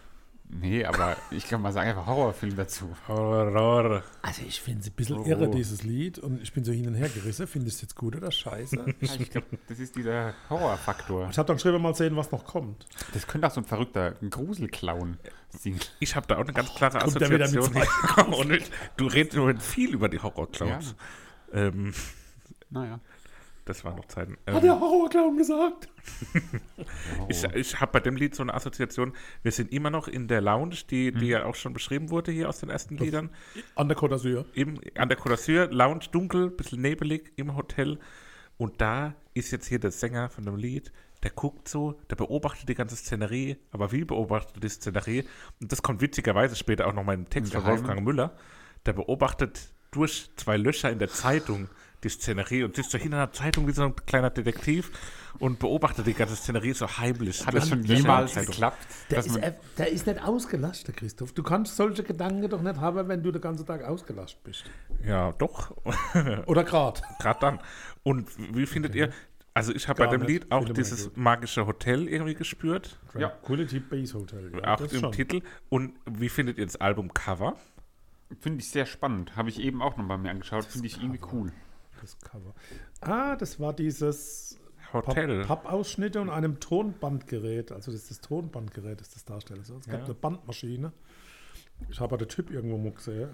Nee, 0.54 0.84
aber 0.84 1.16
ich 1.32 1.46
glaube, 1.48 1.64
man 1.64 1.72
sagt 1.72 1.88
einfach 1.88 2.06
Horrorfilm 2.06 2.56
dazu. 2.58 2.90
Horror. 3.08 4.04
Also 4.22 4.42
ich 4.46 4.60
finde 4.62 4.82
es 4.82 4.88
ein 4.88 4.94
bisschen 4.94 5.20
Oh. 5.20 5.26
irre, 5.26 5.50
dieses 5.50 5.84
Lied. 5.84 6.20
Und 6.20 6.42
ich 6.42 6.52
bin 6.52 6.64
so 6.66 6.72
hin 6.74 6.88
und 6.88 6.96
her 6.96 7.08
gerissen. 7.10 7.48
Findest 7.48 7.82
du 7.82 7.86
jetzt 7.86 7.96
gut 7.96 8.16
oder 8.16 8.32
scheiße? 8.32 8.76
Ja, 9.02 9.10
ich 9.18 9.30
glaube, 9.30 9.48
das 9.68 9.80
ist 9.80 9.96
dieser 9.96 10.34
Horrorfaktor. 10.50 11.30
ich 11.32 11.38
habe 11.38 11.48
dann 11.48 11.56
geschrieben, 11.56 11.82
mal 11.82 11.96
sehen, 11.96 12.16
was 12.18 12.32
noch 12.32 12.44
kommt. 12.46 12.86
Das 13.14 13.26
könnte 13.28 13.48
auch 13.48 13.52
so 13.52 13.62
ein 13.62 13.66
verrückter 13.66 14.16
ein 14.22 14.30
Gruselclown 14.30 15.18
singen. 15.58 15.80
Ich 16.00 16.16
habe 16.16 16.28
da 16.28 16.36
auch 16.36 16.42
eine 16.42 16.54
ganz 16.54 16.74
klare 16.76 17.00
Kommt 17.00 17.20
der 17.22 17.30
wieder 17.30 17.50
mit 17.50 17.58
Assoziation. 18.18 18.60
Du 18.98 19.06
redest 19.08 19.64
viel 19.64 19.94
über 19.94 20.10
die 20.10 20.20
Horrorclowns. 20.20 20.96
Ähm, 21.54 21.94
Naja. 22.70 23.00
Das 23.66 23.86
waren 23.86 23.96
noch 23.96 24.06
Zeiten. 24.06 24.38
Hat 24.48 24.56
Ähm, 24.56 24.62
der 24.62 24.80
Horrorclown 24.80 25.38
gesagt? 25.38 25.90
ich 27.30 27.44
ich 27.44 27.80
habe 27.80 27.92
bei 27.92 28.00
dem 28.00 28.16
Lied 28.16 28.36
so 28.36 28.44
eine 28.44 28.54
Assoziation. 28.54 29.14
Wir 29.44 29.52
sind 29.52 29.72
immer 29.72 29.90
noch 29.90 30.08
in 30.08 30.28
der 30.28 30.42
Lounge, 30.42 30.78
die, 30.90 31.12
die 31.12 31.28
ja 31.28 31.46
auch 31.46 31.56
schon 31.56 31.74
beschrieben 31.74 32.10
wurde 32.10 32.32
hier 32.32 32.50
aus 32.50 32.60
den 32.60 32.70
ersten 32.70 32.98
Liedern. 32.98 33.30
An 33.76 33.88
der 33.88 33.98
Côte 33.98 34.16
d'Azur. 34.16 34.46
Im, 34.54 34.80
an 34.96 35.10
der 35.10 35.18
Côte 35.18 35.34
d'Azur, 35.34 35.68
Lounge 35.72 36.06
dunkel, 36.12 36.50
bisschen 36.50 36.82
nebelig 36.82 37.32
im 37.36 37.56
Hotel. 37.56 38.00
Und 38.58 38.82
da 38.82 39.16
ist 39.34 39.52
jetzt 39.52 39.68
hier 39.68 39.80
der 39.80 39.92
Sänger 39.92 40.30
von 40.30 40.46
dem 40.46 40.56
Lied, 40.56 40.92
der 41.24 41.32
guckt 41.32 41.68
so, 41.68 42.00
der 42.10 42.16
beobachtet 42.16 42.68
die 42.68 42.76
ganze 42.76 42.96
Szenerie. 42.96 43.58
Aber 43.72 43.92
wie 43.92 44.04
beobachtet 44.04 44.58
er 44.58 44.62
die 44.62 44.70
Szenerie? 44.70 45.24
Und 45.60 45.72
das 45.72 45.82
kommt 45.82 46.02
witzigerweise 46.02 46.56
später 46.56 46.88
auch 46.88 46.94
nochmal 46.94 47.16
im 47.16 47.30
Text 47.30 47.54
von. 47.54 47.66
Wolfgang 47.66 48.04
Müller. 48.04 48.36
Der 48.86 48.94
beobachtet 48.94 49.74
durch 49.92 50.32
zwei 50.38 50.58
Löcher 50.58 50.90
in 50.90 51.00
der 51.00 51.10
Zeitung 51.10 51.70
die 52.04 52.10
Szenerie 52.10 52.64
und 52.64 52.76
sitzt 52.76 52.92
so 52.92 52.98
hinter 52.98 53.18
einer 53.18 53.32
Zeitung 53.32 53.68
wie 53.68 53.72
so 53.72 53.84
ein 53.84 53.96
kleiner 53.96 54.30
Detektiv 54.30 54.92
und 55.40 55.60
beobachtet 55.60 56.08
die 56.08 56.14
ganze 56.14 56.36
Szenerie 56.36 56.74
so 56.74 56.88
heimlich. 56.88 57.46
Hat 57.46 57.54
das 57.54 57.70
schon 57.70 57.84
der 57.84 57.98
jemals 57.98 58.36
geklappt? 58.36 58.86
Der 59.10 59.20
ist, 59.20 59.40
der 59.78 59.92
ist 59.92 60.08
nicht 60.08 60.24
ausgelastet, 60.24 60.98
Christoph. 60.98 61.34
Du 61.34 61.44
kannst 61.44 61.76
solche 61.76 62.04
Gedanken 62.04 62.50
doch 62.50 62.62
nicht 62.62 62.80
haben, 62.80 63.08
wenn 63.08 63.22
du 63.24 63.32
den 63.32 63.42
ganzen 63.42 63.66
Tag 63.66 63.84
ausgelastet 63.84 64.44
bist. 64.44 64.64
Ja, 65.06 65.32
doch. 65.34 65.76
Oder 66.48 66.64
gerade. 66.64 67.02
Gerade 67.20 67.40
dann. 67.40 67.60
Und 68.04 68.30
wie 68.56 68.66
findet 68.66 68.96
ihr, 68.96 69.12
also 69.54 69.74
ich 69.74 69.88
habe 69.88 70.06
bei 70.06 70.08
dem. 70.08 70.22
Lied 70.22 70.52
auch 70.52 70.68
dieses 70.70 71.12
magische 71.16 71.68
Hotel 71.68 72.08
irgendwie 72.08 72.36
gespürt, 72.36 72.98
Ja. 73.18 73.30
Quality 73.30 73.80
Base 73.80 74.14
Hotel. 74.14 74.52
Ja, 74.56 74.74
auch 74.74 74.78
das 74.80 74.94
im 74.94 75.00
schon. 75.02 75.12
Titel. 75.12 75.42
Und 75.70 75.94
wie 76.10 76.30
findet 76.30 76.58
ihr 76.58 76.66
das 76.66 76.78
Albumcover? 76.78 77.56
Finde 78.40 78.60
ich 78.60 78.70
sehr 78.70 78.86
spannend. 78.86 79.36
Habe 79.36 79.50
ich 79.50 79.60
eben 79.60 79.82
auch 79.82 79.98
noch 79.98 80.08
bei 80.08 80.18
mir 80.18 80.30
angeschaut. 80.30 80.66
Finde 80.66 80.88
ich 80.88 81.02
irgendwie 81.02 81.20
cool. 81.34 81.52
Das 82.02 82.18
Cover. 82.20 82.54
Ah, 83.02 83.36
das 83.36 83.60
war 83.60 83.74
dieses 83.74 84.58
Hotel. 84.94 85.42
Papp- 85.44 85.64
Pappausschnitte 85.64 86.20
und 86.20 86.30
einem 86.30 86.60
Tonbandgerät. 86.60 87.72
Also 87.72 87.92
das 87.92 88.02
ist 88.02 88.12
das 88.12 88.22
Tonbandgerät, 88.22 89.00
das 89.00 89.12
das 89.12 89.24
darstellt. 89.26 89.60
Also 89.60 89.78
es 89.78 89.86
gab 89.86 90.00
Ja. 90.00 90.06
eine 90.06 90.14
Bandmaschine. 90.16 90.92
Ich 91.90 92.00
habe 92.00 92.18
den 92.18 92.28
Typ 92.28 92.52
irgendwo 92.52 92.78
mal 92.78 92.92
gesehen. 92.92 93.30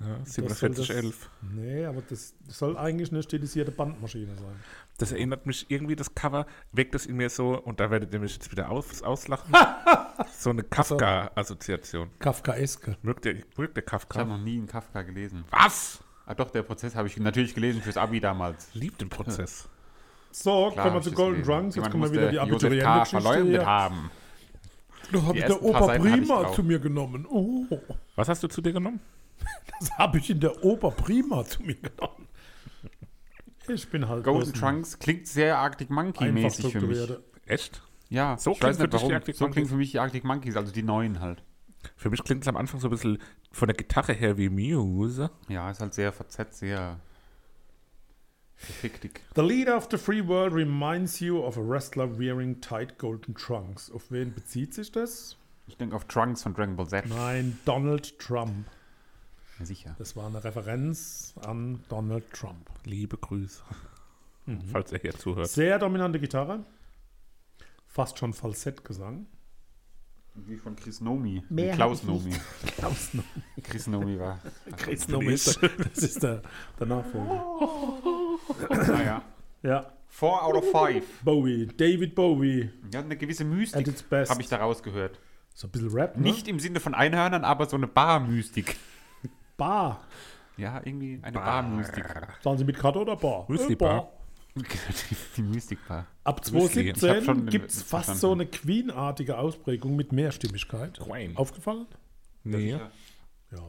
Ja, 0.00 0.18
Das 0.18 0.34
soll 0.34 0.46
das- 0.48 0.58
4711. 0.58 1.30
Nee, 1.54 1.84
aber 1.86 2.02
das 2.02 2.34
soll 2.48 2.76
eigentlich 2.76 3.12
eine 3.12 3.22
stilisierte 3.22 3.70
Bandmaschine 3.70 4.34
sein. 4.34 4.56
Das 4.98 5.12
erinnert 5.12 5.46
mich 5.46 5.66
irgendwie, 5.68 5.94
das 5.94 6.14
Cover, 6.16 6.46
weckt 6.72 6.94
es 6.96 7.06
in 7.06 7.16
mir 7.16 7.30
so, 7.30 7.60
und 7.60 7.78
da 7.78 7.90
werdet 7.92 8.12
ihr 8.12 8.18
mich 8.18 8.34
jetzt 8.34 8.50
wieder 8.50 8.70
aus, 8.70 9.02
auslachen, 9.02 9.52
so 10.36 10.50
eine 10.50 10.62
Kafka-Assoziation. 10.64 12.10
Kafkaeske. 12.18 12.96
Mögt 13.02 13.24
ihr, 13.26 13.34
mögt 13.56 13.76
ihr 13.78 13.84
Ich 13.86 13.92
habe 13.92 14.06
Kafka? 14.06 14.24
noch 14.24 14.38
nie 14.38 14.58
einen 14.58 14.66
Kafka 14.66 15.02
gelesen. 15.02 15.44
Was? 15.50 16.02
Ah, 16.26 16.34
doch, 16.34 16.50
der 16.50 16.62
Prozess 16.62 16.94
habe 16.94 17.08
ich 17.08 17.18
natürlich 17.18 17.54
gelesen 17.54 17.82
fürs 17.82 17.96
Abi 17.96 18.20
damals. 18.20 18.74
Liebt 18.74 19.00
den 19.00 19.08
Prozess. 19.08 19.68
So, 20.36 20.72
Klar, 20.72 20.86
kommen 20.86 20.96
wir 20.96 21.02
zu 21.02 21.12
Golden. 21.12 21.44
Drunks. 21.44 21.76
Jetzt 21.76 21.90
kommen 21.92 22.02
wir 22.02 22.10
wieder 22.12 22.28
die. 22.28 22.40
Abiturientengeschichte. 22.40 23.64
haben. 23.64 24.10
Das 25.12 25.22
habe 25.22 25.38
ich 25.38 25.44
der 25.44 25.62
ich 25.62 26.02
Prima 26.02 26.52
zu 26.52 26.64
mir 26.64 26.80
genommen. 26.80 27.24
Oh, 27.28 27.66
Was 28.16 28.28
hast 28.28 28.42
du 28.42 28.48
zu 28.48 28.60
dir 28.60 28.72
genommen? 28.72 28.98
das 29.78 29.92
habe 29.92 30.18
ich 30.18 30.30
in 30.30 30.40
der 30.40 30.64
Opa 30.64 30.90
Prima 30.90 31.44
zu 31.44 31.62
mir 31.62 31.76
genommen. 31.76 32.26
Ich 33.68 33.88
bin 33.88 34.08
halt 34.08 34.24
Golden 34.24 34.52
Trunks 34.52 34.98
klingt 34.98 35.28
sehr 35.28 35.56
Arctic 35.58 35.88
Monkey-mäßig 35.90 36.72
für 36.72 36.80
mich. 36.80 36.98
Echt? 37.46 37.82
Ja, 38.10 38.36
So 38.36 38.50
ich 38.52 38.58
klingt 38.58 38.70
weiß 38.70 38.76
für 38.76 38.82
nicht 38.82 38.92
dich 38.92 39.00
die 39.00 39.04
warum. 39.04 39.14
Arctic 39.14 39.36
So 39.36 39.48
klingt 39.48 39.68
für 39.68 39.76
mich 39.76 39.92
die 39.92 39.98
Arctic 40.00 40.24
Monkeys, 40.24 40.56
also 40.56 40.72
die 40.72 40.82
neuen 40.82 41.20
halt. 41.20 41.44
Für 41.96 42.10
mich 42.10 42.22
klingt 42.24 42.42
es 42.42 42.48
am 42.48 42.56
Anfang 42.56 42.80
so 42.80 42.88
ein 42.88 42.90
bisschen 42.90 43.18
von 43.52 43.68
der 43.68 43.76
Gitarre 43.76 44.12
her 44.12 44.36
wie 44.38 44.48
Muse. 44.48 45.30
Ja, 45.48 45.70
ist 45.70 45.80
halt 45.80 45.94
sehr 45.94 46.12
verzerrt, 46.12 46.54
sehr 46.54 46.98
hektik. 48.82 49.20
The 49.34 49.42
leader 49.42 49.76
of 49.76 49.88
the 49.90 49.98
free 49.98 50.26
world 50.26 50.54
reminds 50.54 51.20
you 51.20 51.38
of 51.38 51.58
a 51.58 51.60
wrestler 51.60 52.18
wearing 52.18 52.60
tight 52.60 52.98
golden 52.98 53.34
trunks. 53.34 53.90
Auf 53.90 54.10
wen 54.10 54.34
bezieht 54.34 54.74
sich 54.74 54.92
das? 54.92 55.36
Ich 55.66 55.76
denke 55.76 55.96
auf 55.96 56.04
Trunks 56.04 56.42
von 56.42 56.54
Dragon 56.54 56.76
Ball 56.76 56.88
Z. 56.88 57.06
Nein, 57.06 57.58
Donald 57.64 58.18
Trump. 58.18 58.66
Ja, 59.58 59.64
sicher. 59.64 59.94
Das 59.98 60.14
war 60.16 60.26
eine 60.26 60.44
Referenz 60.44 61.34
an 61.40 61.82
Donald 61.88 62.30
Trump. 62.32 62.70
Liebe 62.84 63.16
Grüße. 63.16 63.62
Falls 64.70 64.92
er 64.92 64.98
hier 64.98 65.14
zuhört. 65.14 65.48
Sehr 65.48 65.78
dominante 65.78 66.20
Gitarre. 66.20 66.64
Fast 67.86 68.18
schon 68.18 68.34
Falsettgesang. 68.34 69.26
Wie 70.34 70.56
von 70.56 70.74
Chris 70.76 71.00
Nomi. 71.00 71.42
Mehr 71.48 71.72
Wie 71.72 71.76
Klaus 71.76 72.02
Nomi. 72.02 72.32
Klaus 72.76 73.10
Chris 73.62 73.86
Nomi 73.86 74.18
war. 74.18 74.40
Chris 74.76 75.08
Nomi 75.08 75.32
ist 75.34 75.60
der, 75.62 75.68
das 75.70 75.98
ist 75.98 76.22
der, 76.22 76.42
der 76.78 76.86
Nachfolger. 76.86 77.44
naja. 78.88 79.22
Ja, 79.62 79.92
Four 80.08 80.44
out 80.44 80.54
of 80.54 80.70
five. 80.70 81.02
Bowie, 81.24 81.66
David 81.66 82.14
Bowie 82.14 82.70
Ja, 82.92 83.00
eine 83.00 83.16
gewisse 83.16 83.42
at 83.42 83.50
Mystik 83.50 83.88
its 83.88 84.02
best. 84.02 84.30
habe 84.30 84.40
ich 84.42 84.48
daraus 84.48 84.80
gehört. 84.82 85.18
So 85.54 85.66
ein 85.66 85.70
bisschen 85.70 85.90
Rap, 85.90 86.16
ne? 86.16 86.22
Nicht 86.22 86.46
im 86.46 86.60
Sinne 86.60 86.78
von 86.78 86.94
Einhörnern, 86.94 87.44
aber 87.44 87.66
so 87.66 87.76
eine 87.76 87.88
Bar-Mystik. 87.88 88.76
Bar. 89.56 90.00
Ja, 90.56 90.80
irgendwie 90.84 91.18
eine 91.22 91.32
Bar-Mystik. 91.32 92.04
Sagen 92.42 92.58
Sie 92.58 92.64
mit 92.64 92.76
Karte 92.76 93.00
oder 93.00 93.16
Bar? 93.16 93.46
Müsli 94.54 94.66
Äh, 94.66 94.76
Bar. 94.76 95.26
Die 95.36 95.42
Mystik-Bar. 95.42 96.06
Ab 96.24 96.40
Müsli. 96.52 96.82
Ich 96.82 96.88
hab 96.90 96.96
2017 96.98 97.24
schon 97.24 97.46
gibt 97.46 97.70
es 97.70 97.76
fast 97.82 97.88
verstanden. 97.90 98.20
so 98.20 98.32
eine 98.32 98.46
Queen-artige 98.46 99.38
Ausprägung 99.38 99.96
mit 99.96 100.12
Mehrstimmigkeit. 100.12 100.98
Queen. 101.00 101.36
Aufgefallen? 101.36 101.86
Nee. 102.44 102.70
Ja, 102.70 102.90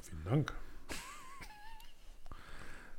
vielen 0.02 0.24
Dank. 0.26 0.54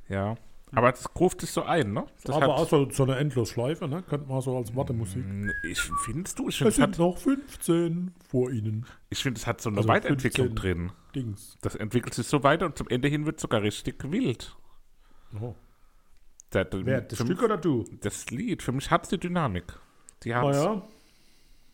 Ja. 0.09 0.35
Aber 0.73 0.91
das 0.91 1.05
ruft 1.17 1.39
sich 1.41 1.51
so 1.51 1.63
ein, 1.63 1.93
ne? 1.93 2.05
Das 2.23 2.35
Aber 2.35 2.45
hat- 2.53 2.59
auch 2.61 2.69
so, 2.69 2.89
so 2.91 3.03
eine 3.03 3.15
Endlosschleife, 3.17 3.87
ne? 3.87 4.03
Könnte 4.03 4.27
man 4.27 4.41
so 4.41 4.57
als 4.57 4.75
Wartemusik. 4.75 5.23
Ich 5.69 5.81
findest 6.05 6.39
du, 6.39 6.49
ich 6.49 6.55
Es 6.55 6.57
finde, 6.57 6.69
es 6.69 6.75
sind 6.75 6.83
hat, 6.83 6.97
noch 6.99 7.17
15 7.17 8.13
vor 8.29 8.51
Ihnen. 8.51 8.85
ich 9.09 9.21
find, 9.23 9.37
es 9.37 9.47
hat 9.47 9.61
so 9.61 9.69
eine 9.69 9.77
Also 9.77 9.87
Weiterentwicklung 9.89 10.47
15. 10.47 10.55
drin. 10.77 10.91
Dings. 11.15 11.57
Das 11.61 11.75
entwickelt 11.75 12.13
sich 12.13 12.27
so 12.27 12.43
weiter 12.43 12.65
und 12.65 12.77
zum 12.77 12.87
Ende 12.89 13.07
hin 13.07 13.25
wird 13.25 13.39
sogar 13.39 13.61
richtig 13.61 14.11
wild. 14.11 14.57
Oh. 15.41 15.55
Der, 16.53 16.65
Wer, 16.71 17.01
das 17.01 17.19
Stück 17.19 17.43
oder 17.43 17.57
du? 17.57 17.83
Das 18.01 18.29
Lied, 18.29 18.63
für 18.63 18.71
mich 18.71 18.89
hat 18.89 19.03
es 19.03 19.09
die 19.09 19.19
Dynamik. 19.19 19.65
Die 20.23 20.33
Ah 20.33 20.41
hat's. 20.43 20.57
ja. 20.57 20.81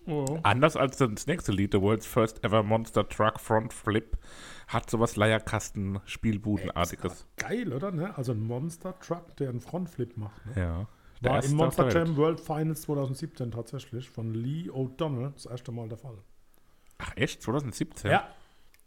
Oh. 0.06 0.38
Anders 0.44 0.76
als 0.76 0.98
das 0.98 1.28
nächste 1.28 1.54
Lied, 1.54 1.72
The 1.72 1.80
World's 1.82 2.06
First 2.06 2.44
Ever 2.44 2.62
Monster 2.62 3.08
Truck 3.08 3.40
Front 3.40 3.74
Flip, 3.74 4.18
hat 4.68 4.90
sowas 4.90 5.16
Leierkasten-Spielbudenartiges. 5.16 7.26
Geil, 7.38 7.72
oder? 7.72 7.92
Ne? 7.92 8.16
Also 8.18 8.34
ein 8.34 8.42
Monster-Truck, 8.46 9.38
der 9.38 9.50
einen 9.50 9.62
Frontflip 9.62 10.18
macht. 10.18 10.46
Ne? 10.46 10.54
Ja. 10.62 10.88
Der 11.22 11.32
War 11.32 11.44
im 11.44 11.56
Monster. 11.56 11.90
Jam 11.90 12.18
World 12.18 12.42
Finals 12.42 12.82
2017 12.82 13.52
tatsächlich 13.52 14.10
von 14.10 14.34
Lee 14.34 14.70
O'Donnell 14.70 15.32
das 15.34 15.46
erste 15.46 15.72
Mal 15.72 15.88
der 15.88 15.98
Fall. 15.98 16.18
Ach 16.98 17.14
echt? 17.16 17.42
2017? 17.42 18.12
Ja. 18.12 18.28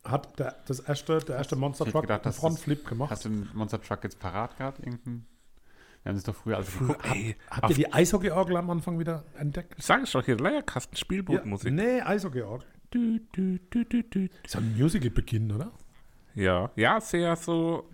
Hat 0.05 0.39
der, 0.39 0.55
das 0.67 0.81
erste, 0.81 1.19
der 1.19 1.37
erste 1.37 1.57
Monster 1.57 1.87
Truck 1.87 2.03
gedacht, 2.03 2.25
einen 2.25 2.35
Frontflip 2.35 2.87
gemacht. 2.87 3.11
Hast 3.11 3.25
du 3.25 3.31
den 3.31 3.49
Monster 3.55 3.81
Truck 3.81 4.05
jetzt 4.05 4.21
parat 4.21 4.57
gehabt? 4.59 4.81
Irgendeinen? 4.81 5.27
Wir 6.07 6.11
haben 6.11 6.19
es 6.19 6.23
doch 6.23 6.37
früher 6.37 6.59
als 6.59 6.69
Früher, 6.69 6.97
ey, 7.03 7.35
Habt 7.51 7.71
ihr 7.71 7.75
die 7.75 7.93
Eishockey-Orgel 7.93 8.57
am 8.59 8.71
Anfang 8.71 8.97
wieder 9.01 9.25
entdeckt? 9.37 9.75
sag 9.83 10.05
ich 10.05 10.13
doch 10.13 10.25
hier, 10.25 10.37
Ja, 10.37 10.43
Leierkasten-Spielbudenmusik. 10.45 11.73
nee, 11.73 12.01
Eishockey-Orgel. 12.01 12.65
Du, 12.93 13.19
du, 13.33 13.59
du, 13.71 13.85
du, 13.85 14.03
du. 14.05 14.29
So 14.47 14.59
ein 14.59 14.77
Musical-Beginn, 14.79 15.51
oder? 15.51 15.73
Ja, 16.37 16.71
ja, 16.77 17.01
sehr 17.01 17.35
so. 17.35 17.91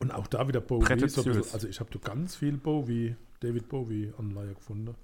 Und 0.00 0.10
auch 0.12 0.26
da 0.26 0.48
wieder 0.48 0.60
Bowie. 0.60 0.86
So 1.08 1.22
bisschen, 1.22 1.36
also 1.52 1.68
ich 1.68 1.78
habe 1.78 1.88
da 1.96 2.00
ganz 2.00 2.34
viel 2.34 2.56
Bowie, 2.56 3.14
David 3.38 3.68
Bowie-Anleihe 3.68 4.54
gefunden. 4.54 4.96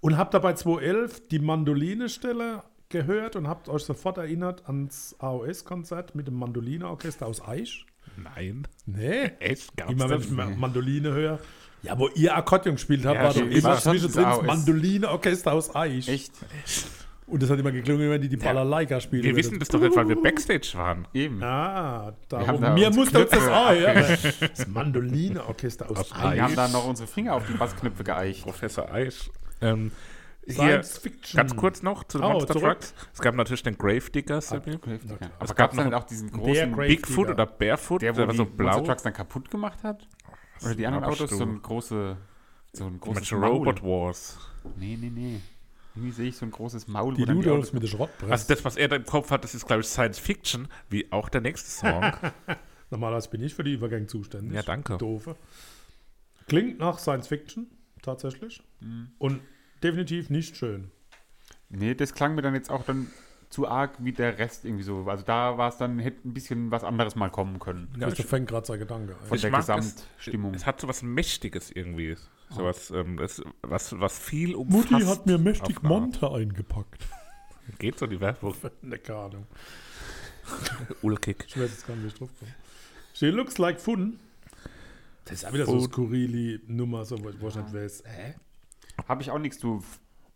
Und 0.00 0.16
habt 0.16 0.32
dabei 0.32 0.54
2011 0.54 1.28
die 1.28 1.38
Mandoline-Stelle 1.38 2.62
gehört 2.88 3.36
und 3.36 3.46
habt 3.46 3.68
euch 3.68 3.84
sofort 3.84 4.16
erinnert 4.16 4.66
ans 4.68 5.14
AOS-Konzert 5.18 6.14
mit 6.14 6.28
dem 6.28 6.34
Mandolineorchester 6.34 7.26
aus 7.26 7.46
Eich. 7.46 7.84
Nein. 8.16 8.66
Nee. 8.86 9.30
Echt? 9.40 9.76
Gab's 9.76 9.92
Immer 9.92 10.08
wenn 10.10 10.20
ich 10.20 10.30
Ma- 10.30 10.46
Mandoline 10.46 11.12
höre. 11.12 11.38
Ja, 11.82 11.98
wo 11.98 12.08
ihr 12.14 12.36
Akkordeon 12.36 12.76
gespielt 12.76 13.04
habt, 13.04 13.16
Ja, 13.16 13.24
war 13.24 13.34
doch 13.34 13.40
immer 13.40 13.76
zwischendrin 13.78 14.22
das 14.24 14.38
AOS. 14.38 14.46
Mandolineorchester 14.46 15.52
aus 15.52 15.74
Eich. 15.74 16.08
Echt? 16.08 16.32
Und 17.26 17.42
das 17.42 17.50
hat 17.50 17.58
immer 17.58 17.72
geklungen, 17.72 18.10
wenn 18.10 18.20
die 18.20 18.28
die 18.28 18.36
Balalaika 18.36 19.00
spielen. 19.00 19.22
Wir 19.22 19.34
wissen 19.34 19.58
das 19.58 19.68
doch 19.68 19.80
nicht, 19.80 19.96
weil 19.96 20.08
wir 20.08 20.20
Backstage 20.20 20.72
waren. 20.74 21.08
Eben. 21.14 21.42
Ah, 21.42 22.04
haben 22.06 22.16
darum. 22.28 22.60
da 22.60 22.74
Mir 22.74 22.90
musste 22.90 23.22
uns 23.22 23.30
das 23.30 23.48
auch, 23.48 23.72
ja. 23.72 23.94
Das 23.94 24.66
Mandolineorchester 24.68 25.90
aus, 25.90 25.98
Aus 25.98 26.12
Eich. 26.12 26.34
Wir 26.34 26.42
haben 26.42 26.56
da 26.56 26.68
noch 26.68 26.86
unsere 26.86 27.08
Finger 27.08 27.34
auf 27.34 27.46
die 27.46 27.54
Bassknöpfe 27.54 28.04
geeicht. 28.04 28.42
Professor 28.42 28.92
Eich. 28.92 29.30
Ähm, 29.60 29.92
hier, 30.46 30.54
Science 30.54 30.98
Fiction. 30.98 31.36
ganz 31.36 31.56
kurz 31.56 31.82
noch 31.82 32.04
zu 32.04 32.18
den 32.18 32.24
Oh, 32.26 32.32
Monster 32.32 32.54
zurück. 32.54 32.80
Trucks. 32.80 32.94
Es 33.14 33.20
gab 33.20 33.34
natürlich 33.34 33.62
den 33.62 33.78
Gravedigger, 33.78 34.40
Sabine. 34.40 34.80
Aber 34.82 34.94
Es 35.40 35.48
gab 35.48 35.56
gab 35.56 35.70
es 35.72 35.76
dann 35.76 35.90
noch 35.90 35.98
auch 36.02 36.04
diesen 36.04 36.30
großen, 36.30 36.72
Grave- 36.72 36.86
Bigfoot 36.88 37.28
oder 37.28 37.46
Barefoot, 37.46 38.02
der, 38.02 38.12
wo 38.14 38.16
der 38.18 38.26
war 38.26 38.32
die 38.32 38.36
so 38.38 38.44
Monster 38.44 38.56
blau. 38.64 38.80
Trucks 38.80 39.02
dann 39.02 39.12
kaputt 39.12 39.50
gemacht 39.50 39.82
hat? 39.84 40.06
Oder 40.62 40.74
die 40.74 40.86
anderen 40.86 41.04
Autos? 41.04 41.30
So 41.30 41.44
du- 41.44 41.52
ein 41.52 41.62
große, 41.62 42.16
so 42.72 42.84
ein 42.86 42.98
großes 43.00 43.30
Maul. 43.32 43.44
Robot 43.50 43.82
Wars. 43.82 44.38
Nee, 44.76 44.96
nee, 45.00 45.10
nee. 45.10 45.40
Irgendwie 45.94 46.12
sehe 46.12 46.28
ich 46.28 46.36
so 46.36 46.46
ein 46.46 46.50
großes 46.50 46.88
Maul, 46.88 47.14
Die 47.14 47.22
wo 47.22 47.26
dann 47.26 47.36
die 47.40 47.42
Ludos 47.44 47.58
Autos... 47.58 47.72
mit 47.74 47.82
der 47.82 47.88
Schrottpresse. 47.88 48.32
Also 48.32 48.54
das, 48.54 48.64
was 48.64 48.76
er 48.76 48.88
da 48.88 48.96
im 48.96 49.04
Kopf 49.04 49.30
hat, 49.30 49.44
das 49.44 49.54
ist, 49.54 49.66
glaube 49.66 49.82
ich, 49.82 49.88
Science 49.88 50.18
Fiction, 50.18 50.68
wie 50.88 51.10
auch 51.12 51.28
der 51.28 51.42
nächste 51.42 51.68
Song. 51.70 52.12
Normalerweise 52.90 53.28
bin 53.28 53.42
ich 53.42 53.54
für 53.54 53.62
die 53.64 53.74
Übergänge 53.74 54.06
zuständig. 54.06 54.54
Ja, 54.54 54.62
danke. 54.62 54.96
Doofe. 54.96 55.36
Klingt 56.48 56.78
nach 56.78 56.98
Science 56.98 57.28
Fiction, 57.28 57.66
tatsächlich. 58.02 58.62
Mhm. 58.80 59.10
Und 59.18 59.40
definitiv 59.82 60.30
nicht 60.30 60.56
schön. 60.56 60.90
Nee, 61.68 61.94
das 61.94 62.14
klang 62.14 62.34
mir 62.34 62.42
dann 62.42 62.54
jetzt 62.54 62.70
auch 62.70 62.84
dann 62.84 63.08
zu 63.48 63.68
arg 63.68 63.92
wie 63.98 64.12
der 64.12 64.38
Rest 64.38 64.64
irgendwie 64.64 64.82
so. 64.84 65.04
Also 65.08 65.24
da 65.24 65.58
war 65.58 65.68
es 65.68 65.76
dann, 65.76 65.98
hätte 65.98 66.26
ein 66.28 66.32
bisschen 66.34 66.70
was 66.70 66.84
anderes 66.84 67.16
mal 67.16 67.30
kommen 67.30 67.58
können. 67.58 67.88
Ja, 67.98 68.08
Christoph 68.08 68.26
fängt 68.28 68.48
gerade 68.48 68.66
sein 68.66 68.78
Gedanke 68.78 69.12
ein. 69.14 69.26
Von 69.26 69.36
Ich 69.36 69.42
der 69.42 69.50
mag 69.50 69.60
es- 69.60 69.66
Gesamtstimmung. 69.66 70.54
Es 70.54 70.64
hat 70.66 70.80
so 70.80 70.88
was 70.88 71.02
Mächtiges 71.02 71.70
irgendwie. 71.70 72.16
So 72.50 72.64
was, 72.64 72.90
ähm, 72.90 73.16
das, 73.16 73.42
was, 73.62 73.98
was 73.98 74.18
viel 74.18 74.54
umfasst. 74.54 74.90
Mutti 74.90 75.04
hat 75.04 75.26
mir 75.26 75.38
mächtig. 75.38 75.82
Monte 75.82 76.30
eingepackt. 76.30 77.06
Geht 77.78 77.98
so 77.98 78.06
die 78.06 78.20
Werbung. 78.20 78.54
Ne, 78.82 78.98
keine 78.98 79.18
Ahnung. 79.18 79.46
Ulkig. 81.02 81.44
Ich 81.48 81.56
weiß 81.56 81.70
jetzt 81.70 81.86
gar 81.86 81.94
nicht, 81.94 82.04
wie 82.04 82.08
ich 82.08 82.14
drauf 82.14 82.30
komme. 82.38 82.52
She 83.14 83.26
looks 83.26 83.58
like 83.58 83.80
fun. 83.80 84.18
Das 85.24 85.34
ist 85.34 85.44
auch 85.46 85.52
wieder 85.52 85.66
so 85.66 85.72
eine 85.72 85.82
skurrile 85.82 86.60
Nummer, 86.66 87.04
so, 87.04 87.22
wo 87.22 87.30
ich, 87.30 87.40
wo 87.40 87.48
ich 87.48 87.54
nicht 87.56 87.72
weiß. 87.72 88.02
Hä? 88.06 88.34
Habe 89.08 89.22
ich 89.22 89.30
auch 89.30 89.38
nichts 89.38 89.58
zu. 89.58 89.82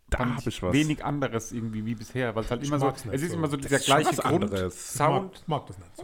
Da 0.09 0.19
habe 0.19 0.41
ich 0.45 0.63
was. 0.63 0.71
Wenig 0.73 1.03
anderes 1.03 1.51
irgendwie 1.51 1.85
wie 1.85 1.95
bisher, 1.95 2.33
weil 2.35 2.43
es 2.45 2.51
halt 2.51 2.61
Ich 2.63 2.69
immer 2.69 2.79
so, 2.79 2.87
es 2.89 3.21
ist 3.21 3.31
so. 3.31 3.37
immer 3.37 3.47
so 3.49 3.57
Das 3.57 3.65
dieser 3.67 3.79
gleiche. 3.79 4.15
Grundsound. 4.21 5.35
Ich 5.41 5.47
mag 5.47 5.65
das 5.67 5.77
nicht 5.77 5.97
so. 5.97 6.03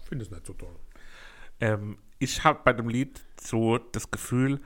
Ich 0.00 0.08
finde 0.08 0.24
es 0.24 0.30
nicht 0.30 0.46
so 0.46 0.54
toll. 0.54 0.76
Ähm, 1.60 1.98
ich 2.18 2.42
habe 2.44 2.60
bei 2.64 2.72
dem 2.72 2.88
Lied 2.88 3.24
so 3.40 3.76
das 3.78 4.10
Gefühl, 4.10 4.60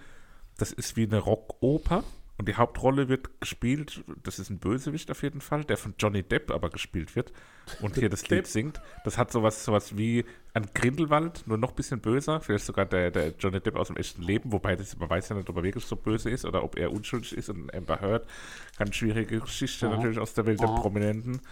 das 0.59 0.73
ist 0.73 0.97
wie 0.97 1.05
eine 1.05 1.19
Rockoper 1.19 2.05
und 2.41 2.49
die 2.49 2.55
Hauptrolle 2.55 3.11
wird 3.11 3.39
gespielt, 3.39 4.03
das 4.23 4.39
ist 4.39 4.49
ein 4.49 4.61
Bösewicht 4.61 5.11
auf 5.11 5.23
jeden 5.23 5.43
Fall, 5.43 5.63
der 5.63 5.77
von 5.77 5.93
Johnny 5.99 6.23
Depp 6.23 6.51
aber 6.51 6.71
gespielt 6.71 7.15
wird 7.15 7.35
und 7.83 7.97
hier 7.97 8.09
das. 8.09 8.27
Lied 8.31 8.47
singt. 8.47 8.81
Das 9.05 9.19
hat 9.19 9.31
sowas, 9.31 9.63
sowas 9.63 9.99
wie 9.99 10.25
ein 10.55 10.65
Grindelwald, 10.73 11.47
nur 11.47 11.59
noch 11.59 11.73
ein 11.73 11.75
bisschen 11.75 12.01
böser, 12.01 12.41
vielleicht 12.41 12.65
sogar 12.65 12.87
der, 12.87 13.11
der 13.11 13.35
Johnny 13.39 13.61
Depp 13.61 13.77
aus 13.77 13.89
dem 13.89 13.99
echten 13.99 14.23
Leben, 14.23 14.53
wobei 14.53 14.75
das, 14.75 14.97
man 14.97 15.11
weiß 15.11 15.29
ja 15.29 15.37
nicht, 15.37 15.51
ob 15.51 15.57
er 15.59 15.65
wirklich 15.65 15.85
so 15.85 15.97
böse 15.97 16.31
ist 16.31 16.47
oder 16.47 16.65
ob 16.65 16.79
er 16.79 16.91
unschuldig 16.93 17.37
ist 17.37 17.51
und 17.51 17.75
Amber 17.75 18.01
Heard, 18.01 18.27
ganz 18.79 18.95
schwierige 18.95 19.41
Geschichte 19.41 19.89
Aha. 19.89 19.97
natürlich 19.97 20.19
aus 20.19 20.33
der 20.33 20.47
Welt 20.47 20.61
der 20.61 20.71
Aha. 20.71 20.81
Prominenten. 20.81 21.43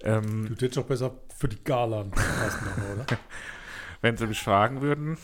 Ähm, 0.00 0.48
Du 0.48 0.56
tätest 0.56 0.78
doch 0.78 0.86
besser 0.86 1.14
für 1.36 1.46
die 1.46 1.62
Gala 1.62 2.00
oder? 2.92 3.06
wenn 4.00 4.16
sie 4.16 4.26
mich 4.26 4.42
fragen 4.42 4.80
würden, 4.80 5.16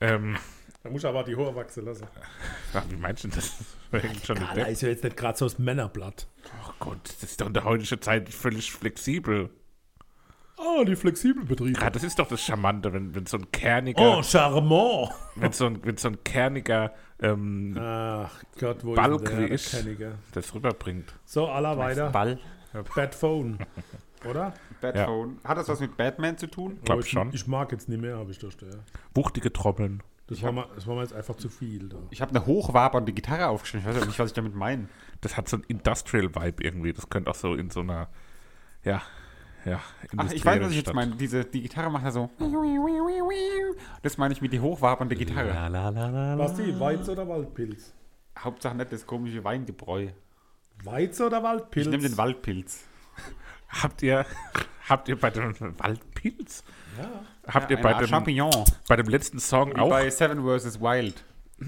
ähm, 0.00 0.36
Da 0.84 0.90
muss 0.90 1.02
ich 1.02 1.08
aber 1.08 1.24
die 1.24 1.34
Haare 1.34 1.54
wachsen 1.56 1.86
lassen. 1.86 2.06
ach, 2.74 2.84
wie 2.90 2.96
meinst 2.96 3.24
du 3.24 3.28
denn 3.28 3.38
das? 3.38 4.26
Gala 4.28 4.54
Depp? 4.54 4.68
ist 4.68 4.82
ja 4.82 4.88
jetzt 4.90 5.02
nicht 5.02 5.16
gerade 5.16 5.36
so 5.38 5.46
das 5.46 5.58
Männerblatt. 5.58 6.28
Oh 6.68 6.72
Gott, 6.78 7.00
das 7.04 7.22
ist 7.30 7.40
doch 7.40 7.46
in 7.46 7.54
der 7.54 7.64
heutigen 7.64 8.00
Zeit 8.02 8.28
völlig 8.28 8.70
flexibel. 8.70 9.48
Ah, 10.58 10.84
die 10.84 10.94
flexibel 10.94 11.44
Betriebe. 11.44 11.80
Ja, 11.80 11.90
das 11.90 12.04
ist 12.04 12.18
doch 12.18 12.28
das 12.28 12.40
Charmante, 12.42 12.92
wenn, 12.92 13.14
wenn 13.14 13.26
so 13.26 13.38
ein 13.38 13.50
kerniger, 13.50 14.18
Oh, 14.18 14.22
charmant. 14.22 15.10
wenn 15.36 15.52
so 15.52 15.66
ein, 15.66 15.84
wenn 15.84 15.96
so 15.96 16.08
ein 16.08 16.22
kerniger 16.22 16.92
ähm, 17.20 17.76
Ach 17.80 18.30
Gott, 18.60 18.84
wo 18.84 18.94
Balk 18.94 19.22
ist 19.22 19.30
der, 19.32 19.38
der 19.40 19.50
ich. 19.52 19.70
Kenniger? 19.70 20.18
das 20.32 20.54
rüberbringt. 20.54 21.12
So, 21.24 21.48
aller 21.48 21.76
weiter. 21.78 22.10
Ball. 22.10 22.38
Bad 22.94 23.14
Phone. 23.14 23.58
Oder? 24.28 24.52
Bad 24.80 24.96
Ja. 24.96 25.06
Phone. 25.06 25.38
Hat 25.44 25.56
das 25.58 25.68
was 25.68 25.80
mit 25.80 25.96
Batman 25.96 26.36
zu 26.38 26.46
tun? 26.46 26.78
Glaub 26.84 26.98
Oh, 26.98 27.00
ich 27.00 27.08
schon. 27.10 27.32
Ich 27.32 27.46
mag 27.46 27.72
jetzt 27.72 27.88
nicht 27.88 28.00
mehr, 28.00 28.16
habe 28.18 28.30
ich 28.30 28.38
das 28.38 28.54
ja. 28.60 28.68
Wuchtige 29.14 29.52
Trommeln. 29.52 30.02
Das 30.26 30.42
war, 30.42 30.52
mal, 30.52 30.66
das 30.74 30.86
war 30.86 30.94
mir 30.94 31.02
jetzt 31.02 31.12
einfach 31.12 31.36
zu 31.36 31.50
viel. 31.50 31.90
Da. 31.90 31.98
Ich 32.10 32.22
habe 32.22 32.30
eine 32.30 32.46
hochwabernde 32.46 33.12
Gitarre 33.12 33.48
aufgestellt. 33.48 33.84
Ich 33.84 33.94
weiß 33.94 34.02
auch 34.02 34.06
nicht, 34.06 34.18
was 34.18 34.30
ich 34.30 34.34
damit 34.34 34.54
meine. 34.54 34.88
Das 35.20 35.36
hat 35.36 35.48
so 35.48 35.58
ein 35.58 35.64
Industrial-Vibe 35.68 36.64
irgendwie. 36.64 36.92
Das 36.94 37.10
könnte 37.10 37.30
auch 37.30 37.34
so 37.34 37.54
in 37.54 37.68
so 37.70 37.80
einer, 37.80 38.08
ja, 38.84 39.02
ja, 39.64 39.80
Ach, 40.16 40.30
ich 40.30 40.44
weiß, 40.44 40.60
was 40.62 40.70
ich 40.72 40.78
jetzt 40.78 40.92
meine. 40.92 41.16
Diese, 41.16 41.44
die 41.44 41.62
Gitarre 41.62 41.90
macht 41.90 42.04
ja 42.04 42.10
so. 42.10 42.30
Das 44.02 44.18
meine 44.18 44.34
ich 44.34 44.42
mit 44.42 44.52
die 44.52 44.60
hochwabernde 44.60 45.16
Gitarre. 45.16 45.52
Basti, 46.36 46.78
Weiz 46.78 47.08
oder 47.08 47.26
Waldpilz? 47.26 47.94
Hauptsache 48.38 48.76
nicht 48.76 48.92
das 48.92 49.06
komische 49.06 49.42
Weingebräu. 49.42 50.08
Weiz 50.82 51.20
oder 51.20 51.42
Waldpilz? 51.42 51.86
Ich 51.86 51.90
nehme 51.90 52.02
den 52.02 52.16
Waldpilz. 52.18 52.84
Habt 53.82 54.02
ihr, 54.02 54.24
habt 54.88 55.08
ihr 55.08 55.16
bei 55.18 55.30
dem 55.30 55.54
Waldpilz? 55.78 56.64
Ja. 56.98 57.10
Habt 57.52 57.70
ihr 57.70 57.76
Eine 57.78 57.82
bei 57.82 57.92
Art 57.94 58.02
dem, 58.02 58.08
Champignon. 58.08 58.64
bei 58.88 58.96
dem 58.96 59.06
letzten 59.08 59.38
Song 59.38 59.70
Wie 59.74 59.80
auch, 59.80 59.90
bei 59.90 60.08
Seven 60.10 60.42
vs. 60.44 60.80
Wild. 60.80 61.24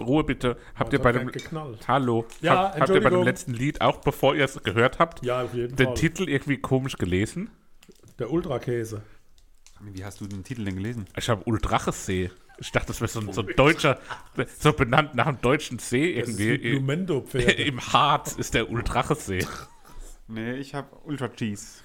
Ruhe 0.00 0.22
bitte, 0.24 0.56
habt 0.76 0.92
ihr 0.92 1.00
bei 1.00 1.12
dem, 1.12 1.26
geknallt. 1.30 1.86
hallo, 1.88 2.24
Ja, 2.40 2.68
habt, 2.68 2.80
habt 2.80 2.90
ihr 2.90 3.02
bei 3.02 3.10
dem 3.10 3.22
letzten 3.22 3.52
Lied 3.52 3.80
auch, 3.80 3.96
bevor 3.98 4.34
ihr 4.36 4.44
es 4.44 4.62
gehört 4.62 4.98
habt, 4.98 5.24
Ja, 5.24 5.42
auf 5.42 5.54
jeden 5.54 5.74
den 5.76 5.86
Fall. 5.88 5.94
Titel 5.94 6.28
irgendwie 6.28 6.58
komisch 6.58 6.96
gelesen? 6.96 7.50
Der 8.18 8.30
Ultrakäse. 8.30 9.02
Wie 9.80 10.04
hast 10.04 10.20
du 10.20 10.26
den 10.26 10.44
Titel 10.44 10.64
denn 10.64 10.76
gelesen? 10.76 11.06
Ich 11.16 11.28
habe 11.28 11.42
Uldrachessee. 11.44 12.30
Ich 12.58 12.70
dachte, 12.70 12.88
das 12.88 13.00
wäre 13.00 13.08
so 13.10 13.20
ein, 13.20 13.32
so 13.32 13.40
ein 13.42 13.48
deutscher, 13.56 13.98
so 14.60 14.72
benannt 14.72 15.14
nach 15.16 15.26
einem 15.26 15.40
deutschen 15.40 15.80
See 15.80 16.14
Das 16.20 16.28
ist 16.28 16.38
wie 16.38 16.50
irgendwie. 16.50 16.70
Blumendo-Pferde. 16.70 17.52
Im 17.64 17.80
Harz 17.80 18.34
ist 18.34 18.54
der 18.54 18.70
Uldrachessee. 18.70 19.44
Nee, 20.28 20.54
ich 20.54 20.74
habe 20.74 20.96
Ultra 21.04 21.28
Cheese. 21.28 21.82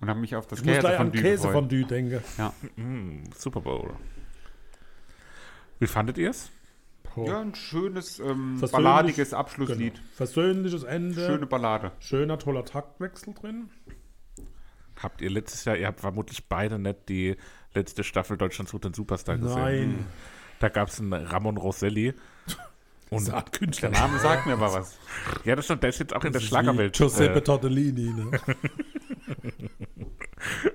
Und 0.00 0.08
habe 0.08 0.20
mich 0.20 0.36
auf 0.36 0.46
das 0.46 0.60
Ich 0.60 0.64
muss 0.64 0.74
Käse 0.74 0.86
gleich 0.86 1.00
an 1.00 1.10
von 1.12 1.20
Käse 1.20 1.50
von 1.50 1.68
Dü 1.68 1.84
denken. 1.84 2.22
Ja. 2.36 2.54
Mm, 2.76 3.24
Super 3.36 3.60
Bowl. 3.60 3.94
Wie 5.80 5.86
fandet 5.86 6.18
ihr 6.18 6.30
es? 6.30 6.50
ja, 7.16 7.40
ein 7.40 7.54
schönes, 7.54 8.20
ähm, 8.20 8.60
balladiges 8.70 9.30
Genau. 9.30 9.40
Abschlusslied. 9.40 10.00
Versöhnliches 10.14 10.84
Ende. 10.84 11.26
Schöne 11.26 11.46
Ballade. 11.46 11.92
Schöner, 11.98 12.38
toller 12.38 12.64
Taktwechsel 12.64 13.34
drin. 13.34 13.70
Habt 15.02 15.20
ihr 15.20 15.30
letztes 15.30 15.64
Jahr, 15.64 15.76
ihr 15.76 15.86
habt 15.86 16.00
vermutlich 16.00 16.48
beide 16.48 16.78
nicht 16.78 17.08
die 17.08 17.36
letzte 17.74 18.04
Staffel 18.04 18.36
Deutschland 18.36 18.68
sucht 18.68 18.84
den 18.84 18.94
Superstar 18.94 19.38
gesehen. 19.38 19.56
Nein. 19.56 20.06
Da 20.60 20.68
gab 20.68 20.88
es 20.88 21.00
einen 21.00 21.12
Ramon 21.12 21.56
Rosselli. 21.56 22.14
Und 23.10 23.20
Saatkünstler. 23.20 23.90
Der 23.90 24.00
Name 24.00 24.18
sagt 24.18 24.46
mir 24.46 24.52
aber 24.54 24.72
was. 24.72 24.98
ja, 25.44 25.56
das 25.56 25.64
stimmt, 25.64 25.82
der 25.82 25.90
ist 25.90 25.98
jetzt 25.98 26.14
auch 26.14 26.24
in 26.24 26.32
der 26.32 26.40
Das 26.40 26.48
Schlagerwelt. 26.48 26.96
Giuseppe 26.96 27.38
Äh, 27.38 27.42
Tortellini. 27.42 28.12
Ne? 28.12 28.30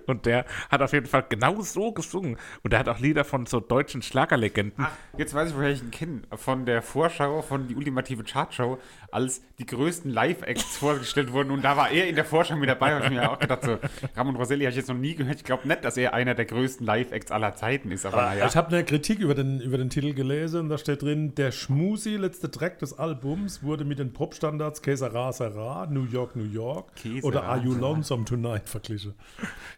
und 0.07 0.25
der 0.25 0.45
hat 0.69 0.81
auf 0.81 0.93
jeden 0.93 1.05
Fall 1.05 1.25
genau 1.29 1.61
so 1.61 1.91
gesungen. 1.91 2.37
Und 2.63 2.71
der 2.71 2.79
hat 2.79 2.89
auch 2.89 2.99
Lieder 2.99 3.23
von 3.23 3.45
so 3.45 3.59
deutschen 3.59 4.01
Schlagerlegenden. 4.01 4.85
Ach, 4.85 4.91
jetzt 5.17 5.33
weiß 5.33 5.49
ich, 5.51 5.55
woher 5.55 5.69
ich 5.71 5.81
ihn 5.81 5.91
kenne. 5.91 6.21
Von 6.35 6.65
der 6.65 6.81
Vorschau 6.81 7.41
von 7.41 7.67
die 7.67 7.75
ultimative 7.75 8.23
Chartshow, 8.23 8.79
als 9.13 9.41
die 9.59 9.65
größten 9.65 10.11
Live-Acts 10.11 10.77
vorgestellt 10.77 11.31
wurden. 11.31 11.51
Und 11.51 11.63
da 11.63 11.77
war 11.77 11.91
er 11.91 12.07
in 12.07 12.15
der 12.15 12.25
Vorschau 12.25 12.55
mit 12.55 12.69
dabei. 12.69 12.95
Und 12.95 13.03
ich 13.03 13.09
mir 13.11 13.29
auch 13.31 13.39
gedacht, 13.39 13.63
so, 13.63 13.77
Ramon 14.15 14.35
Roselli 14.35 14.65
habe 14.65 14.71
ich 14.71 14.77
jetzt 14.77 14.89
noch 14.89 14.95
nie 14.95 15.15
gehört. 15.15 15.37
Ich 15.37 15.43
glaube 15.43 15.67
nicht, 15.67 15.83
dass 15.85 15.97
er 15.97 16.13
einer 16.13 16.33
der 16.35 16.45
größten 16.45 16.85
Live-Acts 16.85 17.31
aller 17.31 17.55
Zeiten 17.55 17.91
ist. 17.91 18.05
Aber 18.05 18.17
naja. 18.17 18.47
Ich 18.47 18.55
habe 18.55 18.69
eine 18.69 18.83
Kritik 18.83 19.19
über 19.19 19.35
den, 19.35 19.61
über 19.61 19.77
den 19.77 19.89
Titel 19.89 20.13
gelesen 20.13 20.61
und 20.61 20.69
da 20.69 20.77
steht 20.77 21.01
drin, 21.03 21.35
der 21.35 21.51
schmusi 21.51 22.15
letzte 22.15 22.49
Track 22.49 22.79
des 22.79 22.97
Albums 22.97 23.63
wurde 23.63 23.85
mit 23.85 23.99
den 23.99 24.13
Popstandards 24.13 24.81
Kesara 24.81 25.31
Sera, 25.31 25.87
New 25.89 26.05
York, 26.05 26.35
New 26.35 26.43
York 26.43 26.95
Que 26.95 27.21
oder 27.21 27.43
Are 27.43 27.59
You. 27.59 27.73
Lonesome 27.73 28.25
Tonight 28.25 28.67
verglichen. 28.67 29.13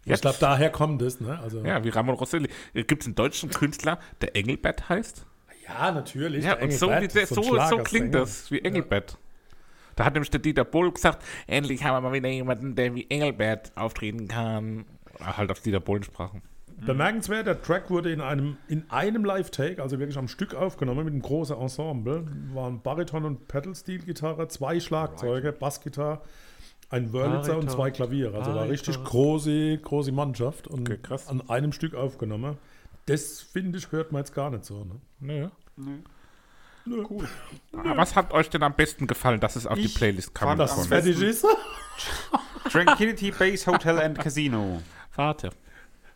Ich 0.05 0.21
glaube, 0.21 0.37
daher 0.39 0.69
kommt 0.69 1.01
es. 1.01 1.19
Ne? 1.19 1.39
Also, 1.39 1.63
Ja, 1.63 1.83
wie 1.83 1.89
Ramon 1.89 2.15
Rosselli. 2.15 2.49
Gibt 2.73 3.01
es 3.01 3.07
einen 3.07 3.15
deutschen 3.15 3.49
Künstler, 3.49 3.99
der 4.21 4.35
Engelbert 4.35 4.87
heißt? 4.89 5.25
ja, 5.67 5.91
natürlich. 5.91 6.45
Ja, 6.45 6.59
und 6.59 6.71
so, 6.73 6.87
der, 6.87 7.27
so 7.27 7.41
so, 7.41 7.77
klingt 7.79 8.13
das, 8.13 8.51
wie 8.51 8.59
Engelbert. 8.59 9.17
Da 9.95 10.05
hat 10.05 10.13
nämlich 10.13 10.29
der 10.29 10.39
Dieter 10.41 10.65
Bohl 10.65 10.91
gesagt, 10.91 11.23
endlich 11.47 11.83
haben 11.83 11.95
wir 11.95 12.01
mal 12.09 12.13
wieder 12.13 12.29
jemanden, 12.29 12.75
der 12.75 12.93
wie 12.95 13.09
Engelbert 13.09 13.71
auftreten 13.75 14.27
kann. 14.27 14.85
Halt 15.19 15.49
auf 15.51 15.61
Dieter 15.61 15.79
Bohlen-Sprachen. 15.79 16.41
Bemerkenswert, 16.85 17.47
der 17.47 17.61
Track 17.61 17.89
wurde 17.89 18.11
in 18.11 18.19
einem, 18.19 18.57
in 18.67 18.83
einem 18.89 19.23
Live-Take, 19.23 19.81
also 19.81 19.97
wirklich 19.97 20.17
am 20.17 20.27
Stück 20.27 20.53
aufgenommen, 20.53 21.05
mit 21.05 21.13
einem 21.13 21.21
großen 21.21 21.55
Ensemble. 21.57 22.27
Waren 22.53 22.81
Bariton- 22.81 23.23
und 23.23 23.47
Pedal-Steel-Gitarre, 23.47 24.49
zwei 24.49 24.81
Schlagzeuge, 24.81 25.53
Bassgitarre, 25.53 26.21
ein 26.89 27.13
Wörlitzer 27.13 27.53
und 27.53 27.65
Bariton, 27.65 27.69
zwei 27.69 27.91
Klaviere. 27.91 28.37
Also 28.37 28.49
war 28.49 28.65
Bariton. 28.67 28.71
richtig 28.71 29.03
große, 29.05 29.77
große 29.77 30.11
Mannschaft 30.11 30.67
und 30.67 30.81
Okay, 30.89 30.99
krass. 31.01 31.29
an 31.29 31.49
einem 31.49 31.71
Stück 31.71 31.95
aufgenommen. 31.95 32.57
Das, 33.05 33.41
finde 33.41 33.77
ich, 33.77 33.91
hört 33.93 34.11
man 34.11 34.19
jetzt 34.23 34.33
gar 34.35 34.49
nicht 34.49 34.65
so. 34.65 34.83
Ne? 34.83 34.99
Naja. 35.21 35.51
Cool. 36.87 37.27
Ah, 37.73 37.93
Was 37.97 38.15
hat 38.15 38.31
euch 38.31 38.49
denn 38.49 38.63
am 38.63 38.73
besten 38.73 39.07
gefallen, 39.07 39.39
dass 39.39 39.55
es 39.55 39.65
auf 39.67 39.75
die 39.75 39.85
Ich 39.85 39.95
Playlist 39.95 40.33
kam? 40.35 40.49
fand 40.49 40.59
Dass 40.61 40.73
Am 40.73 40.79
es 40.81 40.89
davon? 40.89 41.03
fertig 41.03 41.21
ist. 41.21 41.45
Tranquility 42.71 43.31
Base 43.31 43.65
Hotel 43.71 43.99
and 43.99 44.17
Casino. 44.19 44.81
Warte. 45.15 45.49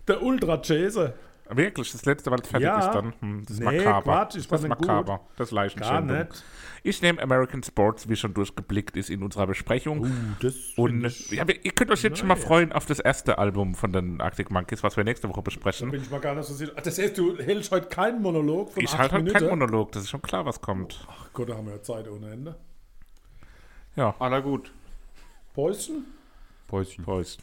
Der 0.08 0.22
Ultra-Chaser. 0.22 1.14
Wirklich, 1.52 1.92
das 1.92 2.06
letzte, 2.06 2.30
weil 2.32 2.40
es 2.42 2.48
fertig 2.48 2.68
Ja. 2.68 2.80
ist 2.80 2.92
dann. 2.94 3.14
Hm, 3.22 3.42
das 3.42 3.52
ist 3.52 3.60
Nee, 3.60 3.78
makaber. 3.78 4.02
Quatsch, 4.04 4.36
ich 4.36 4.48
das 4.48 4.62
ist 4.62 4.68
makaber. 4.68 5.22
Das 5.36 5.48
ist 5.48 5.54
Gar 5.56 5.64
Leichenschändung. 5.64 6.18
nicht. 6.20 6.44
Ich 6.84 7.02
nehme 7.02 7.22
American 7.22 7.64
Sports, 7.64 8.08
wie 8.08 8.16
schon 8.16 8.34
durchgeblickt 8.34 8.96
ist 8.96 9.10
in 9.10 9.24
unserer 9.24 9.48
Besprechung. 9.48 10.02
Uh, 10.02 10.08
das 10.42 10.56
Und 10.78 11.02
ja, 11.32 11.48
wir- 11.48 11.66
ihr 11.66 11.72
könnt 11.72 11.92
euch 11.92 12.04
jetzt 12.04 12.20
schon 12.20 12.28
mal 12.28 12.36
Nein. 12.36 12.44
freuen 12.44 12.72
auf 12.72 12.86
das 12.86 13.00
erste 13.00 13.38
Album 13.38 13.74
von 13.76 13.92
den 13.92 14.22
Arctic 14.22 14.52
Monkeys, 14.52 14.84
was 14.84 14.96
wir 14.96 15.04
nächste 15.04 15.28
Woche 15.28 15.38
da 15.38 15.42
besprechen. 15.42 15.92
bin 15.92 16.02
ich 16.04 16.10
mal 16.12 16.20
gar 16.22 16.36
nicht 16.36 16.46
so 16.46 16.54
sicher. 16.54 16.72
Das 16.82 16.98
heißt, 16.98 17.18
du 17.18 17.38
hältst 17.38 17.72
heute 17.72 17.88
keinen 17.88 18.22
Monolog 18.22 18.72
von 18.72 18.84
Ich 18.84 18.98
halte 18.98 19.16
heute 19.16 19.24
Minuten. 19.26 19.40
keinen 19.40 19.50
Monolog, 19.60 19.92
das 19.92 20.04
ist 20.04 20.10
schon 20.10 20.22
klar, 20.22 20.46
was 20.46 20.62
kommt. 20.62 21.06
Ach 21.10 21.30
Gott, 21.34 21.50
da 21.50 21.56
haben 21.58 21.66
wir 21.66 21.74
ja 21.74 21.82
Zeit 21.82 22.08
ohne 22.08 22.32
Ende. 22.32 22.56
Ja, 23.96 24.16
Aller 24.20 24.42
gut. 24.42 24.72
Päuschen? 25.54 26.06
Päuschen. 26.68 27.04
Prost. 27.04 27.42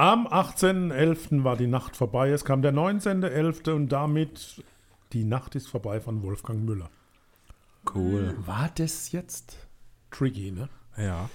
Am 0.00 0.26
18.11. 0.26 1.44
war 1.44 1.58
die 1.58 1.66
Nacht 1.66 1.94
vorbei. 1.94 2.30
Es 2.30 2.46
kam 2.46 2.62
der 2.62 2.72
19.11. 2.72 3.72
und 3.72 3.88
damit 3.90 4.64
die 5.12 5.24
Nacht 5.24 5.54
ist 5.56 5.68
vorbei 5.68 6.00
von 6.00 6.22
Wolfgang 6.22 6.64
Müller. 6.64 6.88
Cool. 7.94 8.34
War 8.46 8.70
das 8.76 9.12
jetzt 9.12 9.58
tricky, 10.10 10.52
ne? 10.52 10.70
Ja. 10.96 11.28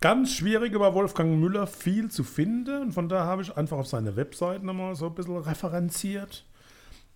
Ganz 0.00 0.32
schwierig 0.32 0.72
über 0.72 0.92
Wolfgang 0.92 1.38
Müller 1.38 1.68
viel 1.68 2.10
zu 2.10 2.24
finden 2.24 2.82
und 2.82 2.92
von 2.94 3.08
da 3.08 3.26
habe 3.26 3.42
ich 3.42 3.56
einfach 3.56 3.78
auf 3.78 3.86
seine 3.86 4.16
Webseite 4.16 4.66
nochmal 4.66 4.96
so 4.96 5.06
ein 5.06 5.14
bisschen 5.14 5.36
referenziert, 5.36 6.44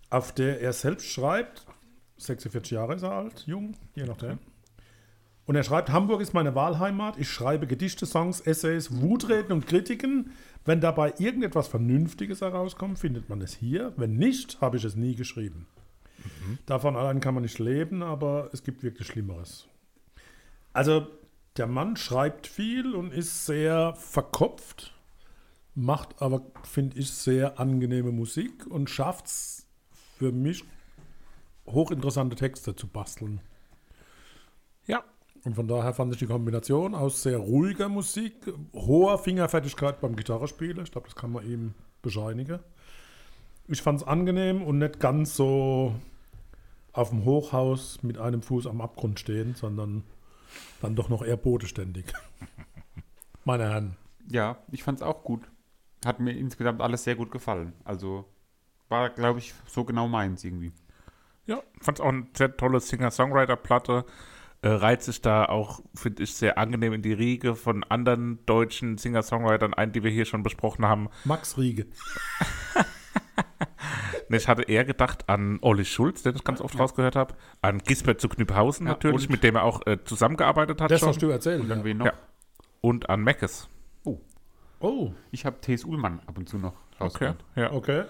auf 0.09 0.31
der 0.31 0.61
er 0.61 0.71
selbst 0.71 1.07
schreibt, 1.07 1.65
46 2.19 2.71
Jahre 2.71 2.95
ist 2.95 3.03
er 3.03 3.11
alt, 3.11 3.43
jung, 3.45 3.75
je 3.95 4.05
nachdem. 4.05 4.39
Und 5.45 5.55
er 5.55 5.63
schreibt, 5.63 5.89
Hamburg 5.89 6.21
ist 6.21 6.33
meine 6.33 6.55
Wahlheimat, 6.55 7.17
ich 7.17 7.29
schreibe 7.29 7.67
Gedichte, 7.67 8.05
Songs, 8.05 8.41
Essays, 8.41 9.01
Wutreden 9.01 9.51
und 9.51 9.67
Kritiken. 9.67 10.31
Wenn 10.65 10.81
dabei 10.81 11.13
irgendetwas 11.19 11.67
Vernünftiges 11.67 12.41
herauskommt, 12.41 12.97
findet 12.97 13.29
man 13.29 13.41
es 13.41 13.53
hier. 13.53 13.93
Wenn 13.97 14.17
nicht, 14.17 14.59
habe 14.61 14.77
ich 14.77 14.83
es 14.83 14.95
nie 14.95 15.15
geschrieben. 15.15 15.67
Davon 16.65 16.95
allein 16.95 17.19
kann 17.19 17.35
man 17.35 17.43
nicht 17.43 17.59
leben, 17.59 18.01
aber 18.01 18.49
es 18.51 18.63
gibt 18.63 18.81
wirklich 18.81 19.07
Schlimmeres. 19.07 19.67
Also, 20.73 21.07
der 21.57 21.67
Mann 21.67 21.95
schreibt 21.95 22.47
viel 22.47 22.95
und 22.95 23.13
ist 23.13 23.45
sehr 23.45 23.93
verkopft, 23.93 24.93
macht 25.75 26.21
aber, 26.21 26.41
finde 26.63 26.97
ich, 26.97 27.11
sehr 27.11 27.59
angenehme 27.59 28.11
Musik 28.11 28.65
und 28.67 28.89
schafft 28.89 29.27
es 29.27 29.67
für 30.17 30.31
mich, 30.31 30.63
hochinteressante 31.67 32.35
Texte 32.35 32.75
zu 32.75 32.87
basteln. 32.87 33.39
Und 35.45 35.53
von 35.53 35.67
daher 35.67 35.93
fand 35.93 36.11
ich 36.11 36.19
die 36.19 36.25
Kombination 36.25 36.95
aus 36.95 37.21
sehr 37.21 37.37
ruhiger 37.37 37.87
Musik, 37.87 38.33
hoher 38.73 39.19
Fingerfertigkeit 39.19 40.01
beim 40.01 40.15
Gitarrespielen, 40.15 40.83
ich 40.83 40.91
glaube, 40.91 41.07
das 41.07 41.15
kann 41.15 41.31
man 41.31 41.45
ihm 41.45 41.75
bescheinigen. 42.01 42.59
Ich 43.67 43.81
fand 43.83 44.01
es 44.01 44.07
angenehm 44.07 44.63
und 44.63 44.79
nicht 44.79 44.99
ganz 44.99 45.35
so 45.35 45.95
auf 46.93 47.09
dem 47.09 47.25
Hochhaus 47.25 48.01
mit 48.01 48.17
einem 48.17 48.41
Fuß 48.41 48.65
am 48.65 48.81
Abgrund 48.81 49.19
stehen, 49.19 49.53
sondern 49.53 50.03
dann 50.81 50.95
doch 50.95 51.09
noch 51.09 51.23
eher 51.23 51.37
bodenständig. 51.37 52.05
Meine 53.45 53.69
Herren. 53.69 53.97
Ja, 54.27 54.57
ich 54.71 54.81
fand's 54.81 55.03
auch 55.03 55.23
gut. 55.23 55.41
Hat 56.03 56.19
mir 56.19 56.31
insgesamt 56.31 56.81
alles 56.81 57.03
sehr 57.03 57.15
gut 57.15 57.31
gefallen. 57.31 57.73
Also 57.83 58.25
war, 58.89 59.11
glaube 59.11 59.39
ich, 59.39 59.53
so 59.67 59.83
genau 59.83 60.07
meins 60.07 60.43
irgendwie. 60.43 60.71
Ja, 61.45 61.61
fand 61.81 61.99
es 61.99 62.03
auch 62.03 62.09
eine 62.09 62.25
sehr 62.35 62.57
tolle 62.57 62.79
Singer-Songwriter-Platte. 62.79 64.05
Äh, 64.65 64.69
reiht 64.69 65.03
sich 65.03 65.21
da 65.21 65.45
auch, 65.45 65.81
finde 65.93 66.23
ich, 66.23 66.33
sehr 66.33 66.57
angenehm 66.57 66.91
in 66.93 67.03
die 67.03 67.13
Riege 67.13 67.53
von 67.55 67.83
anderen 67.83 68.43
deutschen 68.47 68.97
Singer-Songwritern 68.97 69.75
ein, 69.75 69.91
die 69.91 70.01
wir 70.03 70.09
hier 70.09 70.25
schon 70.25 70.41
besprochen 70.41 70.85
haben. 70.85 71.07
Max 71.23 71.57
Riege. 71.59 71.85
Ne, 74.27 74.37
Ich 74.37 74.47
hatte 74.47 74.63
eher 74.63 74.85
gedacht 74.85 75.29
an 75.29 75.59
Olli 75.61 75.85
Schulz, 75.85 76.23
den 76.23 76.35
ich 76.35 76.43
ganz 76.43 76.59
oft 76.59 76.79
rausgehört 76.79 77.15
habe, 77.15 77.35
an 77.61 77.77
Gisbert 77.77 78.19
zu 78.19 78.27
Knüpphausen 78.27 78.87
Ja, 78.87 78.93
natürlich, 78.93 79.29
mit 79.29 79.43
dem 79.43 79.55
er 79.55 79.61
auch 79.63 79.85
äh, 79.85 80.03
zusammengearbeitet 80.03 80.81
hat 80.81 80.89
Das 80.89 80.99
schon. 81.01 81.09
hast 81.09 81.21
du 81.21 81.29
erzählt. 81.29 81.61
Und 81.61 81.69
dann 81.69 81.79
Ja. 81.79 81.83
wen 81.85 81.97
noch? 81.97 82.05
Ja. 82.07 82.13
und 82.81 83.07
an 83.09 83.21
Meckes. 83.23 83.69
Oh, 84.79 85.11
Ich 85.31 85.45
habe 85.45 85.61
T.S. 85.61 85.83
Ullmann 85.85 86.21
ab 86.25 86.37
und 86.39 86.49
zu 86.49 86.57
noch 86.57 86.73
Okay, 86.95 87.03
rausgehört. 87.03 87.45
ja. 87.55 87.71
okay. 87.71 88.03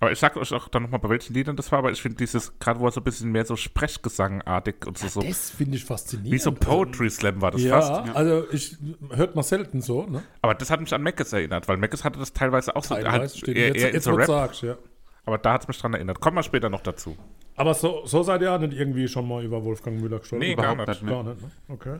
Aber 0.00 0.10
ich 0.12 0.18
sag 0.18 0.36
euch 0.36 0.52
auch 0.54 0.68
dann 0.68 0.84
nochmal, 0.84 0.98
bei 1.00 1.10
welchen 1.10 1.34
Liedern 1.34 1.56
das 1.56 1.70
war, 1.72 1.78
aber 1.80 1.92
ich 1.92 2.00
finde 2.00 2.16
dieses, 2.16 2.58
gerade 2.58 2.80
wo 2.80 2.86
er 2.86 2.90
so 2.90 3.00
ein 3.00 3.04
bisschen 3.04 3.30
mehr 3.32 3.44
so 3.44 3.54
Sprechgesangartig 3.54 4.86
und 4.86 4.96
so, 4.96 5.08
so 5.08 5.20
Das 5.20 5.50
finde 5.50 5.76
ich 5.76 5.84
faszinierend. 5.84 6.32
wie 6.32 6.38
so 6.38 6.52
Poetry 6.52 7.10
Slam 7.10 7.40
war 7.42 7.50
das 7.50 7.62
ja, 7.62 7.80
fast. 7.80 8.16
also 8.16 8.46
ich 8.50 8.76
hört 9.10 9.34
man 9.34 9.44
selten 9.44 9.80
so, 9.82 10.06
ne? 10.06 10.22
Aber 10.42 10.54
das 10.54 10.70
hat 10.70 10.80
mich 10.80 10.92
an 10.94 11.02
Meckes 11.02 11.32
erinnert, 11.34 11.68
weil 11.68 11.76
Meckes 11.76 12.02
hatte 12.02 12.18
das 12.18 12.32
teilweise 12.32 12.74
auch 12.76 12.84
so, 12.84 12.94
Teilweise 12.94 13.18
halt 13.18 13.36
steht 13.36 13.56
eher, 13.56 13.66
jetzt, 13.68 13.76
eher 13.82 13.92
jetzt 13.92 14.04
so 14.04 14.12
Rap, 14.12 14.26
sagst, 14.26 14.62
ja. 14.62 14.78
aber 15.26 15.36
da 15.38 15.52
hat 15.52 15.62
es 15.62 15.68
mich 15.68 15.78
dran 15.78 15.92
erinnert. 15.94 16.18
Kommen 16.20 16.36
wir 16.36 16.42
später 16.42 16.70
noch 16.70 16.80
dazu. 16.80 17.16
Aber 17.56 17.74
so, 17.74 18.06
so 18.06 18.22
seid 18.22 18.40
ihr 18.40 18.46
ja 18.46 18.56
nicht 18.58 18.72
irgendwie 18.72 19.06
schon 19.06 19.28
mal 19.28 19.44
über 19.44 19.62
Wolfgang 19.64 20.00
Müller 20.00 20.20
gestolpert? 20.20 20.48
Nee, 20.48 20.54
gar 20.54 20.72
Überhaupt 20.72 20.88
nicht. 20.88 21.02
nicht. 21.02 21.12
Gar 21.12 21.22
nicht, 21.24 21.42
ne? 21.42 21.50
Okay. 21.68 21.98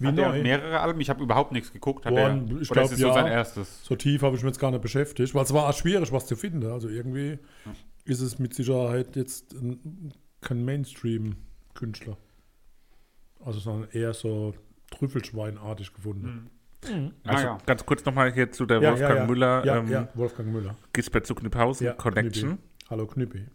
Wie 0.00 0.06
Hat 0.06 0.18
er 0.18 0.30
neu? 0.30 0.42
mehrere 0.42 0.80
Alben? 0.80 1.00
Ich 1.00 1.10
habe 1.10 1.22
überhaupt 1.22 1.52
nichts 1.52 1.72
geguckt. 1.72 2.06
Hat 2.06 2.12
Boah, 2.14 2.20
er, 2.30 2.36
ich 2.60 2.70
oder 2.70 2.80
glaub, 2.80 2.84
ist 2.86 2.92
es 2.92 2.98
so 3.00 3.08
ja. 3.08 3.12
sein 3.14 3.26
erstes? 3.26 3.84
So 3.84 3.94
tief 3.96 4.22
habe 4.22 4.34
ich 4.34 4.42
mich 4.42 4.48
jetzt 4.50 4.58
gar 4.58 4.70
nicht 4.70 4.80
beschäftigt, 4.80 5.34
weil 5.34 5.44
es 5.44 5.52
war 5.52 5.68
auch 5.68 5.74
schwierig, 5.74 6.10
was 6.10 6.26
zu 6.26 6.36
finden. 6.36 6.64
Also 6.72 6.88
irgendwie 6.88 7.38
ist 8.06 8.20
es 8.20 8.38
mit 8.38 8.54
Sicherheit 8.54 9.14
jetzt 9.14 9.52
ein, 9.52 10.12
kein 10.40 10.64
Mainstream-Künstler. 10.64 12.16
Also 13.44 13.60
sondern 13.60 13.90
eher 13.90 14.14
so 14.14 14.54
Trüffelschweinartig 14.90 15.92
gefunden. 15.92 16.50
Also 16.82 17.44
Naja. 17.46 17.58
ganz 17.66 17.84
kurz 17.84 18.04
nochmal 18.06 18.32
hier 18.32 18.50
zu 18.52 18.64
der 18.64 18.80
Ja, 18.80 18.90
Wolfgang 18.92 19.14
ja, 19.14 19.20
ja. 19.20 19.26
Müller 19.26 19.64
Ja, 19.66 19.76
ähm, 19.76 19.88
ja, 19.90 20.08
Wolfgang 20.14 20.50
Müller. 20.50 20.76
Gisbert 20.94 21.26
zu 21.26 21.34
Kniphausen 21.34 21.86
Ja, 21.86 21.92
Connection. 21.92 22.48
Knüppi. 22.50 22.62
Hallo 22.88 23.06
Knüppi. 23.06 23.46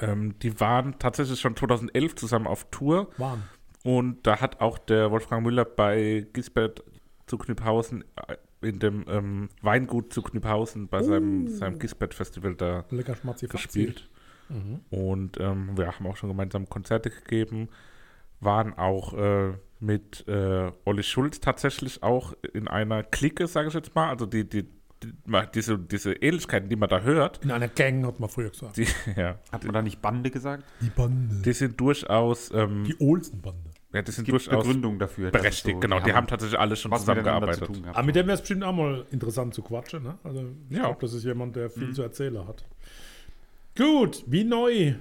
Ähm, 0.00 0.38
die 0.40 0.58
waren 0.60 0.98
tatsächlich 0.98 1.40
schon 1.40 1.54
2011 1.56 2.16
zusammen 2.16 2.48
auf 2.48 2.68
Tour 2.72 3.10
Waren. 3.16 3.44
Und 3.84 4.26
da 4.26 4.40
hat 4.40 4.60
auch 4.60 4.78
der 4.78 5.10
Wolfgang 5.12 5.44
Müller 5.44 5.64
bei 5.64 6.26
Gisbert 6.32 6.82
zu 7.26 7.38
Kniphausen 7.38 8.02
äh, 8.26 8.36
in 8.66 8.78
dem 8.78 9.04
ähm, 9.08 9.48
Weingut 9.60 10.12
zu 10.12 10.22
Kniphausen 10.22 10.88
bei 10.88 11.02
seinem, 11.02 11.48
seinem 11.48 11.78
Gisbert-Festival 11.78 12.54
da 12.54 12.84
Lecker 12.90 13.14
schmatzi 13.14 13.46
gespielt. 13.46 14.08
Und 14.90 15.38
ähm, 15.40 15.76
wir 15.76 15.86
haben 15.86 16.06
auch 16.06 16.16
schon 16.16 16.28
gemeinsam 16.30 16.68
Konzerte 16.68 17.10
gegeben, 17.10 17.68
waren 18.40 18.72
auch 18.74 19.14
äh, 19.14 19.52
mit 19.80 20.26
äh, 20.28 20.70
Olli 20.84 21.02
Schulz 21.02 21.40
tatsächlich 21.40 22.02
auch 22.02 22.34
in 22.52 22.68
einer 22.68 23.02
Clique, 23.02 23.46
sage 23.46 23.68
ich 23.68 23.74
jetzt 23.74 23.94
mal. 23.94 24.08
Also 24.08 24.26
die, 24.26 24.48
die, 24.48 24.64
die 25.02 25.12
diese, 25.54 25.78
diese 25.78 26.12
Ähnlichkeiten, 26.12 26.68
die 26.68 26.76
man 26.76 26.88
da 26.88 27.00
hört, 27.00 27.44
In 27.44 27.50
einer 27.50 27.68
Gang, 27.68 28.06
hat 28.06 28.20
man 28.20 28.28
früher 28.28 28.50
gesagt. 28.50 28.76
die, 28.76 28.86
ja, 29.16 29.38
Hat 29.52 29.64
man 29.64 29.74
da 29.74 29.82
nicht 29.82 30.00
Bande 30.00 30.30
gesagt? 30.30 30.64
Die 30.80 30.90
Bande. 30.90 31.36
die 31.42 31.52
sind 31.52 31.78
durchaus, 31.80 32.50
ähm, 32.54 32.84
Die 32.84 32.96
Olsen-Bande. 33.00 33.70
Ja, 33.94 34.02
die 34.02 34.10
sind 34.10 34.28
Es 34.28 34.32
gibt 34.32 34.46
durchaus 34.46 34.64
Begründung 34.66 34.98
dafür. 34.98 35.30
berechtigt, 35.30 35.76
so- 35.76 35.80
genau. 35.80 36.00
Die 36.00 36.12
haben 36.12 36.26
tatsächlich 36.26 36.58
alle 36.58 36.76
schon 36.76 36.92
zusammengearbeitet. 36.92 37.74
zu. 37.74 37.82
Aber 37.88 38.02
mit 38.02 38.14
dem 38.16 38.26
wäre 38.26 38.34
es 38.34 38.40
bestimmt 38.40 38.64
auch 38.64 38.72
mal 38.74 39.06
interessant 39.10 39.54
zu 39.54 39.62
quatschen. 39.62 40.02
Ne? 40.02 40.18
Also 40.24 40.44
ich 40.68 40.76
Ja. 40.76 40.82
glaube, 40.82 40.98
das 41.00 41.12
ist 41.14 41.24
jemand, 41.24 41.56
der 41.56 41.70
viel 41.70 41.92
zu 41.94 42.02
erzählen 42.02 42.46
hat. 42.46 42.64
Gut, 43.76 44.22
wie 44.26 44.44
neu. 44.44 44.94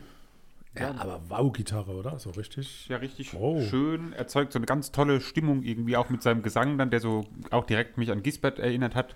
Ja, 0.80 0.96
aber 0.98 1.22
Wow-Gitarre, 1.30 1.92
oder? 1.92 2.18
So 2.18 2.32
richtig. 2.32 2.88
Ja, 2.90 2.98
richtig 2.98 3.36
Oh. 3.36 3.62
schön. 3.62 4.12
Erzeugt 4.14 4.54
so 4.54 4.58
eine 4.60 4.66
ganz 4.66 4.92
tolle 4.92 5.22
Stimmung 5.22 5.62
irgendwie, 5.62 5.96
auch 5.98 6.10
mit 6.10 6.24
seinem 6.24 6.42
Gesang 6.42 6.80
dann, 6.80 6.90
der 6.90 7.00
so 7.00 7.26
auch 7.52 7.66
direkt 7.66 7.98
mich 8.00 8.10
an 8.12 8.24
Gisbert 8.24 8.58
erinnert 8.58 8.96
hat. 8.96 9.16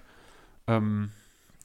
Ähm, 0.67 1.09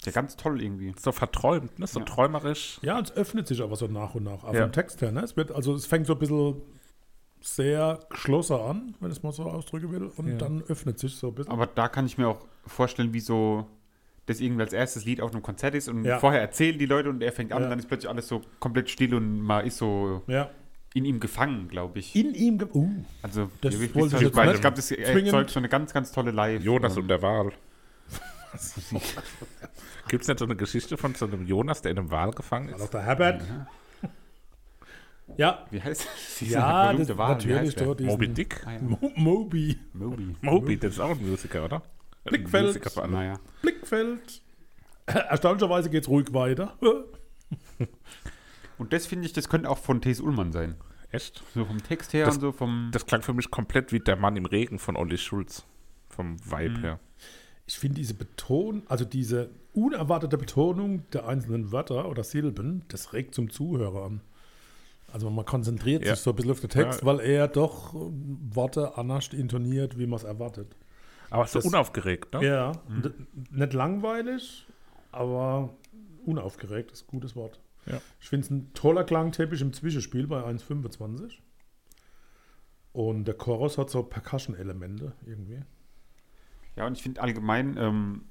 ja, 0.04 0.12
ganz 0.12 0.36
toll 0.36 0.62
irgendwie. 0.62 0.94
So 0.98 1.12
verträumt, 1.12 1.78
ne? 1.78 1.86
so 1.86 1.98
Ja. 1.98 2.06
träumerisch. 2.06 2.78
Ja, 2.82 2.98
es 3.00 3.14
öffnet 3.14 3.46
sich 3.46 3.60
aber 3.62 3.76
so 3.76 3.86
nach 3.86 4.14
und 4.14 4.22
nach. 4.24 4.44
Auch 4.44 4.54
Ja. 4.54 4.62
vom 4.62 4.72
Text 4.72 5.02
her. 5.02 5.12
Ne? 5.12 5.20
Es, 5.20 5.36
wird, 5.36 5.52
also 5.52 5.74
es 5.74 5.84
fängt 5.84 6.06
so 6.06 6.14
ein 6.14 6.18
bisschen 6.18 6.54
sehr 7.42 7.98
geschlossen 8.10 8.56
an, 8.56 8.94
wenn 9.00 9.10
ich 9.10 9.18
es 9.18 9.22
mal 9.22 9.32
so 9.32 9.44
ausdrücken 9.44 9.90
will. 9.92 10.10
Und 10.16 10.28
Ja. 10.28 10.36
dann 10.36 10.62
öffnet 10.62 10.98
sich 10.98 11.16
so 11.16 11.28
ein 11.28 11.34
bisschen. 11.34 11.52
Aber 11.52 11.66
da 11.66 11.88
kann 11.88 12.06
ich 12.06 12.16
mir 12.18 12.28
auch 12.28 12.46
vorstellen, 12.66 13.12
wie 13.12 13.20
so 13.20 13.66
das 14.26 14.40
irgendwie 14.40 14.62
als 14.62 14.72
erstes 14.72 15.04
Lied 15.04 15.20
auf 15.20 15.32
einem 15.32 15.42
Konzert 15.42 15.74
ist 15.74 15.88
und 15.88 16.04
Ja. 16.04 16.18
vorher 16.18 16.40
erzählen 16.40 16.78
die 16.78 16.86
Leute 16.86 17.10
und 17.10 17.22
er 17.22 17.32
fängt 17.32 17.52
an 17.52 17.58
Ja. 17.58 17.64
und 17.66 17.70
dann 17.70 17.78
ist 17.80 17.88
plötzlich 17.88 18.08
alles 18.08 18.28
so 18.28 18.40
komplett 18.60 18.88
still 18.88 19.14
und 19.16 19.40
man 19.40 19.66
ist 19.66 19.78
so 19.78 20.22
ja. 20.28 20.48
in 20.94 21.04
ihm 21.04 21.18
gefangen, 21.18 21.66
glaube 21.68 21.98
ich. 21.98 22.14
In 22.14 22.32
ihm. 22.34 22.58
ge- 22.58 22.68
Uh, 22.72 22.88
Also, 23.22 23.50
Das 23.60 23.74
wie 23.80 23.92
wollte 23.94 24.16
ich 24.16 24.22
ich 24.22 24.28
jetzt 24.34 24.54
ich 24.54 24.60
glaube, 24.60 24.76
das 24.76 24.90
erzeugt 24.92 25.50
so 25.50 25.58
eine 25.58 25.68
ganz, 25.68 25.92
ganz 25.92 26.12
tolle 26.12 26.30
Live. 26.30 26.62
Jonas 26.62 26.96
und 26.96 27.08
der 27.08 27.20
Wal. 27.20 27.50
Gibt 30.08 30.22
es 30.22 30.28
nicht 30.28 30.38
so 30.38 30.44
eine 30.44 30.56
Geschichte 30.56 30.96
von 30.96 31.14
so 31.14 31.26
einem 31.26 31.46
Jonas, 31.46 31.82
der 31.82 31.92
in 31.92 31.98
einem 31.98 32.10
Wal 32.10 32.32
gefangen 32.32 32.68
war 32.68 32.76
ist? 32.76 32.82
doch 32.84 32.90
der 32.90 33.02
Herbert. 33.02 33.40
Ja, 33.42 33.66
Wie 35.70 35.80
heißt 35.80 36.06
das? 36.06 36.40
ja, 36.48 36.92
das, 36.92 37.08
wie 37.08 37.14
natürlich 37.14 37.74
diesen- 37.74 38.06
Moby 38.06 38.28
Dick? 38.28 38.62
Ah, 38.66 38.72
ja. 38.72 38.78
Mo 38.80 38.98
Moby. 39.16 39.78
Moby. 39.92 40.36
Moby, 40.40 40.76
das 40.78 40.94
ist 40.94 41.00
auch 41.00 41.10
ein 41.10 41.28
Musiker, 41.28 41.64
oder? 41.64 41.82
Blickfeld. 42.24 42.66
Musiker. 42.66 43.06
Naja. 43.08 43.38
Blickfeld. 43.62 44.42
Erstaunlicherweise 45.06 45.90
geht 45.90 46.04
es 46.04 46.08
ruhig 46.08 46.32
weiter. 46.32 46.76
Und 48.78 48.92
das 48.92 49.06
finde 49.06 49.26
ich, 49.26 49.32
das 49.32 49.48
könnte 49.48 49.68
auch 49.68 49.78
von 49.78 50.00
T.S. 50.00 50.20
Ullmann 50.20 50.52
sein. 50.52 50.76
Echt? 51.10 51.42
So 51.54 51.64
vom 51.64 51.82
Text 51.82 52.12
her 52.14 52.24
Das- 52.26 52.36
und 52.36 52.40
so 52.40 52.52
vom. 52.52 52.88
Das 52.92 53.06
klang 53.06 53.22
für 53.22 53.34
mich 53.34 53.50
komplett 53.50 53.92
wie 53.92 54.00
der 54.00 54.16
Mann 54.16 54.36
im 54.36 54.46
Regen 54.46 54.78
von 54.78 54.96
Olli 54.96 55.18
Schulz. 55.18 55.64
Vom 56.08 56.38
Vibe 56.44 56.80
her. 56.80 57.00
Ich 57.66 57.78
finde 57.78 57.96
diese 57.96 58.14
Beton, 58.14 58.82
also 58.86 59.04
diese 59.04 59.50
unerwartete 59.72 60.36
Betonung 60.36 61.08
der 61.10 61.26
einzelnen 61.26 61.70
Wörter 61.72 62.08
oder 62.08 62.24
Silben, 62.24 62.84
das 62.88 63.12
regt 63.12 63.34
zum 63.34 63.50
Zuhörer 63.50 64.04
an. 64.04 64.20
Also 65.12 65.28
man 65.30 65.44
konzentriert 65.44 66.04
Ja. 66.04 66.14
sich 66.14 66.22
so 66.24 66.30
ein 66.30 66.36
bisschen 66.36 66.50
auf 66.52 66.60
den 66.60 66.70
Text, 66.70 67.00
Ja. 67.00 67.06
weil 67.06 67.20
er 67.20 67.48
doch 67.48 67.92
Worte 67.94 68.96
anders 68.96 69.28
intoniert, 69.28 69.98
wie 69.98 70.06
man 70.06 70.16
es 70.16 70.24
erwartet. 70.24 70.74
Aber 71.30 71.46
so 71.46 71.60
unaufgeregt, 71.60 72.32
ne? 72.34 72.44
Ja, 72.46 72.72
d- 72.88 73.10
nicht 73.50 73.72
langweilig, 73.74 74.66
aber 75.10 75.74
unaufgeregt 76.24 76.92
ist 76.92 77.04
ein 77.04 77.10
gutes 77.10 77.36
Wort. 77.36 77.60
Ja. 77.86 78.00
Ich 78.20 78.28
finde 78.28 78.44
es 78.44 78.50
ein 78.50 78.72
toller 78.74 79.04
Klangteppich 79.04 79.60
im 79.60 79.72
Zwischenspiel 79.72 80.26
bei 80.26 80.42
1,25. 80.44 81.40
Und 82.92 83.24
der 83.24 83.34
Chorus 83.34 83.78
hat 83.78 83.90
so 83.90 84.02
Percussion-Elemente 84.02 85.12
irgendwie. 85.26 85.60
Ja, 86.76 86.86
und 86.86 86.96
ich 86.96 87.02
finde 87.02 87.22
allgemein, 87.22 87.76
ähm, 87.78 88.24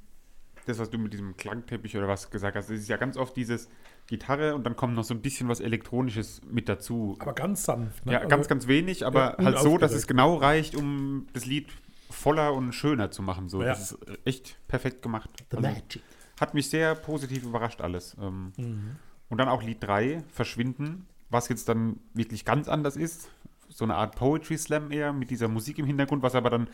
das, 0.67 0.77
was 0.79 0.89
du 0.91 0.97
mit 0.99 1.13
diesem 1.13 1.35
Klangteppich 1.37 1.97
oder 1.97 2.07
was 2.07 2.29
gesagt 2.29 2.55
hast, 2.55 2.69
ist 2.69 2.87
ja 2.87 2.97
ganz 2.97 3.17
oft 3.17 3.35
dieses 3.35 3.67
Gitarre 4.11 4.53
und 4.53 4.63
dann 4.65 4.75
kommt 4.75 4.93
noch 4.93 5.03
so 5.03 5.13
ein 5.15 5.21
bisschen 5.23 5.47
was 5.49 5.59
Elektronisches 5.59 6.41
mit 6.49 6.69
dazu. 6.69 7.15
Aber 7.19 7.33
ganz 7.33 7.63
sanft. 7.63 8.05
Ne? 8.05 8.13
ja, 8.13 8.19
ganz, 8.19 8.33
Also- 8.33 8.49
ganz 8.49 8.67
wenig, 8.67 9.05
aber 9.05 9.35
Ja, 9.39 9.45
halt 9.45 9.59
so, 9.59 9.77
dass 9.79 9.93
es 9.93 10.05
genau 10.05 10.35
reicht, 10.35 10.75
um 10.75 11.25
das 11.33 11.45
Lied 11.47 11.69
voller 12.11 12.53
und 12.53 12.73
schöner 12.73 13.09
zu 13.09 13.23
machen. 13.23 13.49
So. 13.49 13.61
Ja. 13.63 13.69
Das 13.69 13.93
ist 13.93 13.97
echt 14.25 14.57
perfekt 14.67 15.01
gemacht. 15.01 15.29
The 15.49 15.57
Also, 15.57 15.69
Magic. 15.69 16.01
hat 16.39 16.53
mich 16.53 16.69
sehr 16.69 16.93
positiv 16.93 17.43
überrascht 17.43 17.81
alles. 17.81 18.15
Ähm, 18.21 18.51
Mhm. 18.57 18.95
Und 19.29 19.37
dann 19.37 19.47
auch 19.47 19.63
Lied 19.63 19.77
3, 19.81 20.23
Verschwinden, 20.33 21.07
was 21.29 21.47
jetzt 21.47 21.69
dann 21.69 21.97
wirklich 22.13 22.43
ganz 22.43 22.67
anders 22.67 22.97
ist. 22.97 23.29
So 23.69 23.85
eine 23.85 23.95
Art 23.95 24.17
Poetry 24.17 24.57
Slam 24.57 24.91
eher 24.91 25.13
mit 25.13 25.29
dieser 25.29 25.47
Musik 25.47 25.79
im 25.79 25.85
Hintergrund, 25.85 26.21
was 26.21 26.35
aber 26.35 26.49
dann 26.49 26.67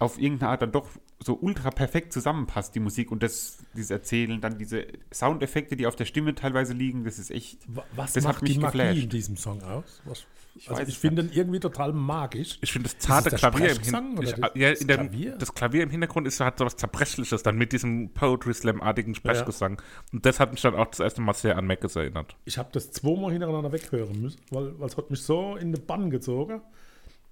auf 0.00 0.18
irgendeine 0.20 0.50
Art 0.50 0.62
dann 0.62 0.72
doch 0.72 0.88
so 1.22 1.38
ultra 1.40 1.70
perfekt 1.70 2.12
zusammenpasst, 2.12 2.74
die 2.74 2.80
Musik 2.80 3.12
und 3.12 3.22
das, 3.22 3.58
dieses 3.76 3.90
Erzählen, 3.90 4.40
dann 4.40 4.56
diese 4.58 4.86
Soundeffekte, 5.12 5.76
die 5.76 5.86
auf 5.86 5.94
der 5.94 6.06
Stimme 6.06 6.34
teilweise 6.34 6.72
liegen, 6.72 7.04
das 7.04 7.18
ist 7.18 7.30
echt. 7.30 7.58
Wa- 7.68 7.84
Was 7.94 8.14
Das 8.14 8.24
hat 8.24 8.32
macht 8.36 8.42
mich 8.42 8.52
die 8.54 8.58
Magie 8.58 8.78
geflasht. 8.78 9.02
in 9.02 9.08
diesem 9.10 9.36
Song 9.36 9.62
aus? 9.62 10.00
Was, 10.06 10.24
Ich 10.54 10.70
also 10.70 10.82
ich 10.82 10.98
finde 10.98 11.22
ihn 11.22 11.30
irgendwie 11.34 11.60
total 11.60 11.92
magisch. 11.92 12.58
Ich 12.62 12.72
finde 12.72 12.88
das 12.88 12.98
zarte 12.98 13.28
der 13.28 13.38
Klavier 13.38 13.70
im 13.72 13.78
Hintergrund. 13.82 14.18
oder 14.18 14.56
Ja, 14.56 14.70
das 14.70 14.80
Klavier? 14.86 15.36
das 15.36 15.54
Klavier 15.54 15.82
im 15.82 15.90
Hintergrund 15.90 16.26
ist 16.26 16.38
so, 16.38 16.44
hat 16.46 16.58
so 16.58 16.64
was 16.64 16.76
Zerbrechliches 16.76 17.42
dann 17.42 17.56
mit 17.58 17.72
diesem 17.72 18.08
Poetry 18.14 18.54
Slam-artigen 18.54 19.14
Sprechgesang. 19.14 19.80
Und 20.14 20.24
das 20.24 20.40
hat 20.40 20.52
mich 20.52 20.62
dann 20.62 20.74
auch 20.74 20.86
das 20.86 21.00
erste 21.00 21.20
Mal 21.20 21.34
sehr 21.34 21.58
an 21.58 21.66
Mackes 21.66 21.94
erinnert. 21.96 22.34
Ich 22.46 22.56
habe 22.56 22.70
das 22.72 22.90
zweimal 22.92 23.30
hintereinander 23.32 23.70
weghören 23.70 24.20
müssen, 24.22 24.40
weil 24.50 24.78
weil 24.80 24.88
es 24.88 24.96
hat 24.96 25.10
mich 25.10 25.22
so 25.22 25.56
in 25.56 25.72
den 25.72 25.84
Bann 25.84 26.08
gezogen. 26.10 26.62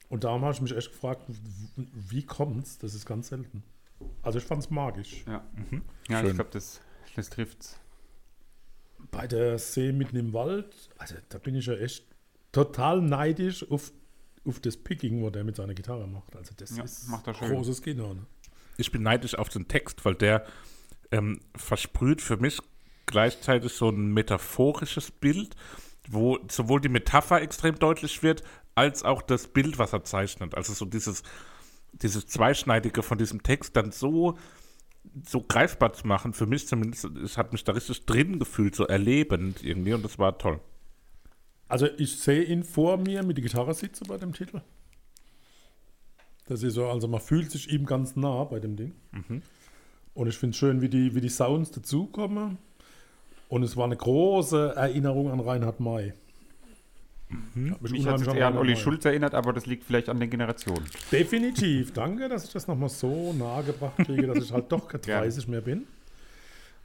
Und 0.08 0.24
darum 0.24 0.42
habe 0.42 0.54
ich 0.54 0.60
mich 0.60 0.74
echt 0.74 0.90
gefragt, 0.92 1.22
wie 1.76 2.24
kommt's? 2.24 2.78
Das 2.78 2.94
ist 2.94 3.04
ganz 3.06 3.28
selten. 3.28 3.62
Also 4.22 4.38
ich 4.38 4.44
fand 4.44 4.62
es 4.62 4.70
magisch. 4.70 5.24
Ja, 5.26 5.44
ja 6.08 6.20
Schön. 6.20 6.28
ich 6.30 6.34
glaube, 6.34 6.50
das, 6.52 6.80
das 7.16 7.30
trifft's. 7.30 7.78
Bei 9.10 9.26
der 9.26 9.58
See 9.58 9.92
mitten 9.92 10.16
im 10.16 10.32
Wald, 10.32 10.74
also 10.98 11.14
da 11.28 11.38
bin 11.38 11.54
ich 11.54 11.66
ja 11.66 11.74
echt 11.74 12.04
total 12.52 13.00
neidisch 13.02 13.68
auf, 13.70 13.92
auf 14.44 14.60
das 14.60 14.76
Picking, 14.76 15.22
was 15.24 15.32
der 15.32 15.44
mit 15.44 15.56
seiner 15.56 15.74
Gitarre 15.74 16.06
macht. 16.06 16.34
Also 16.36 16.52
das 16.56 16.76
Ja, 16.76 16.84
ist 16.84 17.08
macht 17.08 17.26
er 17.26 17.34
schön. 17.34 17.50
großes 17.50 17.82
Kino. 17.82 18.14
Ne? 18.14 18.26
Ich 18.76 18.90
bin 18.90 19.02
neidisch 19.02 19.34
auf 19.34 19.48
den 19.48 19.68
Text, 19.68 20.04
weil 20.04 20.14
der 20.14 20.46
ähm, 21.10 21.40
versprüht 21.56 22.20
für 22.22 22.36
mich 22.36 22.58
gleichzeitig 23.06 23.72
so 23.72 23.88
ein 23.90 24.12
metaphorisches 24.12 25.10
Bild, 25.10 25.54
wo 26.10 26.38
sowohl 26.50 26.80
die 26.80 26.88
Metapher 26.88 27.40
extrem 27.40 27.78
deutlich 27.78 28.22
wird, 28.22 28.42
als 28.74 29.02
auch 29.02 29.22
das 29.22 29.48
Bild, 29.48 29.78
was 29.78 29.92
er 29.92 30.04
zeichnet. 30.04 30.54
Also 30.54 30.72
so 30.72 30.84
dieses, 30.84 31.22
dieses 31.92 32.26
Zweischneidige 32.26 33.02
von 33.02 33.18
diesem 33.18 33.42
Text 33.42 33.76
dann 33.76 33.90
so, 33.90 34.38
so 35.26 35.42
greifbar 35.42 35.92
zu 35.92 36.06
machen, 36.06 36.32
für 36.32 36.46
mich 36.46 36.66
zumindest, 36.66 37.04
es 37.04 37.36
hat 37.36 37.52
mich 37.52 37.64
da 37.64 37.72
richtig 37.72 38.06
drin 38.06 38.38
gefühlt, 38.38 38.74
so 38.74 38.84
erlebend 38.84 39.62
irgendwie 39.64 39.94
und 39.94 40.04
das 40.04 40.18
war 40.18 40.38
toll. 40.38 40.60
Also 41.68 41.86
ich 41.98 42.18
sehe 42.18 42.42
ihn 42.44 42.64
vor 42.64 42.96
mir 42.96 43.22
mit 43.22 43.36
der 43.36 43.42
Gitarre 43.42 43.74
sitzen 43.74 44.06
bei 44.08 44.16
dem 44.16 44.32
Titel. 44.32 44.62
Das 46.46 46.62
ist 46.62 46.74
so, 46.74 46.86
also 46.86 47.08
man 47.08 47.20
fühlt 47.20 47.50
sich 47.50 47.70
ihm 47.70 47.84
ganz 47.84 48.16
nah 48.16 48.44
bei 48.44 48.58
dem 48.58 48.76
Ding. 48.76 48.94
Mhm. 49.12 49.42
Und 50.14 50.28
ich 50.28 50.38
finde 50.38 50.52
es 50.52 50.56
schön, 50.56 50.80
wie 50.80 50.88
die, 50.88 51.14
wie 51.14 51.20
die 51.20 51.28
Sounds 51.28 51.70
dazukommen. 51.70 52.56
Und 53.48 53.62
es 53.62 53.76
war 53.76 53.84
eine 53.84 53.96
große 53.96 54.74
Erinnerung 54.76 55.30
an 55.30 55.40
Reinhard 55.40 55.80
May. 55.80 56.12
Hat 57.30 57.82
Mich 57.82 58.06
hat 58.06 58.20
es 58.22 58.26
eher 58.26 58.46
an 58.48 58.56
Olli. 58.56 58.74
Schulz 58.76 59.04
erinnert, 59.04 59.34
aber 59.34 59.52
das 59.52 59.66
liegt 59.66 59.84
vielleicht 59.84 60.08
an 60.08 60.18
den 60.18 60.30
Generationen. 60.30 60.86
Definitiv. 61.12 61.92
Danke, 61.92 62.28
dass 62.28 62.44
ich 62.44 62.52
das 62.52 62.66
nochmal 62.68 62.88
so 62.88 63.32
nahe 63.34 63.64
gebracht 63.64 63.96
kriege, 63.98 64.26
dass 64.26 64.38
ich 64.44 64.52
halt 64.52 64.72
doch 64.72 64.88
keine 64.88 65.02
Gerne. 65.02 65.22
30 65.26 65.48
mehr 65.48 65.60
bin. 65.60 65.86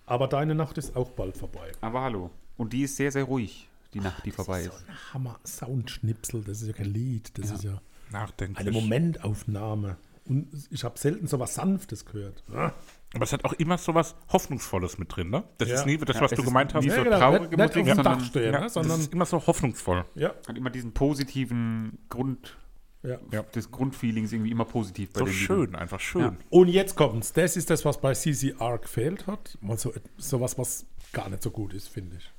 Aber 0.06 0.28
deine 0.28 0.54
Nacht 0.54 0.78
ist 0.78 0.96
auch 0.98 1.12
bald 1.12 1.38
vorbei. 1.38 1.72
Aber 1.80 2.02
hallo. 2.02 2.30
Und 2.58 2.74
die 2.74 2.84
ist 2.84 2.98
sehr, 2.98 3.10
sehr 3.12 3.24
ruhig, 3.24 3.70
die 3.94 4.02
Nacht, 4.02 4.26
die 4.26 4.32
vorbei 4.32 4.64
das 4.66 4.74
ist. 4.74 4.82
ist 4.82 4.86
so 4.86 4.92
ein 4.92 5.14
Hammer-Soundschnipsel. 5.14 6.44
Das 6.44 6.62
ist 6.62 6.68
ja 6.68 6.74
kein 6.74 6.94
Lied. 6.94 7.32
Das 7.38 7.50
Ja. 7.50 7.56
ist 7.56 7.64
ja 7.64 7.82
Nachdenklich. 8.12 8.60
eine 8.60 8.72
Momentaufnahme. 8.72 9.96
Und 10.26 10.48
ich 10.72 10.84
habe 10.84 10.98
selten 10.98 11.28
so 11.28 11.40
was 11.40 11.56
Sanftes 11.56 12.06
gehört. 12.06 12.44
Ah. 12.54 12.72
Aber 13.14 13.24
es 13.26 13.34
hat 13.34 13.44
auch 13.46 13.54
immer 13.54 13.78
so 13.78 13.94
was 13.94 14.16
Hoffnungsvolles 14.32 14.98
mit 14.98 15.16
drin, 15.16 15.30
ne? 15.30 15.44
Das 15.58 15.70
Ja. 15.70 15.76
ist 15.76 15.86
nie 15.86 15.98
das, 15.98 16.16
Ja, 16.16 16.22
was 16.22 16.32
du 16.32 16.44
gemeint 16.44 16.74
hast. 16.74 16.84
nie 16.84 16.90
Ja, 16.90 16.96
so 16.96 17.04
genau. 17.04 17.18
traurige 17.20 17.44
nicht, 17.58 17.58
nicht 17.58 17.76
Musik, 17.76 17.96
sondern- 17.96 18.20
stehen, 18.22 18.44
Ja, 18.46 18.52
ne? 18.52 18.60
das 18.66 18.74
sondern 18.74 19.00
ist 19.00 19.14
immer 19.14 19.26
so 19.26 19.46
hoffnungsvoll. 19.46 20.06
ja, 20.16 20.34
Hat 20.48 20.58
immer 20.58 20.70
diesen 20.70 20.94
positiven 20.94 22.00
Grund, 22.10 22.56
ja. 23.04 23.18
Ja. 23.32 23.44
des 23.44 23.70
Grundfeelings 23.70 24.32
irgendwie 24.32 24.52
immer 24.52 24.66
positiv 24.66 25.12
bei 25.12 25.20
So 25.20 25.26
den 25.26 25.34
Liedern. 25.34 25.46
schön, 25.58 25.76
einfach 25.76 26.00
schön. 26.00 26.22
Ja. 26.22 26.36
Und 26.50 26.70
jetzt 26.70 26.96
kommt's. 26.96 27.34
Das 27.34 27.56
ist 27.58 27.70
das, 27.70 27.84
was 27.86 28.00
bei 28.00 28.14
CCR 28.14 28.78
gefehlt 28.80 29.28
hat. 29.28 29.58
Mal 29.62 29.78
so, 29.78 29.94
sowas, 30.18 30.58
was 30.58 30.86
gar 31.12 31.30
nicht 31.30 31.44
so 31.44 31.52
gut 31.52 31.74
ist, 31.74 31.90
finde 31.90 32.16
ich. 32.18 32.32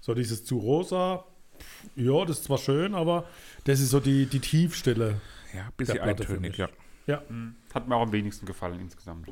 So 0.00 0.14
dieses 0.14 0.44
zu 0.44 0.58
rosa, 0.58 1.24
pff, 1.58 1.90
ja, 1.96 2.24
das 2.24 2.38
ist 2.38 2.44
zwar 2.44 2.58
schön, 2.58 2.94
aber 2.94 3.24
das 3.64 3.80
ist 3.80 3.90
so 3.90 4.00
die, 4.00 4.24
die 4.26 4.40
Tiefstelle. 4.40 5.20
Ja, 5.54 5.62
ein 5.66 5.72
bisschen 5.76 6.00
eintönig, 6.00 6.40
mich. 6.40 6.56
ja. 6.56 6.68
Ja, 7.06 7.22
Mhm. 7.28 7.54
Hat 7.72 7.88
mir 7.88 7.96
auch 7.96 8.02
am 8.02 8.12
wenigsten 8.12 8.46
gefallen 8.46 8.80
insgesamt. 8.80 9.28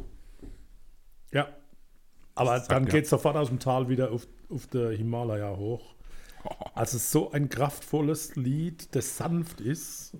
ja. 1.33 1.49
Aber 2.35 2.55
Das 2.55 2.67
dann 2.67 2.85
ja. 2.85 2.91
geht's 2.93 3.11
sofort 3.11 3.37
aus 3.37 3.49
dem 3.49 3.59
Tal 3.59 3.91
wieder 3.91 4.11
auf, 4.11 4.27
auf 4.49 4.67
der 4.69 4.91
Himalaya 4.93 5.55
hoch. 5.57 5.95
Also 6.75 6.97
so 6.99 7.31
ein 7.31 7.49
kraftvolles 7.51 8.35
Lied, 8.37 8.95
das 8.97 9.17
sanft 9.19 9.61
ist, 9.61 10.17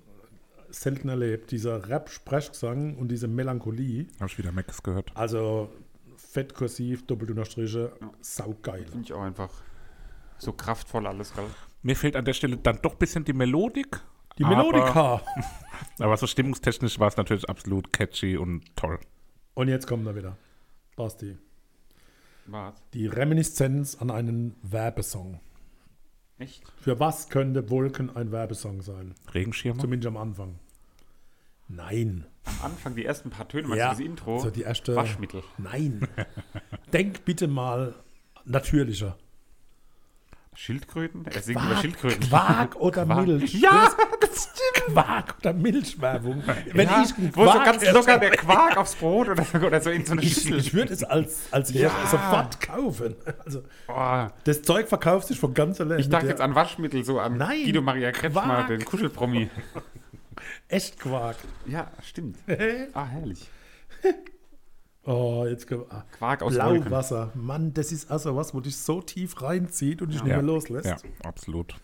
selten 0.69 1.09
erlebt. 1.09 1.51
Dieser 1.51 1.89
Rap-Sprechgesang 1.89 2.95
und 2.97 3.09
diese 3.09 3.27
Melancholie. 3.27 4.07
Habe 4.19 4.27
ich 4.27 4.37
wieder 4.37 4.51
Max 4.51 4.81
gehört. 4.83 5.11
Also 5.15 5.69
fett 6.15 6.53
kursiv, 6.53 7.05
doppelt 7.07 7.31
unterstriche, 7.31 7.91
saugeil. 8.21 8.85
Finde 8.85 9.03
ich 9.05 9.13
auch 9.13 9.21
einfach 9.23 9.49
so 10.37 10.53
kraftvoll 10.53 11.07
alles, 11.07 11.33
gell? 11.33 11.45
Mir 11.81 11.95
fehlt 11.95 12.15
an 12.15 12.23
der 12.25 12.33
Stelle 12.33 12.55
dann 12.57 12.79
doch 12.81 12.93
ein 12.93 12.99
bisschen 12.99 13.25
die 13.25 13.33
Melodik. 13.33 13.99
Die 14.37 14.43
aber- 14.45 14.55
Melodika. 14.57 15.21
Aber 15.99 16.17
so 16.17 16.25
stimmungstechnisch 16.27 16.99
war 16.99 17.07
es 17.09 17.17
natürlich 17.17 17.47
absolut 17.49 17.93
catchy 17.93 18.35
und 18.37 18.75
toll. 18.75 18.99
Und 19.53 19.67
jetzt 19.67 19.85
kommt 19.85 20.07
er 20.07 20.15
wieder. 20.15 20.37
Basti. 20.95 21.37
Was? 22.47 22.73
Die 22.93 23.05
Reminiszenz 23.07 23.95
an 23.95 24.09
einen 24.09 24.55
Werbesong. 24.63 25.39
Echt? 26.39 26.63
Für 26.81 26.99
was 26.99 27.29
könnte 27.29 27.69
Wolken 27.69 28.15
ein 28.15 28.31
Werbesong 28.31 28.81
sein? 28.81 29.13
Regenschirme? 29.33 29.79
Zumindest 29.79 30.07
am 30.07 30.17
Anfang. 30.17 30.57
Nein. 31.67 32.25
Am 32.45 32.71
Anfang 32.71 32.95
die 32.95 33.05
ersten 33.05 33.29
paar 33.29 33.47
Töne, 33.47 33.67
meinst 33.67 33.79
Ja, 33.79 33.89
du 33.93 33.97
das 33.97 34.05
Intro? 34.05 34.39
so 34.39 34.49
die 34.49 34.63
erste- 34.63 34.95
Waschmittel. 34.95 35.43
Nein. 35.57 36.07
Denk 36.93 37.23
bitte 37.25 37.47
mal 37.47 37.93
natürlicher. 38.45 39.17
Schildkröten? 40.55 41.25
Er 41.25 41.41
singt 41.41 41.61
über 41.63 41.75
Schildkröten. 41.77 42.29
Quark 42.29 42.75
oder 42.75 43.05
Quark. 43.05 43.25
Milch? 43.27 43.53
Ja, 43.55 43.89
das 44.21 44.43
stimmt. 44.53 44.93
Quark 44.93 45.35
oder 45.39 45.53
Milchwerbung. 45.53 46.43
Wenn 46.71 46.87
ja, 46.87 47.03
ich 47.03 47.15
einen 47.17 47.35
wo 47.35 47.45
so 47.45 47.51
Quark 47.51 47.65
ganz 47.65 47.91
locker 47.91 48.17
der 48.19 48.31
Quark 48.31 48.77
aufs 48.77 48.95
Brot 48.95 49.29
oder 49.29 49.43
so, 49.43 49.57
oder 49.57 49.81
so 49.81 49.89
in 49.89 50.05
so 50.05 50.11
eine 50.13 50.21
Ich, 50.21 50.33
Schüssel. 50.33 50.59
ich 50.59 50.73
würde 50.73 50.93
es 50.93 51.03
als, 51.03 51.47
als 51.51 51.73
Ja. 51.73 51.91
sofort 52.09 52.61
kaufen. 52.61 53.15
Also, 53.45 53.63
Oh, 53.87 54.27
das 54.43 54.61
Zeug 54.61 54.87
verkauft 54.87 55.27
sich 55.27 55.39
von 55.39 55.53
ganz 55.53 55.79
allein. 55.81 55.99
ich 55.99 56.09
dachte 56.09 56.27
jetzt 56.27 56.41
an 56.41 56.55
Waschmittel, 56.55 57.03
so 57.03 57.19
an 57.19 57.37
Nein, 57.37 57.63
Guido 57.63 57.81
Maria 57.81 58.11
Kretschmer, 58.11 58.41
Quark. 58.43 58.67
den 58.67 58.85
Kuschelpromi. 58.85 59.49
Echt 60.67 60.99
Quark. 60.99 61.37
Ja, 61.65 61.91
stimmt. 62.03 62.37
Ah, 62.93 63.05
herrlich. 63.05 63.49
Oh, 65.05 65.45
jetzt 65.47 65.67
kommt 65.67 65.91
ah, 65.91 66.05
Quark 66.17 66.41
aus 66.41 66.55
Wolken. 66.55 66.83
Blauwasser. 66.85 67.31
Mann, 67.35 67.73
das 67.73 67.91
ist 67.91 68.09
also 68.09 68.35
was, 68.35 68.53
wo 68.53 68.61
dich 68.61 68.77
so 68.77 69.01
tief 69.01 69.41
reinzieht 69.41 70.01
und 70.01 70.09
dich 70.13 70.21
nicht 70.23 70.29
Ja. 70.29 70.37
mehr 70.37 70.45
loslässt. 70.45 70.85
Ja, 70.87 70.97
absolut. 71.23 71.75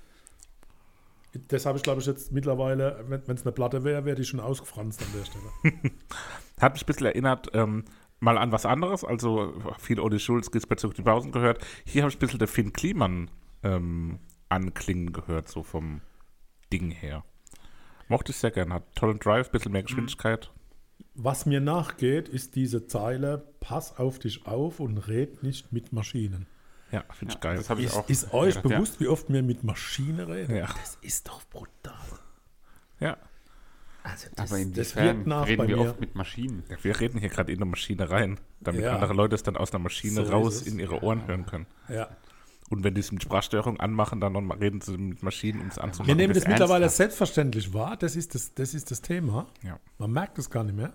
Das 1.50 1.66
habe 1.66 1.78
ich, 1.78 1.84
glaube 1.84 2.00
ich, 2.02 2.08
jetzt 2.08 2.32
mittlerweile, 2.32 3.04
wenn 3.08 3.36
es 3.36 3.44
eine 3.44 3.52
Platte 3.52 3.84
wäre, 3.84 4.04
wäre 4.06 4.16
die 4.16 4.24
schon 4.24 4.40
ausgefranst 4.40 5.02
an 5.02 5.08
der 5.16 5.26
Stelle. 5.26 5.92
Hat 6.60 6.74
mich 6.74 6.84
ein 6.84 6.86
bisschen 6.88 7.06
erinnert, 7.06 7.50
ähm, 7.54 7.84
mal 8.20 8.38
an 8.38 8.52
was 8.52 8.66
anderes. 8.66 9.04
Also 9.04 9.54
viel 9.78 10.00
Olli 10.00 10.20
Schulz, 10.20 10.50
Gisbert 10.50 10.80
Zug 10.80 10.96
die 10.96 11.04
Pausen 11.04 11.32
gehört. 11.32 11.64
Hier 11.86 12.02
habe 12.04 12.10
ich 12.10 12.16
ein 12.16 12.20
bisschen 12.20 12.40
der 12.40 12.48
Finn 12.48 12.74
Kliman 12.74 13.30
ähm, 13.64 14.20
anklingen 14.48 15.14
gehört, 15.14 15.50
so 15.50 15.62
vom 15.62 16.02
Ding 16.74 16.90
her. 16.90 17.24
Mochte 18.08 18.32
ich 18.32 18.38
sehr 18.38 18.50
gern. 18.52 18.74
Hat 18.74 18.96
tollen 18.96 19.20
Drive, 19.20 19.52
bisschen 19.52 19.72
mehr 19.72 19.84
Geschwindigkeit. 19.84 20.52
Was 21.16 21.46
mir 21.46 21.60
nachgeht, 21.60 22.30
ist 22.30 22.56
diese 22.56 22.88
Zeile: 22.88 23.44
Pass 23.60 23.98
auf 23.98 24.20
dich 24.20 24.46
auf 24.46 24.80
und 24.80 24.98
red 25.08 25.44
nicht 25.44 25.72
mit 25.74 25.92
Maschinen. 25.94 26.48
Ja, 26.92 27.04
finde 27.12 27.34
ich 27.34 27.36
Ja, 27.36 27.40
geil. 27.54 27.58
das 27.58 27.70
ich 27.78 27.86
Ist, 27.86 27.94
auch. 27.98 28.10
ist 28.10 28.34
euch 28.34 28.56
gedacht, 28.56 28.74
bewusst, 28.74 29.00
wie 29.00 29.08
oft 29.08 29.32
wir 29.32 29.44
mit 29.44 29.64
Maschine 29.64 30.28
reden? 30.28 30.56
Ja. 30.56 30.66
Das 30.68 30.98
ist 31.02 31.28
doch 31.28 31.44
brutal. 31.50 31.94
Ja. 33.00 33.18
Also 34.02 34.28
Ja. 34.28 34.32
das, 34.36 34.52
Aber 34.52 34.60
das 34.60 34.68
inwiefern 34.68 35.06
wirkt 35.18 35.28
nach 35.28 35.42
bei 35.44 35.50
reden 35.52 35.68
wir 35.68 35.78
mir. 35.78 35.90
oft 35.92 36.00
mit 36.00 36.16
Maschinen? 36.16 36.64
ja. 36.70 36.78
Wir 36.82 37.00
reden 37.00 37.20
hier 37.20 37.30
gerade 37.30 37.52
in 37.52 37.60
eine 37.60 37.66
Maschine 37.70 38.10
rein, 38.10 38.40
damit 38.62 38.82
Ja. 38.82 38.94
andere 38.96 39.14
Leute 39.14 39.36
es 39.36 39.44
dann 39.44 39.56
aus 39.58 39.72
einer 39.72 39.84
Maschine 39.84 40.26
So 40.26 40.32
raus 40.32 40.62
in 40.64 40.80
ihre 40.80 41.04
Ohren 41.04 41.28
hören 41.28 41.46
können. 41.46 41.68
Ja. 41.90 42.08
Und 42.70 42.84
wenn 42.84 42.94
die 42.94 43.02
es 43.02 43.12
mit 43.12 43.24
Sprachstörung 43.24 43.80
anmachen, 43.80 44.22
dann 44.22 44.34
noch 44.34 44.42
mal 44.42 44.58
reden 44.58 44.82
sie 44.82 44.98
mit 44.98 45.24
Maschinen, 45.24 45.62
um 45.62 45.68
es 45.68 45.78
anzumachen. 45.80 46.08
Wir 46.08 46.16
nehmen 46.16 46.34
das, 46.34 46.44
das 46.44 46.52
mittlerweile 46.52 46.84
ernsthaft. 46.86 46.98
selbstverständlich 46.98 47.74
wahr. 47.74 47.98
Das 47.98 48.16
ist 48.16 48.36
das, 48.36 48.54
das 48.54 48.74
ist 48.74 48.92
das 48.92 49.02
Thema. 49.02 49.48
Ja. 49.64 49.80
Man 49.98 50.12
merkt 50.12 50.38
es 50.38 50.50
gar 50.50 50.64
nicht 50.64 50.76
mehr. 50.76 50.94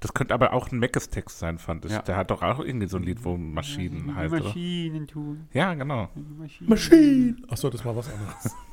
Das 0.00 0.14
könnte 0.14 0.32
aber 0.32 0.54
auch 0.54 0.72
ein 0.72 0.78
Meckes-Text 0.78 1.38
sein, 1.38 1.58
fand 1.58 1.84
ich. 1.84 1.92
Ja. 1.92 2.02
Der 2.02 2.16
hat 2.16 2.30
doch 2.30 2.42
auch 2.42 2.60
irgendwie 2.60 2.88
so 2.88 2.96
ein 2.96 3.02
Lied, 3.02 3.22
wo 3.22 3.36
Maschinen 3.36 4.14
heißt, 4.14 4.32
oder? 4.32 4.44
Maschinen 4.44 5.06
tun. 5.06 5.48
Ja, 5.52 5.74
genau. 5.74 6.08
Maschinen. 6.14 6.70
Maschine! 6.70 7.36
Achso, 7.48 7.68
das 7.68 7.84
war 7.84 7.94
was 7.96 8.10
anderes. 8.12 8.56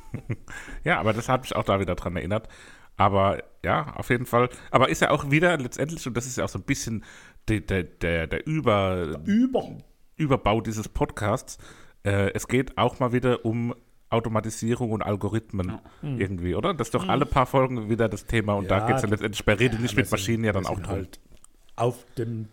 Ja, 0.84 0.98
aber 1.00 1.12
das 1.12 1.28
habe 1.28 1.44
ich 1.44 1.54
auch 1.54 1.64
da 1.64 1.80
wieder 1.80 1.94
dran 1.94 2.16
erinnert. 2.16 2.48
Aber 2.96 3.42
ja, 3.62 3.94
auf 3.94 4.08
jeden 4.08 4.24
Fall. 4.24 4.48
Aber 4.70 4.88
ist 4.88 5.02
ja 5.02 5.10
auch 5.10 5.30
wieder 5.30 5.58
letztendlich, 5.58 6.06
und 6.06 6.16
das 6.16 6.26
ist 6.26 6.38
ja 6.38 6.44
auch 6.44 6.48
so 6.48 6.58
ein 6.58 6.64
bisschen 6.64 7.04
der, 7.46 7.60
der, 7.60 7.82
der, 7.84 8.26
der 8.26 8.46
Über, 8.46 9.20
Über. 9.26 9.76
Überbau 10.18 10.60
dieses 10.60 10.88
Podcasts, 10.88 11.56
äh, 12.04 12.30
es 12.34 12.46
geht 12.48 12.76
auch 12.76 12.98
mal 13.00 13.12
wieder 13.12 13.44
um 13.44 13.74
Automatisierung 14.10 14.92
und 14.92 15.02
Algorithmen 15.02 15.80
irgendwie, 16.02 16.54
oder? 16.54 16.72
Das 16.74 16.88
ist 16.88 16.94
doch 16.94 17.08
alle 17.08 17.26
paar 17.26 17.44
Folgen 17.46 17.90
wieder 17.90 18.08
das 18.08 18.24
Thema 18.26 18.54
und 18.54 18.70
da 18.70 18.78
Ja, 18.78 18.86
geht 18.86 18.96
es 18.96 19.02
ja 19.02 19.08
letztendlich 19.08 19.44
bei 19.44 19.52
Rede 19.54 19.76
nicht 19.80 19.96
wir 19.96 20.02
mit 20.04 20.10
Maschinen 20.10 20.44
ja 20.44 20.52
dann 20.52 20.64
auch 20.66 20.78
drum. 20.80 20.86
halt 20.88 21.20
auf 21.76 22.04
dem 22.16 22.48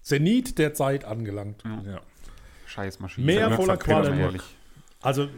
Zenit 0.00 0.56
der 0.58 0.72
Zeit 0.74 1.04
angelangt. 1.04 1.62
Ja. 1.84 2.00
Scheiß 2.66 3.00
Maschinen. 3.00 3.26
Mehr 3.26 3.50
Ja, 3.50 3.56
voller 3.56 3.76
Qualen. 3.76 4.40
Also 5.02 5.28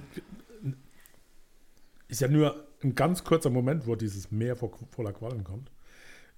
ist 2.08 2.20
ja 2.20 2.28
nur 2.28 2.66
ein 2.82 2.94
ganz 2.94 3.24
kurzer 3.24 3.50
Moment, 3.50 3.86
wo 3.86 3.94
dieses 3.96 4.30
Meer 4.30 4.56
vo- 4.56 4.72
voller 4.90 5.12
Quallen 5.12 5.44
kommt. 5.44 5.70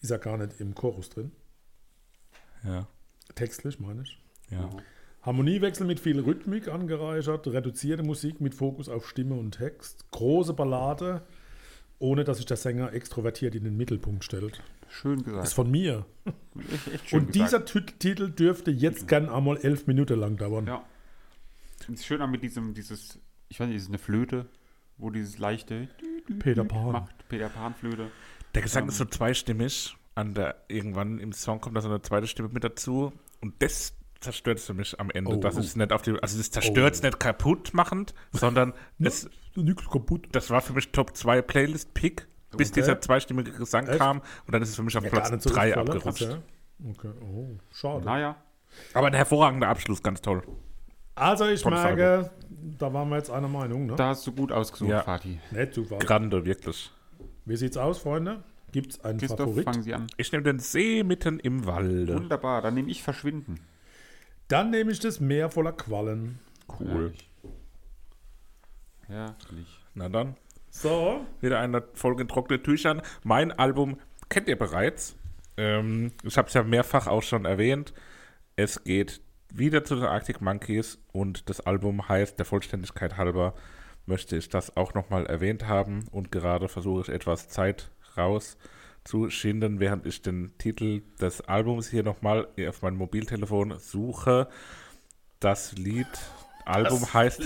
Ist 0.01 0.11
ja 0.11 0.17
gar 0.17 0.37
nicht 0.39 0.59
im 0.61 0.75
Chorus 0.75 1.11
drin. 1.11 1.33
Ja. 2.65 2.87
Textlich 3.35 3.79
meine 3.79 4.03
ich. 4.03 4.19
Ja. 4.51 4.69
Harmoniewechsel 5.23 5.87
mit 5.87 6.01
viel 6.01 6.19
Rhythmik 6.21 6.69
angereichert, 6.69 7.47
reduzierte 7.47 8.03
Musik 8.03 8.41
mit 8.41 8.55
Fokus 8.55 8.89
auf 8.89 9.09
Stimme 9.09 9.35
und 9.37 9.53
Text, 9.53 10.05
große 10.11 10.53
Ballade, 10.53 11.23
ohne 11.99 12.25
dass 12.25 12.39
sich 12.39 12.47
der 12.47 12.57
Sänger 12.57 12.93
extrovertiert 12.93 13.55
in 13.55 13.63
den 13.65 13.77
Mittelpunkt 13.77 14.25
stellt. 14.25 14.61
Schön 14.89 15.19
Das 15.19 15.27
ist 15.27 15.33
gesagt. 15.33 15.53
von 15.55 15.71
mir. 15.71 16.05
Echt, 16.73 16.89
echt 16.95 17.09
schön 17.09 17.21
Und 17.21 17.33
gesagt. 17.33 17.35
dieser 17.35 17.65
Tut- 17.65 18.01
Titel 18.01 18.31
dürfte 18.31 18.71
jetzt 18.73 19.07
gern 19.07 19.29
einmal 19.29 19.59
elf 19.59 19.87
Minuten 19.87 20.19
lang 20.19 20.37
dauern. 20.37 20.67
Ja. 20.67 20.85
Ist 21.93 22.05
schön 22.05 22.21
auch 22.21 22.29
mit 22.29 22.43
diesem, 22.43 22.75
dieses, 22.75 23.19
ich 23.49 23.59
weiß 23.61 23.69
nicht, 23.69 23.77
ist 23.77 23.85
es 23.85 23.89
eine 23.89 23.99
Flöte, 23.99 24.47
wo 24.99 25.11
dieses 25.11 25.39
leichte 25.39 25.89
Peter 26.41 26.65
Pan. 26.65 26.93
macht, 26.93 27.29
Peter 27.29 27.49
Pan 27.49 27.75
Flöte. 27.75 28.09
Der 28.55 28.63
Gesang 28.63 28.89
ist 28.89 28.99
so 28.99 29.05
zweistimmig. 29.05 29.97
An 30.15 30.35
der, 30.35 30.57
irgendwann 30.69 31.19
im 31.19 31.33
Song 31.33 31.61
kommt 31.63 31.75
da 31.77 31.81
so 31.81 31.89
eine 31.89 32.03
zweite 32.03 32.27
Stimme 32.27 32.51
mit 32.53 32.63
dazu. 32.65 33.13
Und 33.41 33.55
das 33.63 33.95
zerstört 34.23 34.59
es 34.59 34.65
für 34.67 34.75
mich 34.75 34.99
am 34.99 35.11
Ende. 35.11 35.31
Oh. 35.33 35.37
das 35.37 35.57
ist 35.57 35.77
nicht 35.77 35.93
auf 35.93 36.03
die, 36.03 36.13
also 36.23 36.39
das 36.39 36.51
zerstört 36.51 36.95
es 36.95 37.01
Oh. 37.03 37.07
nicht 37.07 37.21
kaputt 37.21 37.75
machend, 37.75 38.15
sondern 38.33 38.73
es, 38.99 39.29
Nix 39.55 39.89
kaputt. 39.89 40.29
das 40.33 40.49
war 40.51 40.61
für 40.63 40.73
mich 40.73 40.91
Top 40.93 41.17
2 41.17 41.43
Playlist-Pick, 41.43 42.27
bis 42.57 42.71
Okay. 42.71 42.81
dieser 42.81 43.01
zweistimmige 43.01 43.51
Gesang 43.53 43.87
Echt? 43.87 43.99
kam. 43.99 44.19
Und 44.47 44.53
dann 44.55 44.63
ist 44.63 44.71
es 44.71 44.77
für 44.77 44.83
mich 44.83 44.97
auf 44.97 45.05
Ja, 45.05 45.11
Platz 45.11 45.29
gar 45.29 45.37
nicht 45.37 45.43
so 45.43 45.51
3 45.51 45.73
voller 45.73 45.95
abgerutscht. 45.95 46.23
Ja. 46.23 46.39
Okay, 46.91 47.11
oh, 47.21 47.49
schade. 47.73 48.05
Naja, 48.05 48.37
Aber 48.95 49.07
ein 49.09 49.15
hervorragender 49.15 49.69
Abschluss, 49.69 50.03
ganz 50.03 50.21
toll. 50.23 50.43
Also 51.15 51.47
ich 51.47 51.61
Tolles 51.61 51.79
merke, 51.83 52.31
da 52.79 52.93
waren 52.93 53.09
wir 53.11 53.17
jetzt 53.19 53.31
einer 53.31 53.49
Meinung, 53.49 53.87
ne? 53.87 53.95
da 53.97 54.09
hast 54.09 54.27
du 54.27 54.33
gut 54.33 54.51
ausgesucht, 54.51 54.89
Ja. 54.91 55.03
Fatih. 55.03 55.39
Nicht 55.51 55.75
super. 55.75 55.99
Grande, 55.99 56.45
wirklich. 56.47 56.91
Wie 57.45 57.57
sieht's 57.57 57.77
aus, 57.77 57.99
Freunde? 57.99 58.43
Gibt 58.73 58.93
es 58.93 59.05
einen 59.05 59.19
Christoph, 59.19 59.41
Favorit? 59.41 59.65
fangen 59.65 59.83
Sie 59.83 59.93
an. 59.93 60.07
Ich 60.17 60.33
nehme 60.33 60.43
den 60.45 60.59
See 60.59 61.03
mitten 61.05 61.39
im 61.41 61.67
Walde. 61.67 62.15
Wunderbar, 62.15 62.63
dann 62.63 62.73
nehme 62.75 62.91
ich 62.91 63.03
Verschwinden. 63.03 63.61
Dann 64.49 64.71
nehme 64.71 64.93
ich 64.93 65.01
das 65.01 65.21
Meer 65.21 65.51
voller 65.51 65.73
Quallen. 65.73 66.39
Cool. 66.81 67.13
Herrlich. 69.07 69.81
Na 69.95 70.09
dann, 70.09 70.37
So, 70.71 71.27
wieder 71.41 71.61
eine 71.61 71.83
Folge 71.95 72.23
in 72.23 72.29
trockenen 72.29 72.63
Tüchern. 72.63 73.03
Mein 73.25 73.53
Album 73.53 73.99
kennt 74.29 74.49
ihr 74.49 74.59
bereits. 74.59 75.17
Ähm, 75.57 76.13
ich 76.23 76.39
habe 76.39 76.49
es 76.49 76.55
ja 76.55 76.63
mehrfach 76.63 77.07
auch 77.07 77.23
schon 77.23 77.45
erwähnt. 77.45 77.93
Es 78.57 78.83
geht 78.83 79.21
wieder 79.53 79.85
zu 79.85 79.97
den 79.97 80.05
Arctic 80.05 80.41
Monkeys 80.41 80.99
und 81.13 81.51
das 81.51 81.61
Album 81.61 82.09
heißt, 82.09 82.39
der 82.39 82.47
Vollständigkeit 82.47 83.19
halber, 83.19 83.55
möchte 84.07 84.37
ich 84.37 84.49
das 84.49 84.77
auch 84.77 84.95
nochmal 84.95 85.27
erwähnt 85.27 85.67
haben 85.69 86.07
und 86.11 86.33
gerade 86.33 86.69
versuche 86.69 87.03
ich 87.03 87.09
etwas 87.11 87.49
Zeit 87.49 87.91
rauszuschinden, 89.07 89.81
während 89.81 90.07
ich 90.07 90.23
den 90.23 90.53
Titel 90.59 91.03
des 91.21 91.41
Albums 91.43 91.89
hier 91.89 92.03
nochmal 92.03 92.49
auf 92.69 92.83
meinem 92.83 92.97
Mobiltelefon 92.97 93.75
suche. 93.79 94.49
Das 95.41 95.73
Lied, 95.73 96.07
Album 96.65 97.13
heißt 97.13 97.43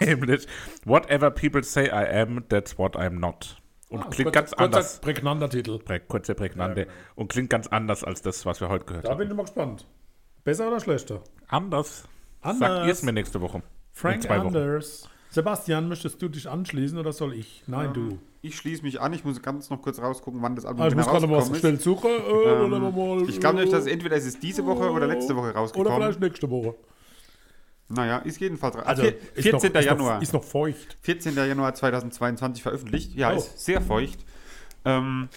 nämlich 0.00 0.46
Whatever 0.84 1.30
People 1.30 1.62
Say 1.62 1.86
I 1.86 2.20
Am, 2.22 2.48
That's 2.48 2.78
What 2.78 2.96
I'm 2.96 3.18
Not. 3.18 3.56
Und 3.90 4.08
klingt 4.10 4.28
kurz- 4.32 4.34
ganz 4.34 4.50
kurzer, 4.52 4.64
anders. 4.64 5.00
prägnanter 5.00 5.50
Titel. 5.50 5.78
Prä 5.80 5.98
kurze 5.98 6.34
Prägnante. 6.34 6.86
Und 7.16 7.28
klingt 7.28 7.50
ganz 7.50 7.66
anders 7.66 8.04
als 8.04 8.22
das, 8.22 8.46
was 8.46 8.60
wir 8.60 8.68
heute 8.68 8.84
gehört 8.84 9.04
Da 9.04 9.10
haben. 9.10 9.18
bin 9.18 9.28
ich 9.28 9.34
mal 9.34 9.42
gespannt. 9.42 9.86
Besser 10.44 10.68
oder 10.68 10.80
schlechter? 10.80 11.22
Anders. 11.48 12.08
Anders. 12.40 12.58
Sagt 12.76 12.86
ihr 12.86 12.92
es 12.92 13.02
mir 13.02 13.12
nächste 13.12 13.40
Woche. 13.40 13.62
Frank 13.92 14.16
in 14.16 14.22
zwei 14.22 14.42
Wochen. 14.44 14.54
Sebastian, 15.30 15.88
möchtest 15.88 16.20
du 16.20 16.28
dich 16.28 16.48
anschließen 16.48 16.98
oder 16.98 17.12
soll 17.12 17.34
ich? 17.34 17.62
Nein, 17.66 17.92
du. 17.92 18.18
Ich 18.42 18.56
schließe 18.56 18.82
mich 18.82 19.00
an, 19.00 19.12
ich 19.12 19.24
muss 19.24 19.40
ganz 19.42 19.70
noch 19.70 19.80
kurz 19.82 20.00
rausgucken, 20.00 20.40
wann 20.42 20.56
das 20.56 20.64
Album 20.64 20.86
ich 20.86 20.90
genau 20.90 21.02
muss 21.04 21.12
gerade 21.12 21.26
mal 21.26 21.36
was 21.36 21.50
rausgekommen 21.50 21.60
schnell 21.60 21.74
ist. 21.74 21.82
suchen. 21.84 22.10
Äh, 22.10 22.64
Ähm, 22.64 22.70
mal, 23.22 23.28
ich 23.28 23.38
glaube 23.38 23.60
nicht, 23.60 23.72
dass 23.72 23.82
es 23.82 23.86
entweder 23.86 24.16
ist 24.16 24.26
es 24.26 24.40
diese 24.40 24.64
Woche 24.66 24.90
oder 24.90 25.06
letzte 25.06 25.36
Woche 25.36 25.50
Oder 25.50 25.58
rausgekommen. 25.60 26.00
vielleicht 26.02 26.20
nächste 26.20 26.50
Woche. 26.50 26.74
Naja, 27.88 28.18
ist 28.18 28.40
jedenfalls 28.40 28.76
Also, 28.76 29.02
ist 29.02 29.16
14. 29.34 29.72
noch, 29.72 29.78
ist 29.80 29.84
Januar. 29.86 30.14
Noch, 30.16 30.22
ist 30.22 30.32
noch 30.32 30.44
feucht. 30.44 30.96
14. 31.02 31.34
Januar 31.34 31.74
2022 31.74 32.62
veröffentlicht. 32.62 33.14
Ja, 33.14 33.32
Oh. 33.32 33.36
ist 33.36 33.58
sehr 33.64 33.80
feucht. 33.80 34.24
Ähm, 34.84 35.28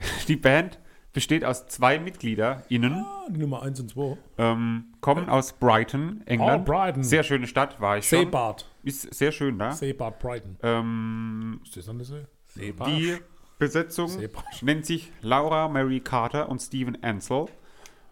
die 0.28 0.36
Band 0.36 0.78
besteht 1.12 1.44
aus 1.44 1.68
zwei 1.68 1.98
MitgliederInnen, 1.98 2.94
Ah, 2.94 3.26
die 3.30 3.38
Nummer 3.38 3.62
1 3.62 3.80
und 3.80 3.90
2. 3.90 4.16
ähm, 4.38 4.84
kommen 5.00 5.28
aus 5.28 5.52
Brighton, 5.52 6.22
England. 6.26 6.68
Oh, 6.68 6.72
Brighton. 6.72 7.02
Sehr 7.04 7.22
schöne 7.22 7.46
Stadt, 7.46 7.80
war 7.80 7.98
ich 7.98 8.08
schon. 8.08 8.18
Seebad. 8.20 8.66
Ist 8.82 9.12
sehr 9.14 9.32
schön 9.32 9.58
da. 9.58 9.72
Seebad 9.72 10.18
Brighton. 10.18 10.56
Ähm, 10.62 11.60
Ist 11.64 11.76
das 11.76 11.86
der 11.86 12.04
See? 12.04 12.72
die 12.86 13.16
Besetzung 13.58 14.08
Seebarsch. 14.08 14.62
nennt 14.62 14.86
sich 14.86 15.12
Laura 15.22 15.68
Mary 15.68 16.00
Carter 16.00 16.48
und 16.48 16.60
Stephen 16.60 17.02
Ansel. 17.02 17.46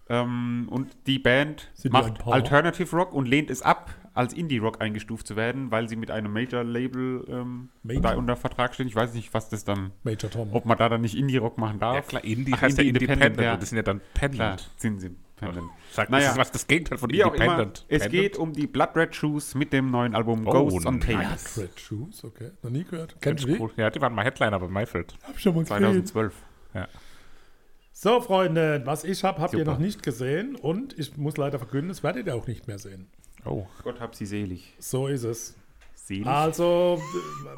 Ähm, 0.09 0.68
und 0.71 0.89
die 1.07 1.18
Band 1.18 1.71
Sind 1.75 1.95
die 1.95 1.99
macht 2.01 2.18
Paar? 2.18 2.35
Alternative 2.35 2.97
Rock 2.97 3.12
und 3.12 3.27
lehnt 3.27 3.49
es 3.51 3.62
ab, 3.62 3.95
als 4.12 4.33
Indie-Rock 4.33 4.81
eingestuft 4.83 5.25
zu 5.27 5.37
werden, 5.37 5.71
weil 5.71 5.89
sie 5.89 5.95
mit 5.95 6.11
einem 6.11 6.33
Major-Label 6.33 7.27
ähm, 7.29 7.68
Major? 7.85 8.16
unter 8.16 8.35
Vertrag 8.37 8.75
stehen. 8.75 8.89
Ich 8.89 8.97
weiß 8.97 9.14
nicht, 9.14 9.33
was 9.35 9.49
das 9.51 9.64
dann, 9.64 9.93
Major 10.03 10.29
Tom. 10.31 10.49
ob 10.53 10.64
man 10.66 10.77
da 10.79 10.89
dann 10.89 11.01
nicht 11.03 11.16
Indie-Rock 11.16 11.59
machen 11.59 11.79
darf. 11.79 11.95
Ja 11.95 12.03
klar, 12.03 12.25
Indie 12.25 12.53
Ach, 12.57 12.62
heißt 12.62 12.79
ja 12.79 12.85
Independent. 12.85 13.21
Independent, 13.23 13.45
ja. 13.45 13.57
Das 13.57 13.68
sind 13.68 13.77
ja 13.77 13.83
dann 13.83 13.99
Klar, 14.14 14.29
Pendant. 14.29 14.71
sind 14.77 15.01
sie. 15.01 15.11
Pendant. 15.41 15.70
Sagt, 15.93 16.11
Naja. 16.11 16.24
das 16.24 16.32
ist 16.34 16.38
was 16.38 16.53
das 16.53 16.66
Gegenteil 16.66 16.99
von 16.99 17.11
Wie 17.11 17.24
auch 17.24 17.34
immer, 17.34 17.45
Independent. 17.45 17.84
es 17.88 18.03
Pendant? 18.03 18.11
geht 18.12 18.36
um 18.38 18.53
die 18.53 18.66
Blood 18.66 18.91
Red 18.97 19.14
Shoes 19.14 19.55
mit 19.55 19.72
dem 19.72 19.91
neuen 19.91 20.14
Album 20.14 20.47
Oh, 20.47 20.53
Ghosts 20.53 20.86
on 20.86 20.99
nice. 20.99 21.07
Tapes. 21.09 21.59
Red 21.59 21.80
Shoes, 21.80 22.24
okay. 22.24 22.51
Noch 22.62 22.70
nie 22.70 22.84
gehört. 22.84 23.16
Kennst 23.20 23.45
du 23.45 23.57
cool. 23.59 23.70
Ja, 23.76 23.91
die 23.91 24.01
waren 24.01 24.14
mal 24.14 24.24
Headliner 24.24 24.59
bei 24.61 24.68
Mayfield. 24.68 25.14
Hab 25.24 25.34
ich 25.36 25.43
schon 25.43 25.55
mal 25.55 25.61
gesehen. 25.62 25.78
2012. 26.07 26.34
So, 27.93 28.20
Freunde, 28.20 28.82
was 28.86 29.05
ich 29.05 29.24
habe, 29.24 29.43
habt 29.43 29.53
ihr 29.53 29.59
Super. 29.61 29.72
noch 29.72 29.78
nicht 29.78 30.03
gesehen. 30.03 30.57
Und 30.57 30.99
ich 30.99 31.16
muss 31.16 31.36
leider 31.36 31.59
verkünden, 31.59 31.88
das 31.88 32.03
werdet 32.03 32.26
ihr 32.26 32.34
auch 32.34 32.47
nicht 32.47 32.66
mehr 32.66 32.78
sehen. 32.78 33.09
Oh. 33.45 33.66
Gott 33.84 34.01
hab 34.01 34.14
sie 34.14 34.26
selig. 34.26 34.74
So 34.78 35.07
ist 35.07 35.24
es. 35.24 35.57
Selig? 35.95 36.26
Also, 36.26 37.01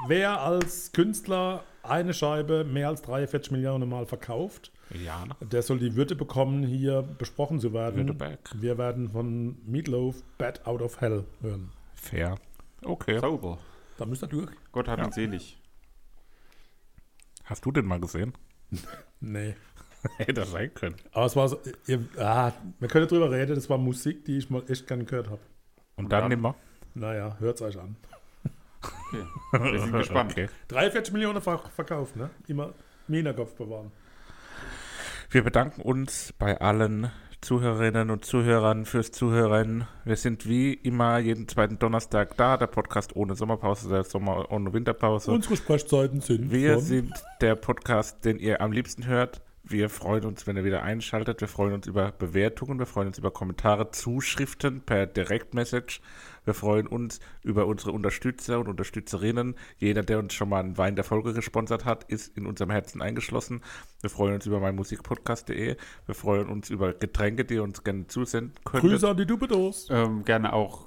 wer 0.08 0.40
als 0.40 0.90
Künstler 0.92 1.62
eine 1.84 2.14
Scheibe 2.14 2.64
mehr 2.64 2.88
als 2.88 3.02
43 3.02 3.50
Millionen 3.52 3.88
Mal 3.88 4.06
verkauft, 4.06 4.70
Ja, 5.04 5.24
ne? 5.26 5.34
der 5.40 5.62
soll 5.62 5.78
die 5.78 5.94
Würde 5.96 6.14
bekommen, 6.14 6.62
hier 6.64 7.02
besprochen 7.02 7.60
zu 7.60 7.72
werden. 7.72 7.96
Württemberg. 7.96 8.38
Wir 8.54 8.78
werden 8.78 9.08
von 9.10 9.56
Meatloaf 9.66 10.22
Bad 10.38 10.66
Out 10.66 10.82
of 10.82 11.00
Hell 11.00 11.24
hören. 11.40 11.70
Fair. 11.94 12.36
Okay. 12.84 13.18
Sauber. 13.20 13.58
Da 13.98 14.06
müsst 14.06 14.22
ihr 14.22 14.28
durch. 14.28 14.50
Gott 14.72 14.88
hab 14.88 14.98
Ja. 14.98 15.04
ihn 15.06 15.12
selig. 15.12 15.58
Hast 17.44 17.64
du 17.64 17.72
den 17.72 17.86
mal 17.86 18.00
gesehen? 18.00 18.32
Nee. 19.24 19.54
Hätte 20.16 20.32
das 20.34 20.50
sein 20.50 20.74
können. 20.74 20.96
Aber 21.12 21.26
es 21.26 21.36
war 21.36 21.48
so, 21.48 21.56
ihr, 21.86 22.04
ah, 22.18 22.50
wir 22.80 22.88
können 22.88 23.06
drüber 23.06 23.30
reden, 23.30 23.54
das 23.54 23.70
war 23.70 23.78
Musik, 23.78 24.24
die 24.24 24.38
ich 24.38 24.50
mal 24.50 24.64
echt 24.68 24.88
gern 24.88 25.06
gehört 25.06 25.28
habe. 25.30 25.38
Und 25.94 26.10
dann 26.10 26.22
dann? 26.22 26.28
nimmer. 26.30 26.56
Naja, 26.94 27.36
hört 27.38 27.54
es 27.56 27.62
euch 27.62 27.78
an. 27.78 27.94
Okay. 29.12 29.72
Wir 29.72 29.80
sind 29.80 29.92
gespannt. 29.98 30.32
Okay. 30.32 30.48
43 30.68 31.12
Millionen 31.12 31.40
ver 31.40 31.58
verkauft, 31.74 32.16
ne? 32.16 32.30
Immer 32.48 32.72
im 33.08 33.14
Hinterkopf 33.14 33.54
bewahren. 33.54 33.92
Wir 35.30 35.42
bedanken 35.42 35.82
uns 35.82 36.34
bei 36.38 36.60
allen 36.60 37.10
Zuhörerinnen 37.40 38.10
und 38.10 38.24
Zuhörern 38.24 38.84
fürs 38.84 39.10
Zuhören. 39.10 39.88
Wir 40.04 40.16
sind 40.16 40.46
wie 40.46 40.74
immer 40.74 41.18
jeden 41.18 41.48
zweiten 41.48 41.78
Donnerstag 41.78 42.36
da. 42.36 42.56
Der 42.56 42.68
Podcast 42.68 43.16
ohne 43.16 43.34
Sommerpause, 43.34 43.88
der 43.88 44.04
Sommer 44.04 44.52
ohne 44.52 44.72
Winterpause. 44.72 45.32
Unsere 45.32 45.56
Sprechzeiten 45.56 46.20
sind 46.20 46.52
Wir 46.52 46.74
von 46.74 46.82
sind 46.82 47.24
der 47.40 47.56
Podcast, 47.56 48.24
den 48.24 48.38
ihr 48.38 48.60
am 48.60 48.72
liebsten 48.72 49.06
hört. 49.06 49.42
Wir 49.64 49.88
freuen 49.90 50.24
uns, 50.24 50.46
wenn 50.46 50.56
ihr 50.56 50.64
wieder 50.64 50.82
einschaltet. 50.82 51.40
Wir 51.40 51.48
freuen 51.48 51.72
uns 51.72 51.86
über 51.86 52.12
Bewertungen. 52.12 52.78
Wir 52.78 52.86
freuen 52.86 53.08
uns 53.08 53.18
über 53.18 53.30
Kommentare, 53.30 53.90
Zuschriften 53.90 54.80
per 54.80 55.06
Direktmessage. 55.06 56.00
Wir 56.44 56.54
freuen 56.54 56.86
uns 56.86 57.20
über 57.42 57.66
unsere 57.66 57.92
Unterstützer 57.92 58.58
und 58.60 58.68
Unterstützerinnen. 58.68 59.54
Jeder, 59.78 60.02
der 60.02 60.18
uns 60.18 60.34
schon 60.34 60.48
mal 60.48 60.60
einen 60.60 60.76
Wein 60.78 60.96
der 60.96 61.04
Folge 61.04 61.32
gesponsert 61.34 61.84
hat, 61.84 62.04
ist 62.04 62.36
in 62.36 62.46
unserem 62.46 62.70
Herzen 62.70 63.00
eingeschlossen. 63.02 63.62
Wir 64.00 64.10
freuen 64.10 64.34
uns 64.34 64.46
über 64.46 64.58
meinmusikpodcast.de. 64.60 65.76
Wir 66.06 66.14
freuen 66.14 66.48
uns 66.48 66.70
über 66.70 66.92
Getränke, 66.94 67.44
die 67.44 67.54
ihr 67.54 67.62
uns 67.62 67.84
gerne 67.84 68.06
zusenden 68.08 68.52
könnt. 68.64 68.82
Grüße 68.82 69.08
an 69.08 69.16
die 69.16 69.26
Dubedos. 69.26 69.86
Ähm, 69.90 70.24
gerne 70.24 70.52
auch 70.52 70.86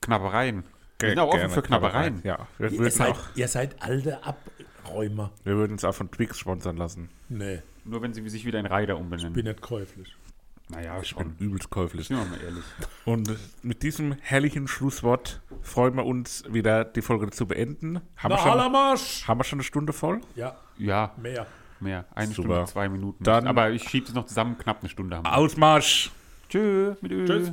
Knabbereien. 0.00 0.64
Ge- 0.98 1.16
auch 1.18 1.28
offen 1.28 1.38
gerne 1.40 1.52
für 1.52 1.62
Knabbereien. 1.62 2.20
Ja, 2.24 2.48
wir 2.58 2.70
Ihr 2.72 2.78
würden, 2.78 2.90
seid, 2.90 3.10
auch, 3.10 3.20
ihr 3.34 3.48
seid 3.48 3.82
alte 3.82 4.18
Abräumer. 4.24 5.30
wir 5.44 5.56
würden 5.56 5.72
uns 5.72 5.84
auch 5.84 5.94
von 5.94 6.10
Twix 6.10 6.38
sponsern 6.38 6.78
lassen. 6.78 7.10
Nee, 7.28 7.60
Nur 7.84 8.00
wenn 8.00 8.14
sie 8.14 8.26
sich 8.30 8.46
wieder 8.46 8.58
in 8.60 8.66
Reider 8.66 8.96
umbenennen. 8.96 9.34
bin 9.34 9.44
nicht 9.44 9.60
käuflich. 9.60 10.16
Naja, 10.68 10.98
Ich 11.00 11.14
bin 11.14 11.34
schon. 11.38 11.46
übelst 11.46 11.70
käuflich. 11.70 12.08
Sind 12.08 12.18
wir 12.18 12.24
mal 12.24 12.40
ehrlich. 12.42 12.64
Und 13.04 13.36
mit 13.62 13.82
diesem 13.82 14.12
herrlichen 14.20 14.66
Schlusswort 14.68 15.40
freuen 15.62 15.94
wir 15.96 16.04
uns 16.06 16.44
wieder, 16.48 16.84
die 16.84 17.02
Folge 17.02 17.30
zu 17.30 17.46
beenden. 17.46 18.00
Haben, 18.16 18.30
wir 18.32 18.36
Na, 18.36 18.38
schon, 18.38 18.50
Alamarsch! 18.52 19.28
haben 19.28 19.38
wir 19.40 19.44
schon 19.44 19.58
eine 19.58 19.64
Stunde 19.64 19.92
voll? 19.92 20.20
Ja, 20.34 20.56
Ja, 20.78 21.12
mehr. 21.20 21.46
mehr. 21.80 22.04
Eine 22.14 22.32
Super. 22.32 22.48
Stunde, 22.48 22.64
zwei 22.72 22.88
Minuten. 22.88 23.22
Dann- 23.24 23.46
Aber 23.46 23.70
ich 23.70 23.88
schiebe 23.88 24.06
es 24.08 24.14
noch 24.14 24.26
zusammen, 24.26 24.58
knapp 24.58 24.80
eine 24.80 24.88
Stunde 24.88 25.16
haben 25.16 25.24
wir. 25.24 25.36
Ausmarsch! 25.36 26.10
Tschö. 26.48 26.94
Tschüss. 27.06 27.52